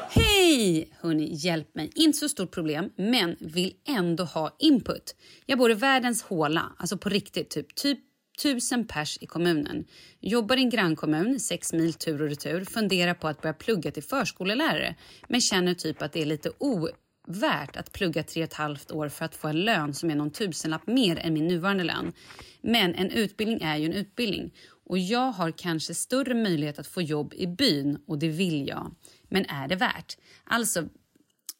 Hej! 0.09 0.89
Hörni, 1.01 1.29
hjälp 1.31 1.75
mig. 1.75 1.91
Inte 1.95 2.17
så 2.17 2.29
stort 2.29 2.51
problem, 2.51 2.89
men 2.97 3.35
vill 3.39 3.73
ändå 3.87 4.23
ha 4.23 4.55
input. 4.59 5.15
Jag 5.45 5.57
bor 5.57 5.71
i 5.71 5.73
världens 5.73 6.23
håla, 6.23 6.61
alltså 6.77 6.97
på 6.97 7.09
riktigt, 7.09 7.49
typ, 7.49 7.75
typ 7.75 7.99
tusen 8.41 8.87
pers 8.87 9.17
i 9.21 9.25
kommunen. 9.25 9.85
Jobbar 10.19 10.57
i 10.57 10.61
en 10.61 10.69
grannkommun, 10.69 11.39
sex 11.39 11.73
mil 11.73 11.93
tur 11.93 12.21
och 12.21 12.29
retur. 12.29 12.65
Funderar 12.65 13.13
på 13.13 13.27
att 13.27 13.41
börja 13.41 13.53
plugga 13.53 13.91
till 13.91 14.03
förskolelärare, 14.03 14.95
men 15.27 15.41
känner 15.41 15.73
typ 15.73 16.01
att 16.01 16.13
det 16.13 16.21
är 16.21 16.25
lite 16.25 16.51
ovärt 16.57 17.77
att 17.77 17.91
plugga 17.91 18.23
tre 18.23 18.43
och 18.43 18.47
ett 18.47 18.53
halvt 18.53 18.91
år 18.91 19.09
för 19.09 19.25
att 19.25 19.35
få 19.35 19.47
en 19.47 19.61
lön 19.61 19.93
som 19.93 20.11
är 20.11 20.15
någon 20.15 20.31
tusenlapp 20.31 20.87
mer 20.87 21.19
än 21.19 21.33
min 21.33 21.47
nuvarande 21.47 21.83
lön. 21.83 22.13
Men 22.61 22.95
en 22.95 23.11
utbildning 23.11 23.61
är 23.61 23.77
ju 23.77 23.85
en 23.85 23.93
utbildning 23.93 24.51
och 24.85 24.97
jag 24.97 25.31
har 25.31 25.51
kanske 25.51 25.93
större 25.93 26.33
möjlighet 26.33 26.79
att 26.79 26.87
få 26.87 27.01
jobb 27.01 27.33
i 27.33 27.47
byn 27.47 27.97
och 28.07 28.19
det 28.19 28.29
vill 28.29 28.67
jag. 28.67 28.95
Men 29.29 29.45
är 29.45 29.67
det 29.67 29.75
värt? 29.75 30.17
Alltså, 30.43 30.87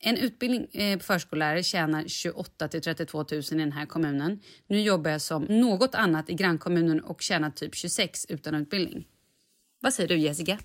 en 0.05 0.17
utbildning 0.17 0.67
eh, 0.73 0.97
på 0.97 1.03
förskollärare 1.03 1.63
tjänar 1.63 2.07
28 2.07 2.67
till 2.67 2.81
32 2.81 3.25
000 3.31 3.41
i 3.41 3.55
den 3.55 3.71
här 3.71 3.85
kommunen. 3.85 4.39
Nu 4.67 4.81
jobbar 4.81 5.11
jag 5.11 5.21
som 5.21 5.43
något 5.43 5.95
annat 5.95 6.29
i 6.29 6.33
grannkommunen 6.33 6.99
och 6.99 7.21
tjänar 7.21 7.49
typ 7.49 7.75
26 7.75 8.25
utan 8.29 8.55
utbildning. 8.55 9.07
Vad 9.81 9.93
säger 9.93 10.09
du 10.09 10.17
Jessica? 10.17 10.57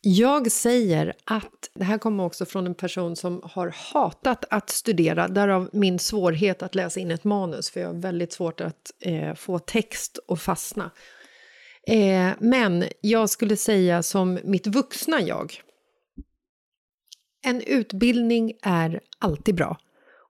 Jag 0.00 0.52
säger 0.52 1.14
att 1.24 1.70
det 1.74 1.84
här 1.84 1.98
kommer 1.98 2.24
också 2.24 2.44
från 2.44 2.66
en 2.66 2.74
person 2.74 3.16
som 3.16 3.40
har 3.44 3.74
hatat 3.92 4.44
att 4.50 4.70
studera, 4.70 5.28
därav 5.28 5.70
min 5.72 5.98
svårighet 5.98 6.62
att 6.62 6.74
läsa 6.74 7.00
in 7.00 7.10
ett 7.10 7.24
manus, 7.24 7.70
för 7.70 7.80
jag 7.80 7.88
har 7.88 7.94
väldigt 7.94 8.32
svårt 8.32 8.60
att 8.60 8.92
eh, 9.00 9.34
få 9.34 9.58
text 9.58 10.18
att 10.28 10.42
fastna. 10.42 10.90
Eh, 11.86 12.30
men 12.38 12.84
jag 13.00 13.30
skulle 13.30 13.56
säga 13.56 14.02
som 14.02 14.38
mitt 14.44 14.66
vuxna 14.66 15.20
jag. 15.20 15.62
En 17.42 17.62
utbildning 17.62 18.52
är 18.62 19.00
alltid 19.18 19.54
bra. 19.54 19.78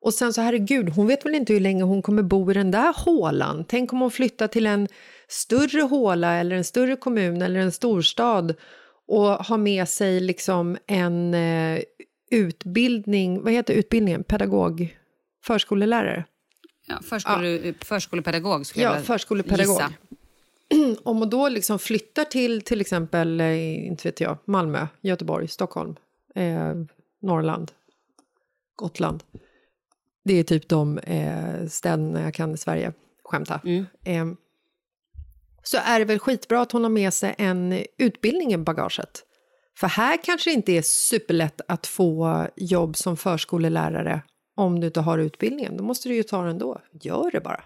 Och 0.01 0.15
sen 0.15 0.33
så 0.33 0.41
herregud, 0.41 0.89
hon 0.89 1.07
vet 1.07 1.25
väl 1.27 1.35
inte 1.35 1.53
hur 1.53 1.61
länge 1.61 1.83
hon 1.85 2.03
kommer 2.03 2.23
bo 2.23 2.51
i 2.51 2.55
den 2.55 2.71
där 2.71 3.05
hålan. 3.05 3.65
Tänk 3.69 3.93
om 3.93 4.01
hon 4.01 4.11
flyttar 4.11 4.49
till 4.49 4.67
en 4.67 4.89
större 5.29 5.83
håla 5.83 6.35
eller 6.35 6.57
en 6.57 6.65
större 6.65 6.97
kommun 6.97 7.43
eller 7.43 7.61
en 7.61 7.73
storstad 7.73 8.55
och 9.09 9.23
har 9.23 9.59
med 9.59 9.89
sig 9.89 10.21
liksom 10.21 10.77
en 10.87 11.35
eh, 11.35 11.81
utbildning, 12.31 13.43
vad 13.43 13.53
heter 13.53 13.75
utbildningen, 13.75 14.25
pedagog, 14.25 14.97
förskolelärare? 15.45 16.25
Ja, 16.87 17.01
förskole, 17.03 17.75
Förskolepedagog 17.81 18.67
skulle 18.67 18.85
Ja, 18.85 18.95
jag 18.95 19.05
förskolepedagog. 19.05 19.75
gissa. 19.75 19.93
Om 21.03 21.19
hon 21.19 21.31
då 21.31 21.49
liksom 21.49 21.79
flyttar 21.79 22.25
till 22.25 22.63
till 22.63 22.81
exempel, 22.81 23.41
eh, 23.41 23.87
inte 23.87 24.09
vet 24.09 24.21
jag, 24.21 24.39
Malmö, 24.45 24.87
Göteborg, 25.01 25.49
Stockholm, 25.49 25.95
eh, 26.35 26.75
Norrland, 27.23 27.73
Gotland. 28.77 29.23
Det 30.25 30.35
är 30.35 30.45
typ 30.45 30.69
de 30.69 30.99
eh, 30.99 31.67
städerna 31.67 32.23
jag 32.23 32.35
kan 32.35 32.55
i 32.55 32.57
Sverige, 32.57 32.93
skämta. 33.25 33.61
Eh, 34.05 34.27
så 35.63 35.79
är 35.85 35.99
det 35.99 36.05
väl 36.05 36.19
skitbra 36.19 36.61
att 36.61 36.73
hon 36.73 36.83
har 36.83 36.91
med 36.91 37.15
sig 37.15 37.35
en 37.39 37.85
utbildning 37.99 38.53
i 38.53 38.59
bagaget. 38.59 39.25
För 39.79 39.87
här 39.87 40.19
kanske 40.25 40.51
det 40.51 40.55
inte 40.55 40.73
är 40.73 40.83
superlätt 40.83 41.61
att 41.69 41.87
få 41.87 42.47
jobb 42.57 42.97
som 42.97 43.17
förskolelärare 43.17 44.23
om 44.55 44.81
du 44.81 44.87
inte 44.87 45.01
har 45.01 45.19
utbildningen. 45.19 45.77
Då 45.77 45.85
måste 45.85 46.09
du 46.09 46.15
ju 46.15 46.23
ta 46.23 46.43
den 46.43 46.59
då. 46.59 46.81
Gör 47.01 47.31
det 47.31 47.41
bara. 47.41 47.65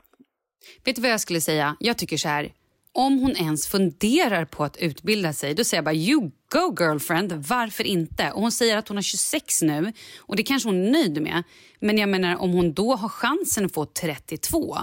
Vet 0.84 0.96
du 0.96 1.02
vad 1.02 1.11
jag 1.11 1.20
skulle 1.20 1.40
säga? 1.40 1.76
Jag 1.80 1.98
tycker 1.98 2.16
så 2.16 2.28
här. 2.28 2.52
Om 2.99 3.18
hon 3.18 3.36
ens 3.36 3.66
funderar 3.66 4.44
på 4.44 4.64
att 4.64 4.76
utbilda 4.76 5.32
sig, 5.32 5.55
då 5.55 5.64
säger 5.64 5.78
jag 5.78 5.84
bara 5.84 5.94
you 5.94 6.30
go 6.53 6.76
girlfriend. 6.80 7.32
Varför 7.32 7.84
inte? 7.84 8.30
Och 8.30 8.40
hon 8.40 8.53
säger 8.53 8.76
att 8.76 8.88
hon 8.88 8.97
har 8.97 9.03
26 9.03 9.62
nu 9.62 9.92
och 10.18 10.36
det 10.36 10.42
kanske 10.42 10.68
hon 10.68 10.86
är 10.86 10.90
nöjd 10.90 11.22
med. 11.22 11.42
Men 11.80 11.99
jag 11.99 12.09
menar 12.09 12.36
om 12.36 12.51
hon 12.51 12.72
då 12.72 12.94
har 12.94 13.09
chansen 13.09 13.64
att 13.64 13.74
få 13.74 13.84
32. 13.84 14.78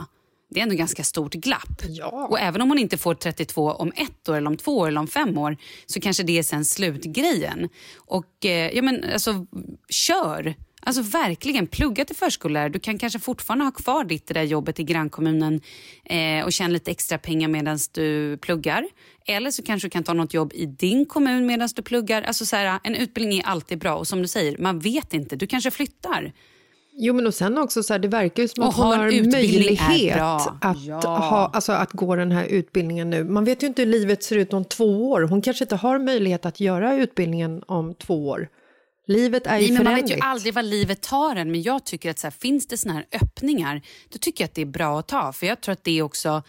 Det 0.50 0.60
är 0.60 0.64
ändå 0.64 0.76
ganska 0.76 1.04
stort 1.04 1.34
glapp. 1.34 1.82
Ja. 1.88 2.28
Och 2.30 2.40
även 2.40 2.62
om 2.62 2.70
hon 2.70 2.80
inte 2.80 2.98
får 2.98 3.16
32 3.16 3.72
om 3.72 3.92
ett 3.96 4.30
år, 4.30 4.36
eller 4.36 4.48
om 4.48 4.58
två 4.58 4.78
år 4.78 4.88
eller 4.88 5.00
om 5.00 5.08
fem 5.08 5.38
år 5.38 5.58
så 5.86 6.02
kanske 6.02 6.24
det 6.24 6.40
är 6.40 6.44
sen 6.44 6.66
slutgrejen. 6.66 7.70
Och 7.96 8.46
eh, 8.46 8.72
ja, 8.72 8.82
men 8.82 9.04
alltså, 9.14 9.46
kör! 9.90 10.56
Alltså 10.86 11.02
verkligen, 11.02 11.68
plugga 11.68 12.06
till 12.06 12.16
förskollärare. 12.16 12.70
Du 12.70 12.80
kan 12.80 12.98
kanske 12.98 13.20
fortfarande 13.20 13.66
ha 13.66 13.72
kvar 13.72 14.04
ditt 14.04 14.28
det 14.28 14.34
där 14.34 14.44
jobbet 14.44 14.80
i 14.80 14.84
grannkommunen 14.84 15.62
eh, 16.06 16.46
och 16.46 16.54
tjäna 16.54 16.70
lite 16.70 16.92
extra 16.92 17.18
pengar 17.18 17.48
medan 17.48 17.80
du 17.92 18.38
pluggar. 18.38 18.86
Eller 19.26 19.52
så 19.52 19.64
kanske 19.64 19.88
du 19.88 19.90
kan 19.90 20.04
ta 20.04 20.14
något 20.14 20.34
jobb 20.34 20.54
i 20.54 20.66
din 20.66 21.06
kommun 21.06 21.46
medan 21.46 21.70
du 21.76 21.82
pluggar. 21.82 22.22
Alltså 22.22 22.46
så 22.46 22.56
här, 22.56 22.80
en 22.84 22.96
utbildning 22.96 23.40
är 23.40 23.46
alltid 23.46 23.80
bra 23.80 23.96
och 23.96 24.08
som 24.08 24.22
du 24.22 24.28
säger, 24.28 24.58
man 24.58 24.80
vet 24.80 25.14
inte. 25.14 25.36
Du 25.36 25.48
kanske 25.48 25.72
flyttar. 25.72 26.34
Jo, 26.96 27.14
men 27.14 27.28
och 27.28 27.34
sen 27.34 27.58
också 27.58 27.84
så 27.84 27.94
här, 27.94 28.00
det 28.00 28.08
verkar 28.08 28.44
ju 28.44 28.50
som 28.50 28.64
att 28.64 28.76
hon 28.76 28.86
har 28.86 29.32
möjlighet 29.32 30.18
att, 30.22 30.86
Ja. 30.86 31.00
ha, 31.18 31.52
alltså 31.54 31.72
att 31.72 31.92
gå 31.92 32.16
den 32.16 32.32
här 32.32 32.46
utbildningen 32.46 33.10
nu. 33.10 33.24
Man 33.24 33.46
vet 33.46 33.64
ju 33.64 33.68
inte 33.68 33.82
hur 33.82 33.90
livet 33.90 34.24
ser 34.24 34.38
ut 34.38 34.54
om 34.54 34.66
två 34.66 35.12
år. 35.12 35.22
Hon 35.22 35.42
kanske 35.42 35.64
inte 35.64 35.76
har 35.76 36.00
möjlighet 36.00 36.46
att 36.46 36.60
göra 36.60 36.96
utbildningen 36.96 37.64
om 37.68 37.94
två 37.94 38.28
år. 38.28 38.48
Livet 39.06 39.48
är 39.48 39.60
ju 39.60 39.66
Nej, 39.66 39.74
men 39.74 39.84
man 39.84 39.96
vet 39.96 40.12
ju 40.12 40.20
aldrig 40.20 40.54
vad 40.54 40.66
livet 40.66 41.02
tar 41.02 41.36
en. 41.36 41.52
Men 41.52 41.62
jag 41.62 41.86
tycker 41.86 42.12
att 42.12 42.20
så 42.20 42.28
här, 42.28 42.32
finns 42.32 42.68
det 42.68 42.78
såna 42.78 42.94
här 42.94 43.06
öppningar, 43.12 43.82
då 44.10 44.18
tycker 44.18 44.44
jag 44.44 44.48
att 44.48 44.56
det 44.56 44.62
är 44.62 44.66
bra 44.66 45.00
att 45.00 45.08
ta. 45.08 45.34
För 45.34 45.48
jag 45.48 45.62
tror 45.62 45.74
att 45.74 45.84
det 45.84 46.02
också 46.02 46.44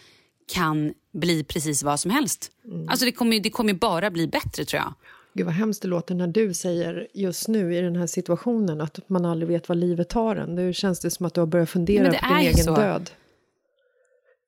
kan 0.53 0.93
bli 1.13 1.43
precis 1.43 1.83
vad 1.83 1.99
som 1.99 2.11
helst. 2.11 2.51
Mm. 2.65 2.89
Alltså 2.89 3.05
det 3.05 3.11
kommer, 3.11 3.39
det 3.39 3.49
kommer 3.49 3.73
bara 3.73 4.11
bli 4.11 4.27
bättre 4.27 4.65
tror 4.65 4.81
jag. 4.81 4.93
Gud 5.33 5.45
vad 5.45 5.55
hemskt 5.55 5.81
det 5.81 5.87
låter 5.87 6.15
när 6.15 6.27
du 6.27 6.53
säger 6.53 7.07
just 7.13 7.47
nu 7.47 7.75
i 7.75 7.81
den 7.81 7.95
här 7.95 8.07
situationen 8.07 8.81
att 8.81 9.09
man 9.09 9.25
aldrig 9.25 9.47
vet 9.47 9.69
vad 9.69 9.77
livet 9.77 10.09
tar 10.09 10.35
en. 10.35 10.55
Nu 10.55 10.73
känns 10.73 10.99
det 10.99 11.11
som 11.11 11.25
att 11.25 11.33
du 11.33 11.41
har 11.41 11.47
börjat 11.47 11.69
fundera 11.69 12.11
det 12.11 12.19
på 12.19 12.27
din 12.27 12.37
egen 12.37 12.63
så. 12.63 12.75
död. 12.75 13.11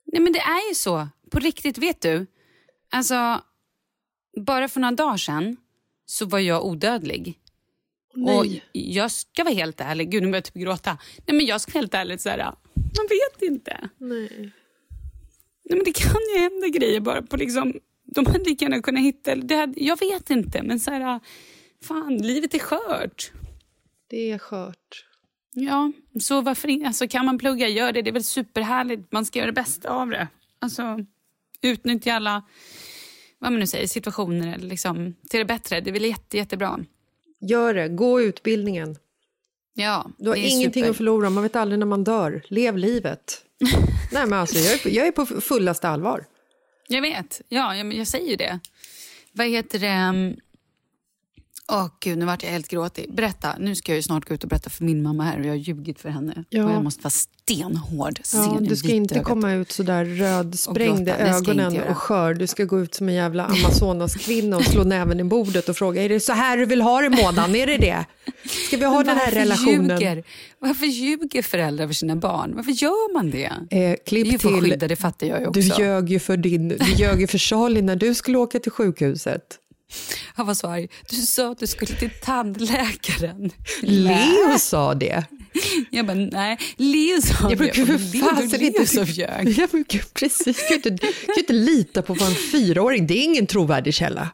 Nej 0.06 0.22
men 0.22 0.34
det 0.34 0.40
är 0.40 0.70
ju 0.70 0.76
så. 0.76 1.08
På 1.32 1.40
riktigt, 1.40 1.78
vet 1.78 2.02
du? 2.02 2.26
Alltså, 2.92 3.42
bara 4.46 4.68
för 4.68 4.80
några 4.80 4.96
dagar 4.96 5.18
sedan 5.18 5.58
så 6.06 6.26
var 6.26 6.40
jag 6.40 6.66
odödlig. 6.66 7.40
Och 8.26 8.46
jag 8.72 9.12
ska 9.12 9.44
vara 9.44 9.54
helt 9.54 9.82
ärlig, 9.82 10.12
gud 10.12 10.24
nu 10.24 10.28
börjar 10.28 10.38
jag 10.38 10.44
typ 10.44 10.64
gråta. 10.64 10.98
Nej 11.26 11.38
men 11.38 11.46
jag 11.46 11.62
ska 11.62 11.72
vara 11.72 11.82
helt 11.82 11.94
ärligt 11.94 12.22
så 12.22 12.30
här, 12.30 12.38
man 12.74 13.08
vet 13.10 13.42
inte. 13.42 13.90
Nej. 13.98 14.52
Nej, 15.70 15.78
men 15.78 15.84
det 15.84 15.94
kan 15.94 16.22
ju 16.36 16.42
hända 16.42 16.68
grejer 16.68 17.00
bara 17.00 17.22
på 17.22 17.38
liksom... 17.38 17.74
De 18.06 18.26
hade 18.26 18.44
lika 18.50 18.66
gärna 18.66 18.82
kunnat 18.82 19.04
hitta... 19.04 19.36
Det 19.36 19.56
hade, 19.56 19.84
jag 19.84 20.00
vet 20.00 20.30
inte, 20.30 20.64
men 20.64 20.80
så 20.80 20.92
här... 20.92 21.20
Fan, 21.84 22.18
livet 22.18 22.54
är 22.54 22.60
skört. 22.60 23.32
Det 24.08 24.32
är 24.32 24.38
skört. 24.38 25.06
Ja, 25.54 25.92
så 26.20 26.42
varför? 26.42 26.86
Alltså, 26.86 27.08
kan 27.08 27.26
man 27.26 27.38
plugga, 27.38 27.68
gör 27.68 27.92
det. 27.92 28.02
Det 28.02 28.10
är 28.10 28.14
väl 28.14 28.24
superhärligt. 28.24 29.12
Man 29.12 29.26
ska 29.26 29.40
göra 29.40 29.52
det 29.52 29.62
bästa 29.62 29.90
av 29.90 30.10
det. 30.10 30.28
Alltså, 30.60 31.06
utnyttja 31.62 32.14
alla 32.14 32.44
vad 33.40 33.52
man 33.52 33.60
nu 33.60 33.68
säger, 33.68 33.88
situationer 33.88 34.56
eller 34.56 34.68
liksom, 34.68 35.16
till 35.30 35.40
det 35.40 35.46
bättre. 35.46 35.82
Det 35.82 35.90
är 35.90 35.94
väl 35.94 36.06
jätte, 36.06 36.38
jättebra. 36.38 36.80
Gör 37.42 37.74
det, 37.74 37.88
gå 37.88 38.22
utbildningen. 38.22 38.96
Ja, 39.74 40.12
Du 40.18 40.30
har 40.30 40.36
ingenting 40.36 40.84
super. 40.84 40.90
att 40.92 40.98
förlora, 40.98 41.30
man 41.30 41.44
vet 41.44 41.56
aldrig 41.56 41.80
när 41.80 41.86
man 41.86 42.04
dör. 42.04 42.44
Lev 42.48 42.78
livet. 42.78 43.42
Nej 44.12 44.26
men 44.28 44.34
alltså, 44.40 44.58
jag 44.60 44.74
är, 44.74 44.78
på- 44.78 44.90
jag 44.90 45.08
är 45.08 45.12
på 45.12 45.26
fullaste 45.26 45.90
allvar. 45.90 46.26
Jag 46.88 47.02
vet. 47.02 47.42
Ja, 47.50 47.76
jag, 47.76 47.94
jag 47.94 48.08
säger 48.08 48.30
ju 48.30 48.36
det. 48.36 48.60
Vad 49.32 49.48
heter 49.48 49.80
det? 49.80 50.36
Åh 51.72 51.88
gud, 52.00 52.18
nu 52.18 52.26
vart 52.26 52.44
jag 52.44 52.50
helt 52.50 52.68
gråtig. 52.68 53.14
Berätta, 53.14 53.56
nu 53.60 53.76
ska 53.76 53.92
jag 53.92 53.96
ju 53.96 54.02
snart 54.02 54.28
gå 54.28 54.34
ut 54.34 54.44
och 54.44 54.50
berätta 54.50 54.70
för 54.70 54.84
min 54.84 55.04
mamma 55.04 55.24
här 55.24 55.40
och 55.40 55.46
jag 55.46 55.52
har 55.52 55.56
ljugit 55.56 56.00
för 56.00 56.10
henne. 56.10 56.44
Ja. 56.50 56.66
Och 56.66 56.72
jag 56.72 56.84
måste 56.84 57.04
vara 57.04 57.12
stenhård. 57.12 58.20
Ja, 58.34 58.58
du 58.62 58.76
ska 58.76 58.88
inte 58.88 59.16
ögat. 59.16 59.26
komma 59.28 59.54
ut 59.54 59.72
så 59.72 59.84
där 59.84 60.06
rödsprängd 60.06 61.08
i 61.08 61.12
ögonen 61.12 61.82
och 61.90 61.98
skör. 61.98 62.34
Du 62.34 62.48
ska 62.48 62.64
gå 62.64 62.80
ut 62.80 62.96
som 62.96 63.10
en 63.10 63.16
jävla 63.16 63.46
Amazonas-kvinna 63.46 64.58
och 64.58 64.64
slå 64.64 64.84
näven 64.84 65.20
i 65.20 65.24
bordet 65.24 65.70
och 65.70 65.78
fråga 65.78 66.04
är 66.04 66.10
det 66.10 66.20
så 66.20 66.34
här 66.34 66.58
du 66.58 66.66
vill 66.66 66.82
ha 66.82 67.02
det 67.02 67.10
månaden? 67.10 67.56
Är 67.56 67.68
det 67.68 67.78
det? 67.78 68.06
Ska 68.68 68.78
vi 68.78 68.86
ha 68.86 69.04
den 69.04 69.18
här 69.18 69.32
relationen? 69.32 70.00
Ljuger? 70.00 70.24
Varför 70.60 70.86
ljuger 70.86 71.42
föräldrar 71.42 71.88
för 71.88 71.94
sina 71.94 72.16
barn? 72.16 72.54
Varför 72.56 72.72
gör 72.72 73.14
man 73.14 73.32
det? 73.32 73.52
Eh, 73.70 73.96
klipp 74.06 74.36
att 74.36 74.42
till, 74.42 74.76
det 74.80 74.96
fattar 74.96 75.28
jag 75.28 75.40
ju 75.40 75.46
du 75.52 75.70
också. 75.70 75.82
ljög 75.82 76.10
ju 76.10 76.20
för 76.20 76.38
din, 76.38 76.68
du 76.68 76.94
ljög 76.96 77.22
ju 77.22 77.28
för 77.28 77.38
Charlie 77.38 77.82
när 77.82 77.96
du 77.96 78.16
skulle 78.16 78.38
åka 78.38 78.60
till 78.60 78.72
sjukhuset. 78.72 79.60
Han 80.34 80.46
var 80.46 80.54
så 80.54 80.68
arg. 80.68 80.88
Du 81.10 81.16
sa 81.16 81.52
att 81.52 81.60
du 81.60 81.68
skulle 81.68 81.94
till 81.96 82.10
tandläkaren. 82.22 83.52
Leo 83.82 84.60
sa 84.60 84.94
det. 84.94 85.26
Jag 85.92 86.06
bara, 86.06 86.16
nej. 86.18 86.58
Leo 86.78 87.22
sa 87.22 87.36
Jag 87.42 87.52
det. 87.52 87.56
brukar 87.56 87.86
för 87.86 87.98
Leo, 88.14 88.58
Leo 88.60 88.68
inte... 88.68 88.88
som 88.88 89.06
ljög. 89.06 89.50
Jag 89.58 89.70
brukar, 89.70 90.00
precis, 90.14 90.66
jag 90.70 90.84
kan 90.84 90.94
inte, 90.94 91.06
jag 91.06 91.36
kan 91.36 91.40
inte 91.40 91.54
lita 91.54 92.02
på 92.02 92.14
vad 92.14 92.30
en 92.30 92.36
fyraåring, 92.36 93.08
det 93.08 93.14
är 93.14 93.24
ingen 93.24 93.48
trovärdig 93.48 93.94
källa. 93.94 94.30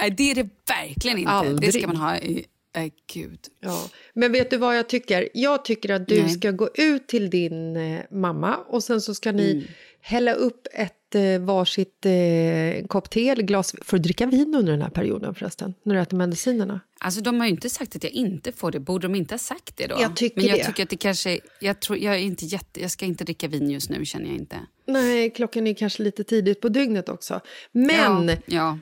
Nej, 0.00 0.10
det 0.10 0.30
är 0.30 0.34
det 0.34 0.48
verkligen 0.68 1.18
inte. 1.18 1.30
Det 1.30 1.36
Aldrig. 1.36 1.74
ska 1.74 1.86
man 1.86 1.96
ha 1.96 2.16
i... 2.16 2.44
Nej, 2.76 2.92
gud. 3.14 3.38
Ja. 3.60 3.88
Men 4.14 4.32
vet 4.32 4.50
du 4.50 4.56
vad 4.56 4.78
jag 4.78 4.88
tycker? 4.88 5.28
Jag 5.34 5.64
tycker 5.64 5.88
att 5.88 6.08
du 6.08 6.22
Nej. 6.22 6.30
ska 6.30 6.50
gå 6.50 6.68
ut 6.74 7.06
till 7.08 7.30
din 7.30 7.76
eh, 7.76 8.00
mamma 8.10 8.56
och 8.56 8.84
sen 8.84 9.00
så 9.00 9.14
ska 9.14 9.32
ni 9.32 9.66
hälla 10.00 10.32
upp 10.32 10.66
ett 10.72 10.92
eh, 11.14 11.40
varsitt 11.40 12.06
eh, 12.06 12.86
kopp 12.86 13.10
te 13.10 13.28
eller 13.28 13.42
glas 13.42 13.74
för 13.82 13.96
att 13.96 14.02
dricka 14.02 14.26
vin 14.26 14.54
under 14.54 14.72
den 14.72 14.82
här 14.82 14.90
perioden 14.90 15.34
förresten, 15.34 15.74
när 15.82 15.94
du 15.94 16.00
äter 16.00 16.16
medicinerna. 16.16 16.80
Alltså, 17.00 17.20
de 17.20 17.40
har 17.40 17.46
ju 17.46 17.50
inte 17.50 17.70
sagt 17.70 17.96
att 17.96 18.04
jag 18.04 18.12
inte 18.12 18.52
får 18.52 18.70
det. 18.70 18.80
Borde 18.80 19.08
de 19.08 19.14
inte 19.14 19.34
ha 19.34 19.38
sagt 19.38 19.76
det 19.76 19.86
då? 19.86 19.96
Jag 20.00 20.16
tycker 20.16 20.36
Men 20.36 20.46
jag 20.46 20.58
det. 20.58 20.64
tycker 20.64 20.82
att 20.82 20.90
det 20.90 20.96
kanske... 20.96 21.40
Jag, 21.60 21.80
tror, 21.80 21.98
jag, 21.98 22.14
är 22.14 22.18
inte 22.18 22.44
jätte, 22.44 22.82
jag 22.82 22.90
ska 22.90 23.06
inte 23.06 23.24
dricka 23.24 23.48
vin 23.48 23.70
just 23.70 23.90
nu, 23.90 24.04
känner 24.04 24.26
jag 24.26 24.34
inte. 24.34 24.56
Nej, 24.86 25.30
klockan 25.30 25.66
är 25.66 25.74
kanske 25.74 26.02
lite 26.02 26.24
tidigt 26.24 26.60
på 26.60 26.68
dygnet 26.68 27.08
också. 27.08 27.40
Men 27.72 28.28
Ja, 28.28 28.34
ja 28.46 28.78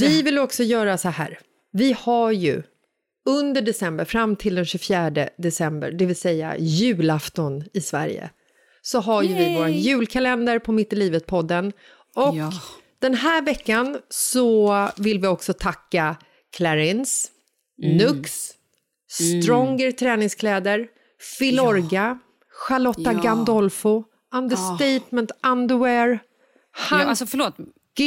vi 0.00 0.22
vill 0.22 0.38
också 0.38 0.62
göra 0.62 0.98
så 0.98 1.08
här. 1.08 1.38
Vi 1.72 1.96
har 1.98 2.32
ju 2.32 2.62
under 3.26 3.62
december, 3.62 4.04
fram 4.04 4.36
till 4.36 4.54
den 4.54 4.64
24 4.64 5.28
december, 5.38 5.90
det 5.92 6.06
vill 6.06 6.16
säga 6.16 6.56
julafton 6.58 7.64
i 7.72 7.80
Sverige, 7.80 8.30
så 8.86 9.00
har 9.00 9.22
ju 9.22 9.34
vi 9.34 9.54
vår 9.58 9.68
julkalender 9.68 10.58
på 10.58 10.72
Mitt 10.72 10.92
i 10.92 10.96
livet-podden. 10.96 11.72
Och 12.14 12.36
Ja. 12.36 12.52
den 12.98 13.14
här 13.14 13.42
veckan 13.42 13.98
så 14.08 14.88
vill 14.96 15.18
vi 15.20 15.26
också 15.26 15.52
tacka 15.52 16.16
Clarins, 16.56 17.30
Nux, 17.82 18.50
Stronger 19.10 19.92
träningskläder, 19.92 20.86
Filorga, 21.38 22.18
Charlotta 22.68 23.12
Ja. 23.12 23.20
Gandolfo, 23.22 24.04
Understatement 24.34 25.30
Underwear, 25.46 26.08
Ja, 26.08 26.18
Hanky 26.72 27.08
alltså, 27.08 27.26
förlåt. 27.26 27.56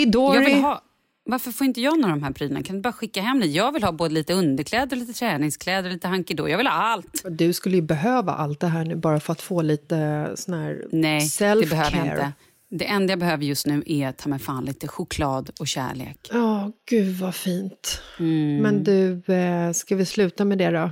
Dory. 0.08 0.36
Jag 0.38 0.46
vill 0.46 0.62
ha... 0.62 0.82
Varför 1.30 1.52
får 1.52 1.68
inte 1.68 1.82
jag 1.82 2.00
några 2.00 2.14
av 2.14 2.20
de 2.20 2.24
här 2.26 2.32
prylarna? 2.32 2.64
Kan 2.64 2.76
du 2.76 2.82
bara 2.82 2.94
skicka 2.94 3.22
hem 3.22 3.40
det? 3.40 3.46
Jag 3.46 3.72
vill 3.72 3.84
ha 3.84 3.92
både 3.92 4.14
lite 4.14 4.34
underkläder, 4.34 4.96
lite 4.98 5.14
träningskläder, 5.14 5.90
lite 5.90 6.08
hanky 6.08 6.36
Jag 6.38 6.58
vill 6.58 6.68
ha 6.68 6.74
allt. 6.74 7.24
Du 7.30 7.54
skulle 7.54 7.76
ju 7.76 7.82
behöva 7.82 8.34
allt 8.34 8.60
det 8.60 8.68
här 8.68 8.86
nu 8.86 8.96
bara 8.96 9.20
för 9.20 9.34
att 9.34 9.42
få 9.42 9.62
lite 9.62 10.32
sån 10.36 10.54
här 10.54 10.88
Nej, 10.92 11.20
self-care. 11.20 11.62
det 11.62 11.70
behöver 11.70 11.98
jag 11.98 12.06
inte. 12.06 12.32
Det 12.72 12.86
enda 12.86 13.12
jag 13.12 13.20
behöver 13.20 13.44
just 13.44 13.66
nu 13.66 13.84
är 13.86 14.12
ta 14.12 14.30
mig 14.30 14.40
fan 14.40 14.66
lite 14.66 14.88
choklad 14.88 15.50
och 15.60 15.68
kärlek. 15.68 16.30
Ja, 16.34 16.72
gud 16.90 17.16
vad 17.16 17.36
fint. 17.36 18.02
Mm. 18.20 18.58
Men 18.58 18.84
du, 18.84 19.34
eh, 19.34 19.72
ska 19.72 19.96
vi 19.96 20.06
sluta 20.06 20.46
med 20.46 20.58
det 20.58 20.70
då? 20.70 20.92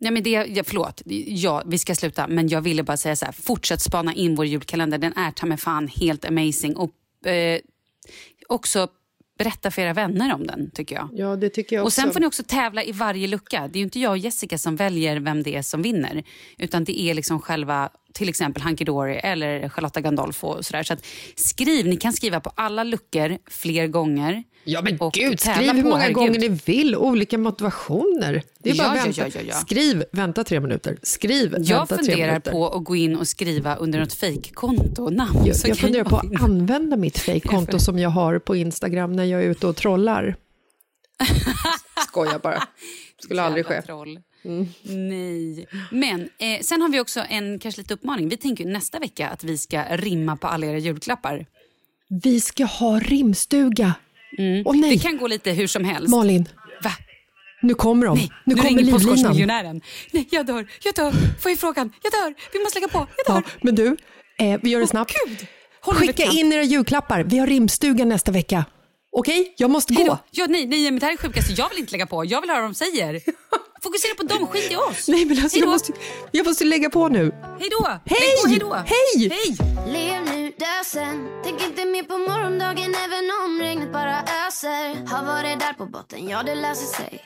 Nej, 0.00 0.12
men 0.12 0.22
det, 0.22 0.30
ja, 0.30 0.64
förlåt, 0.66 1.02
ja, 1.26 1.62
vi 1.66 1.78
ska 1.78 1.94
sluta. 1.94 2.26
Men 2.28 2.48
jag 2.48 2.60
ville 2.60 2.82
bara 2.82 2.96
säga 2.96 3.16
så 3.16 3.24
här, 3.24 3.32
fortsätt 3.32 3.80
spana 3.80 4.14
in 4.14 4.34
vår 4.34 4.46
julkalender. 4.46 4.98
Den 4.98 5.12
är 5.16 5.30
ta 5.30 5.46
mig 5.46 5.58
fan 5.58 5.88
helt 5.88 6.24
amazing. 6.24 6.76
Och 6.76 7.26
eh, 7.26 7.60
också 8.48 8.88
berätta 9.38 9.70
för 9.70 9.82
era 9.82 9.92
vänner 9.92 10.34
om 10.34 10.46
den, 10.46 10.70
tycker 10.70 10.94
jag. 10.94 11.08
Ja, 11.12 11.36
det 11.36 11.48
tycker 11.48 11.76
jag 11.76 11.82
Och 11.82 11.86
också. 11.86 12.00
sen 12.00 12.12
får 12.12 12.20
ni 12.20 12.26
också 12.26 12.42
tävla 12.42 12.84
i 12.84 12.92
varje 12.92 13.26
lucka. 13.28 13.68
Det 13.72 13.78
är 13.78 13.82
inte 13.82 14.00
jag 14.00 14.10
och 14.10 14.18
Jessica 14.18 14.58
som 14.58 14.76
väljer 14.76 15.16
vem 15.20 15.42
det 15.42 15.56
är 15.56 15.62
som 15.62 15.82
vinner. 15.82 16.24
Utan 16.58 16.84
det 16.84 17.00
är 17.00 17.14
liksom 17.14 17.40
själva, 17.40 17.90
till 18.12 18.28
exempel 18.28 18.62
Hanky 18.62 18.84
Dory 18.84 19.14
eller 19.14 19.68
Charlotta 19.68 20.00
Gandolfo 20.00 20.46
och 20.46 20.64
sådär. 20.66 20.82
Så 20.82 20.92
att 20.92 21.06
skriv, 21.36 21.86
ni 21.86 21.96
kan 21.96 22.12
skriva 22.12 22.40
på 22.40 22.50
alla 22.54 22.84
luckor 22.84 23.38
fler 23.50 23.86
gånger. 23.86 24.44
Ja 24.70 24.82
men 24.82 24.98
Och 25.00 25.12
gud, 25.12 25.40
skriv 25.40 25.72
hur 25.72 25.82
många 25.84 26.10
gånger 26.10 26.38
ni 26.38 26.48
vill, 26.48 26.96
olika 26.96 27.38
motivationer. 27.38 28.42
Det 28.58 28.70
är 28.70 28.74
bara 28.76 28.96
Ja, 28.96 29.02
vänta. 29.04 29.28
ja, 29.28 29.40
ja. 29.48 29.54
Skriv, 29.54 30.04
vänta 30.12 30.44
tre 30.44 30.60
minuter. 30.60 30.98
Skriv, 31.02 31.54
Jag 31.58 31.76
vänta 31.78 31.96
tre 31.96 32.04
funderar 32.04 32.26
minuter. 32.28 32.52
på 32.52 32.68
att 32.68 32.84
gå 32.84 32.96
in 32.96 33.16
och 33.16 33.28
skriva 33.28 33.76
under 33.76 34.00
något 34.00 34.12
fejkkonto 34.12 35.10
namn. 35.10 35.46
Jag, 35.46 35.56
jag 35.64 35.78
funderar 35.78 36.04
på 36.04 36.16
att 36.16 36.42
använda 36.42 36.96
mitt 36.96 37.18
fejkkonto 37.18 37.78
som 37.78 37.98
jag 37.98 38.10
har 38.10 38.38
på 38.38 38.56
Instagram 38.56 39.12
när 39.12 39.24
jag 39.24 39.42
är 39.44 39.48
ute 39.48 39.66
och 39.66 39.76
trollar. 39.76 40.36
Skojar 42.08 42.38
bara. 42.38 42.62
Skulle 43.22 43.42
aldrig 43.42 43.66
ske. 43.66 43.82
Troll. 43.82 44.20
Nej. 44.82 45.66
Men 45.90 46.20
eh, 46.20 46.60
sen 46.62 46.82
har 46.82 46.88
vi 46.88 47.00
också 47.00 47.20
en 47.28 47.58
kanske 47.58 47.80
lite 47.80 47.94
uppmaning. 47.94 48.28
Vi 48.28 48.36
tänker 48.36 48.64
nästa 48.64 48.98
vecka 48.98 49.28
att 49.28 49.44
vi 49.44 49.58
ska 49.58 49.82
rimma 49.90 50.36
på 50.36 50.46
alla 50.46 50.66
era 50.66 50.78
julklappar. 50.78 51.46
Vi 52.22 52.40
ska 52.40 52.64
ha 52.64 52.98
rimstuga. 53.00 53.94
Åh 54.64 54.76
nej, 54.76 54.96
Det 54.96 55.02
kan 55.02 55.16
gå 55.16 55.26
lite 55.26 55.50
hur 55.50 55.66
som 55.66 55.84
helst. 55.84 56.08
Malin, 56.08 56.48
Va? 56.82 56.90
nu 57.62 57.74
kommer 57.74 58.06
de. 58.06 58.18
Nej, 58.18 58.30
nu, 58.44 58.54
nu 58.54 58.62
kommer 58.62 58.78
ringer. 58.78 58.92
Postkodmiljonären. 58.92 59.80
Nej, 60.12 60.28
jag 60.30 60.46
dör, 60.46 60.66
jag 60.82 60.94
dör. 60.94 61.12
Får 61.40 61.50
jag 61.50 61.58
frågan? 61.58 61.92
Jag 62.02 62.12
dör. 62.12 62.34
Vi 62.52 62.58
måste 62.58 62.78
lägga 62.78 62.88
på. 62.88 62.98
Jag 62.98 63.34
dör. 63.34 63.42
Ja, 63.46 63.58
men 63.60 63.74
du, 63.74 63.96
eh, 64.38 64.60
vi 64.62 64.70
gör 64.70 64.80
det 64.80 64.86
snabbt. 64.86 65.12
Huvudet 65.86 66.16
Skicka 66.16 66.32
in 66.32 66.52
era 66.52 66.62
julklappar. 66.62 67.24
Vi 67.24 67.38
har 67.38 67.46
rimstuga 67.46 68.04
nästa 68.04 68.32
vecka. 68.32 68.64
Okej, 69.12 69.54
jag 69.56 69.70
måste 69.70 69.94
gå. 69.94 70.18
Ja, 70.30 70.46
nej, 70.48 70.66
nej, 70.66 70.90
men 70.90 70.98
det 70.98 71.06
här 71.06 71.12
är 71.12 71.16
sjukaste. 71.16 71.52
Jag 71.52 71.68
vill 71.68 71.78
inte 71.78 71.92
lägga 71.92 72.06
på. 72.06 72.24
Jag 72.24 72.40
vill 72.40 72.50
höra 72.50 72.60
vad 72.60 72.70
de 72.70 72.74
säger. 72.74 73.20
Fokusera 73.82 74.14
på 74.14 74.22
dem, 74.22 74.46
skit 74.46 74.72
i 74.72 74.76
oss. 74.76 75.08
Nej, 75.08 75.24
men 75.24 75.42
alltså, 75.42 75.58
jag, 75.58 75.68
måste, 75.68 75.92
jag 76.30 76.46
måste 76.46 76.64
lägga 76.64 76.90
på 76.90 77.08
nu. 77.08 77.32
Hej 77.60 77.68
då. 77.70 77.88
Hej! 78.04 78.18
Hej 78.46 78.58
då. 78.58 78.74
Hej! 78.74 79.28
Hej! 79.30 79.56
Lev 79.86 80.24
nu, 80.24 80.52
dö 80.58 80.84
sen 80.84 81.28
Tänk 81.44 81.62
inte 81.64 81.84
mer 81.84 82.02
på 82.02 82.18
morgondagen 82.18 82.94
även 82.94 83.30
om 83.44 83.60
regnet 83.60 83.92
bara 83.92 84.22
öser 84.46 85.06
Har 85.06 85.24
varit 85.24 85.60
där 85.60 85.72
på 85.72 85.86
botten, 85.86 86.28
ja 86.28 86.42
det 86.42 86.54
löser 86.54 86.86
sig 86.86 87.20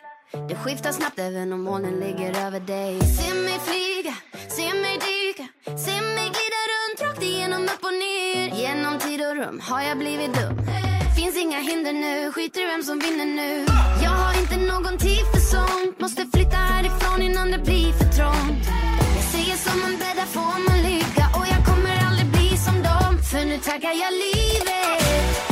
Det 0.48 0.56
skiftar 0.56 0.92
snabbt 0.92 1.18
även 1.18 1.52
om 1.52 1.62
molnen 1.62 2.00
ligger 2.00 2.46
över 2.46 2.60
dig 2.60 3.00
Se 3.00 3.34
mig 3.34 3.58
flyga, 3.66 4.14
se 4.48 4.74
mig 4.74 4.94
dyka 4.94 5.46
Se 5.64 6.00
mig 6.00 6.28
glida 6.36 6.60
runt 6.72 7.00
rakt 7.00 7.22
igenom 7.22 7.62
upp 7.62 7.84
och 7.84 7.94
ner 7.94 8.60
Genom 8.62 8.98
tid 8.98 9.20
och 9.26 9.36
rum 9.36 9.60
har 9.60 9.82
jag 9.82 9.98
blivit 9.98 10.34
dum 10.34 10.56
inga 11.42 11.60
hinder 11.60 11.92
nu, 11.92 12.32
skiter 12.32 12.60
i 12.60 12.66
vem 12.66 12.82
som 12.82 12.98
vinner 12.98 13.24
nu. 13.24 13.66
Jag 14.02 14.10
har 14.10 14.40
inte 14.42 14.56
någon 14.56 14.98
tid 14.98 15.24
för 15.32 15.40
sånt 15.40 16.00
Måste 16.00 16.26
flytta 16.32 16.56
härifrån 16.56 17.22
innan 17.22 17.50
det 17.50 17.58
blir 17.58 17.92
för 17.92 18.08
trångt. 18.18 18.64
Jag 19.16 19.24
säger 19.32 19.56
som 19.56 19.80
man 19.80 19.92
bäddar 20.02 20.26
får 20.36 20.58
man 20.68 20.78
ligga. 20.82 21.24
Och 21.36 21.46
jag 21.52 21.66
kommer 21.66 21.96
aldrig 22.06 22.26
bli 22.26 22.56
som 22.56 22.74
dem. 22.82 23.12
För 23.30 23.44
nu 23.44 23.58
tackar 23.58 23.94
jag 24.02 24.12
livet. 24.24 25.51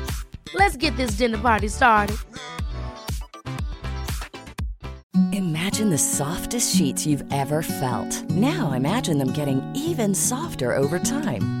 Let's 0.53 0.77
get 0.77 0.97
this 0.97 1.11
dinner 1.17 1.37
party 1.37 1.67
started. 1.67 2.17
Imagine 5.33 5.89
the 5.89 5.97
softest 5.97 6.75
sheets 6.75 7.05
you've 7.05 7.23
ever 7.31 7.61
felt. 7.61 8.29
Now 8.29 8.73
imagine 8.73 9.17
them 9.17 9.31
getting 9.33 9.61
even 9.75 10.13
softer 10.13 10.75
over 10.75 10.99
time. 10.99 11.60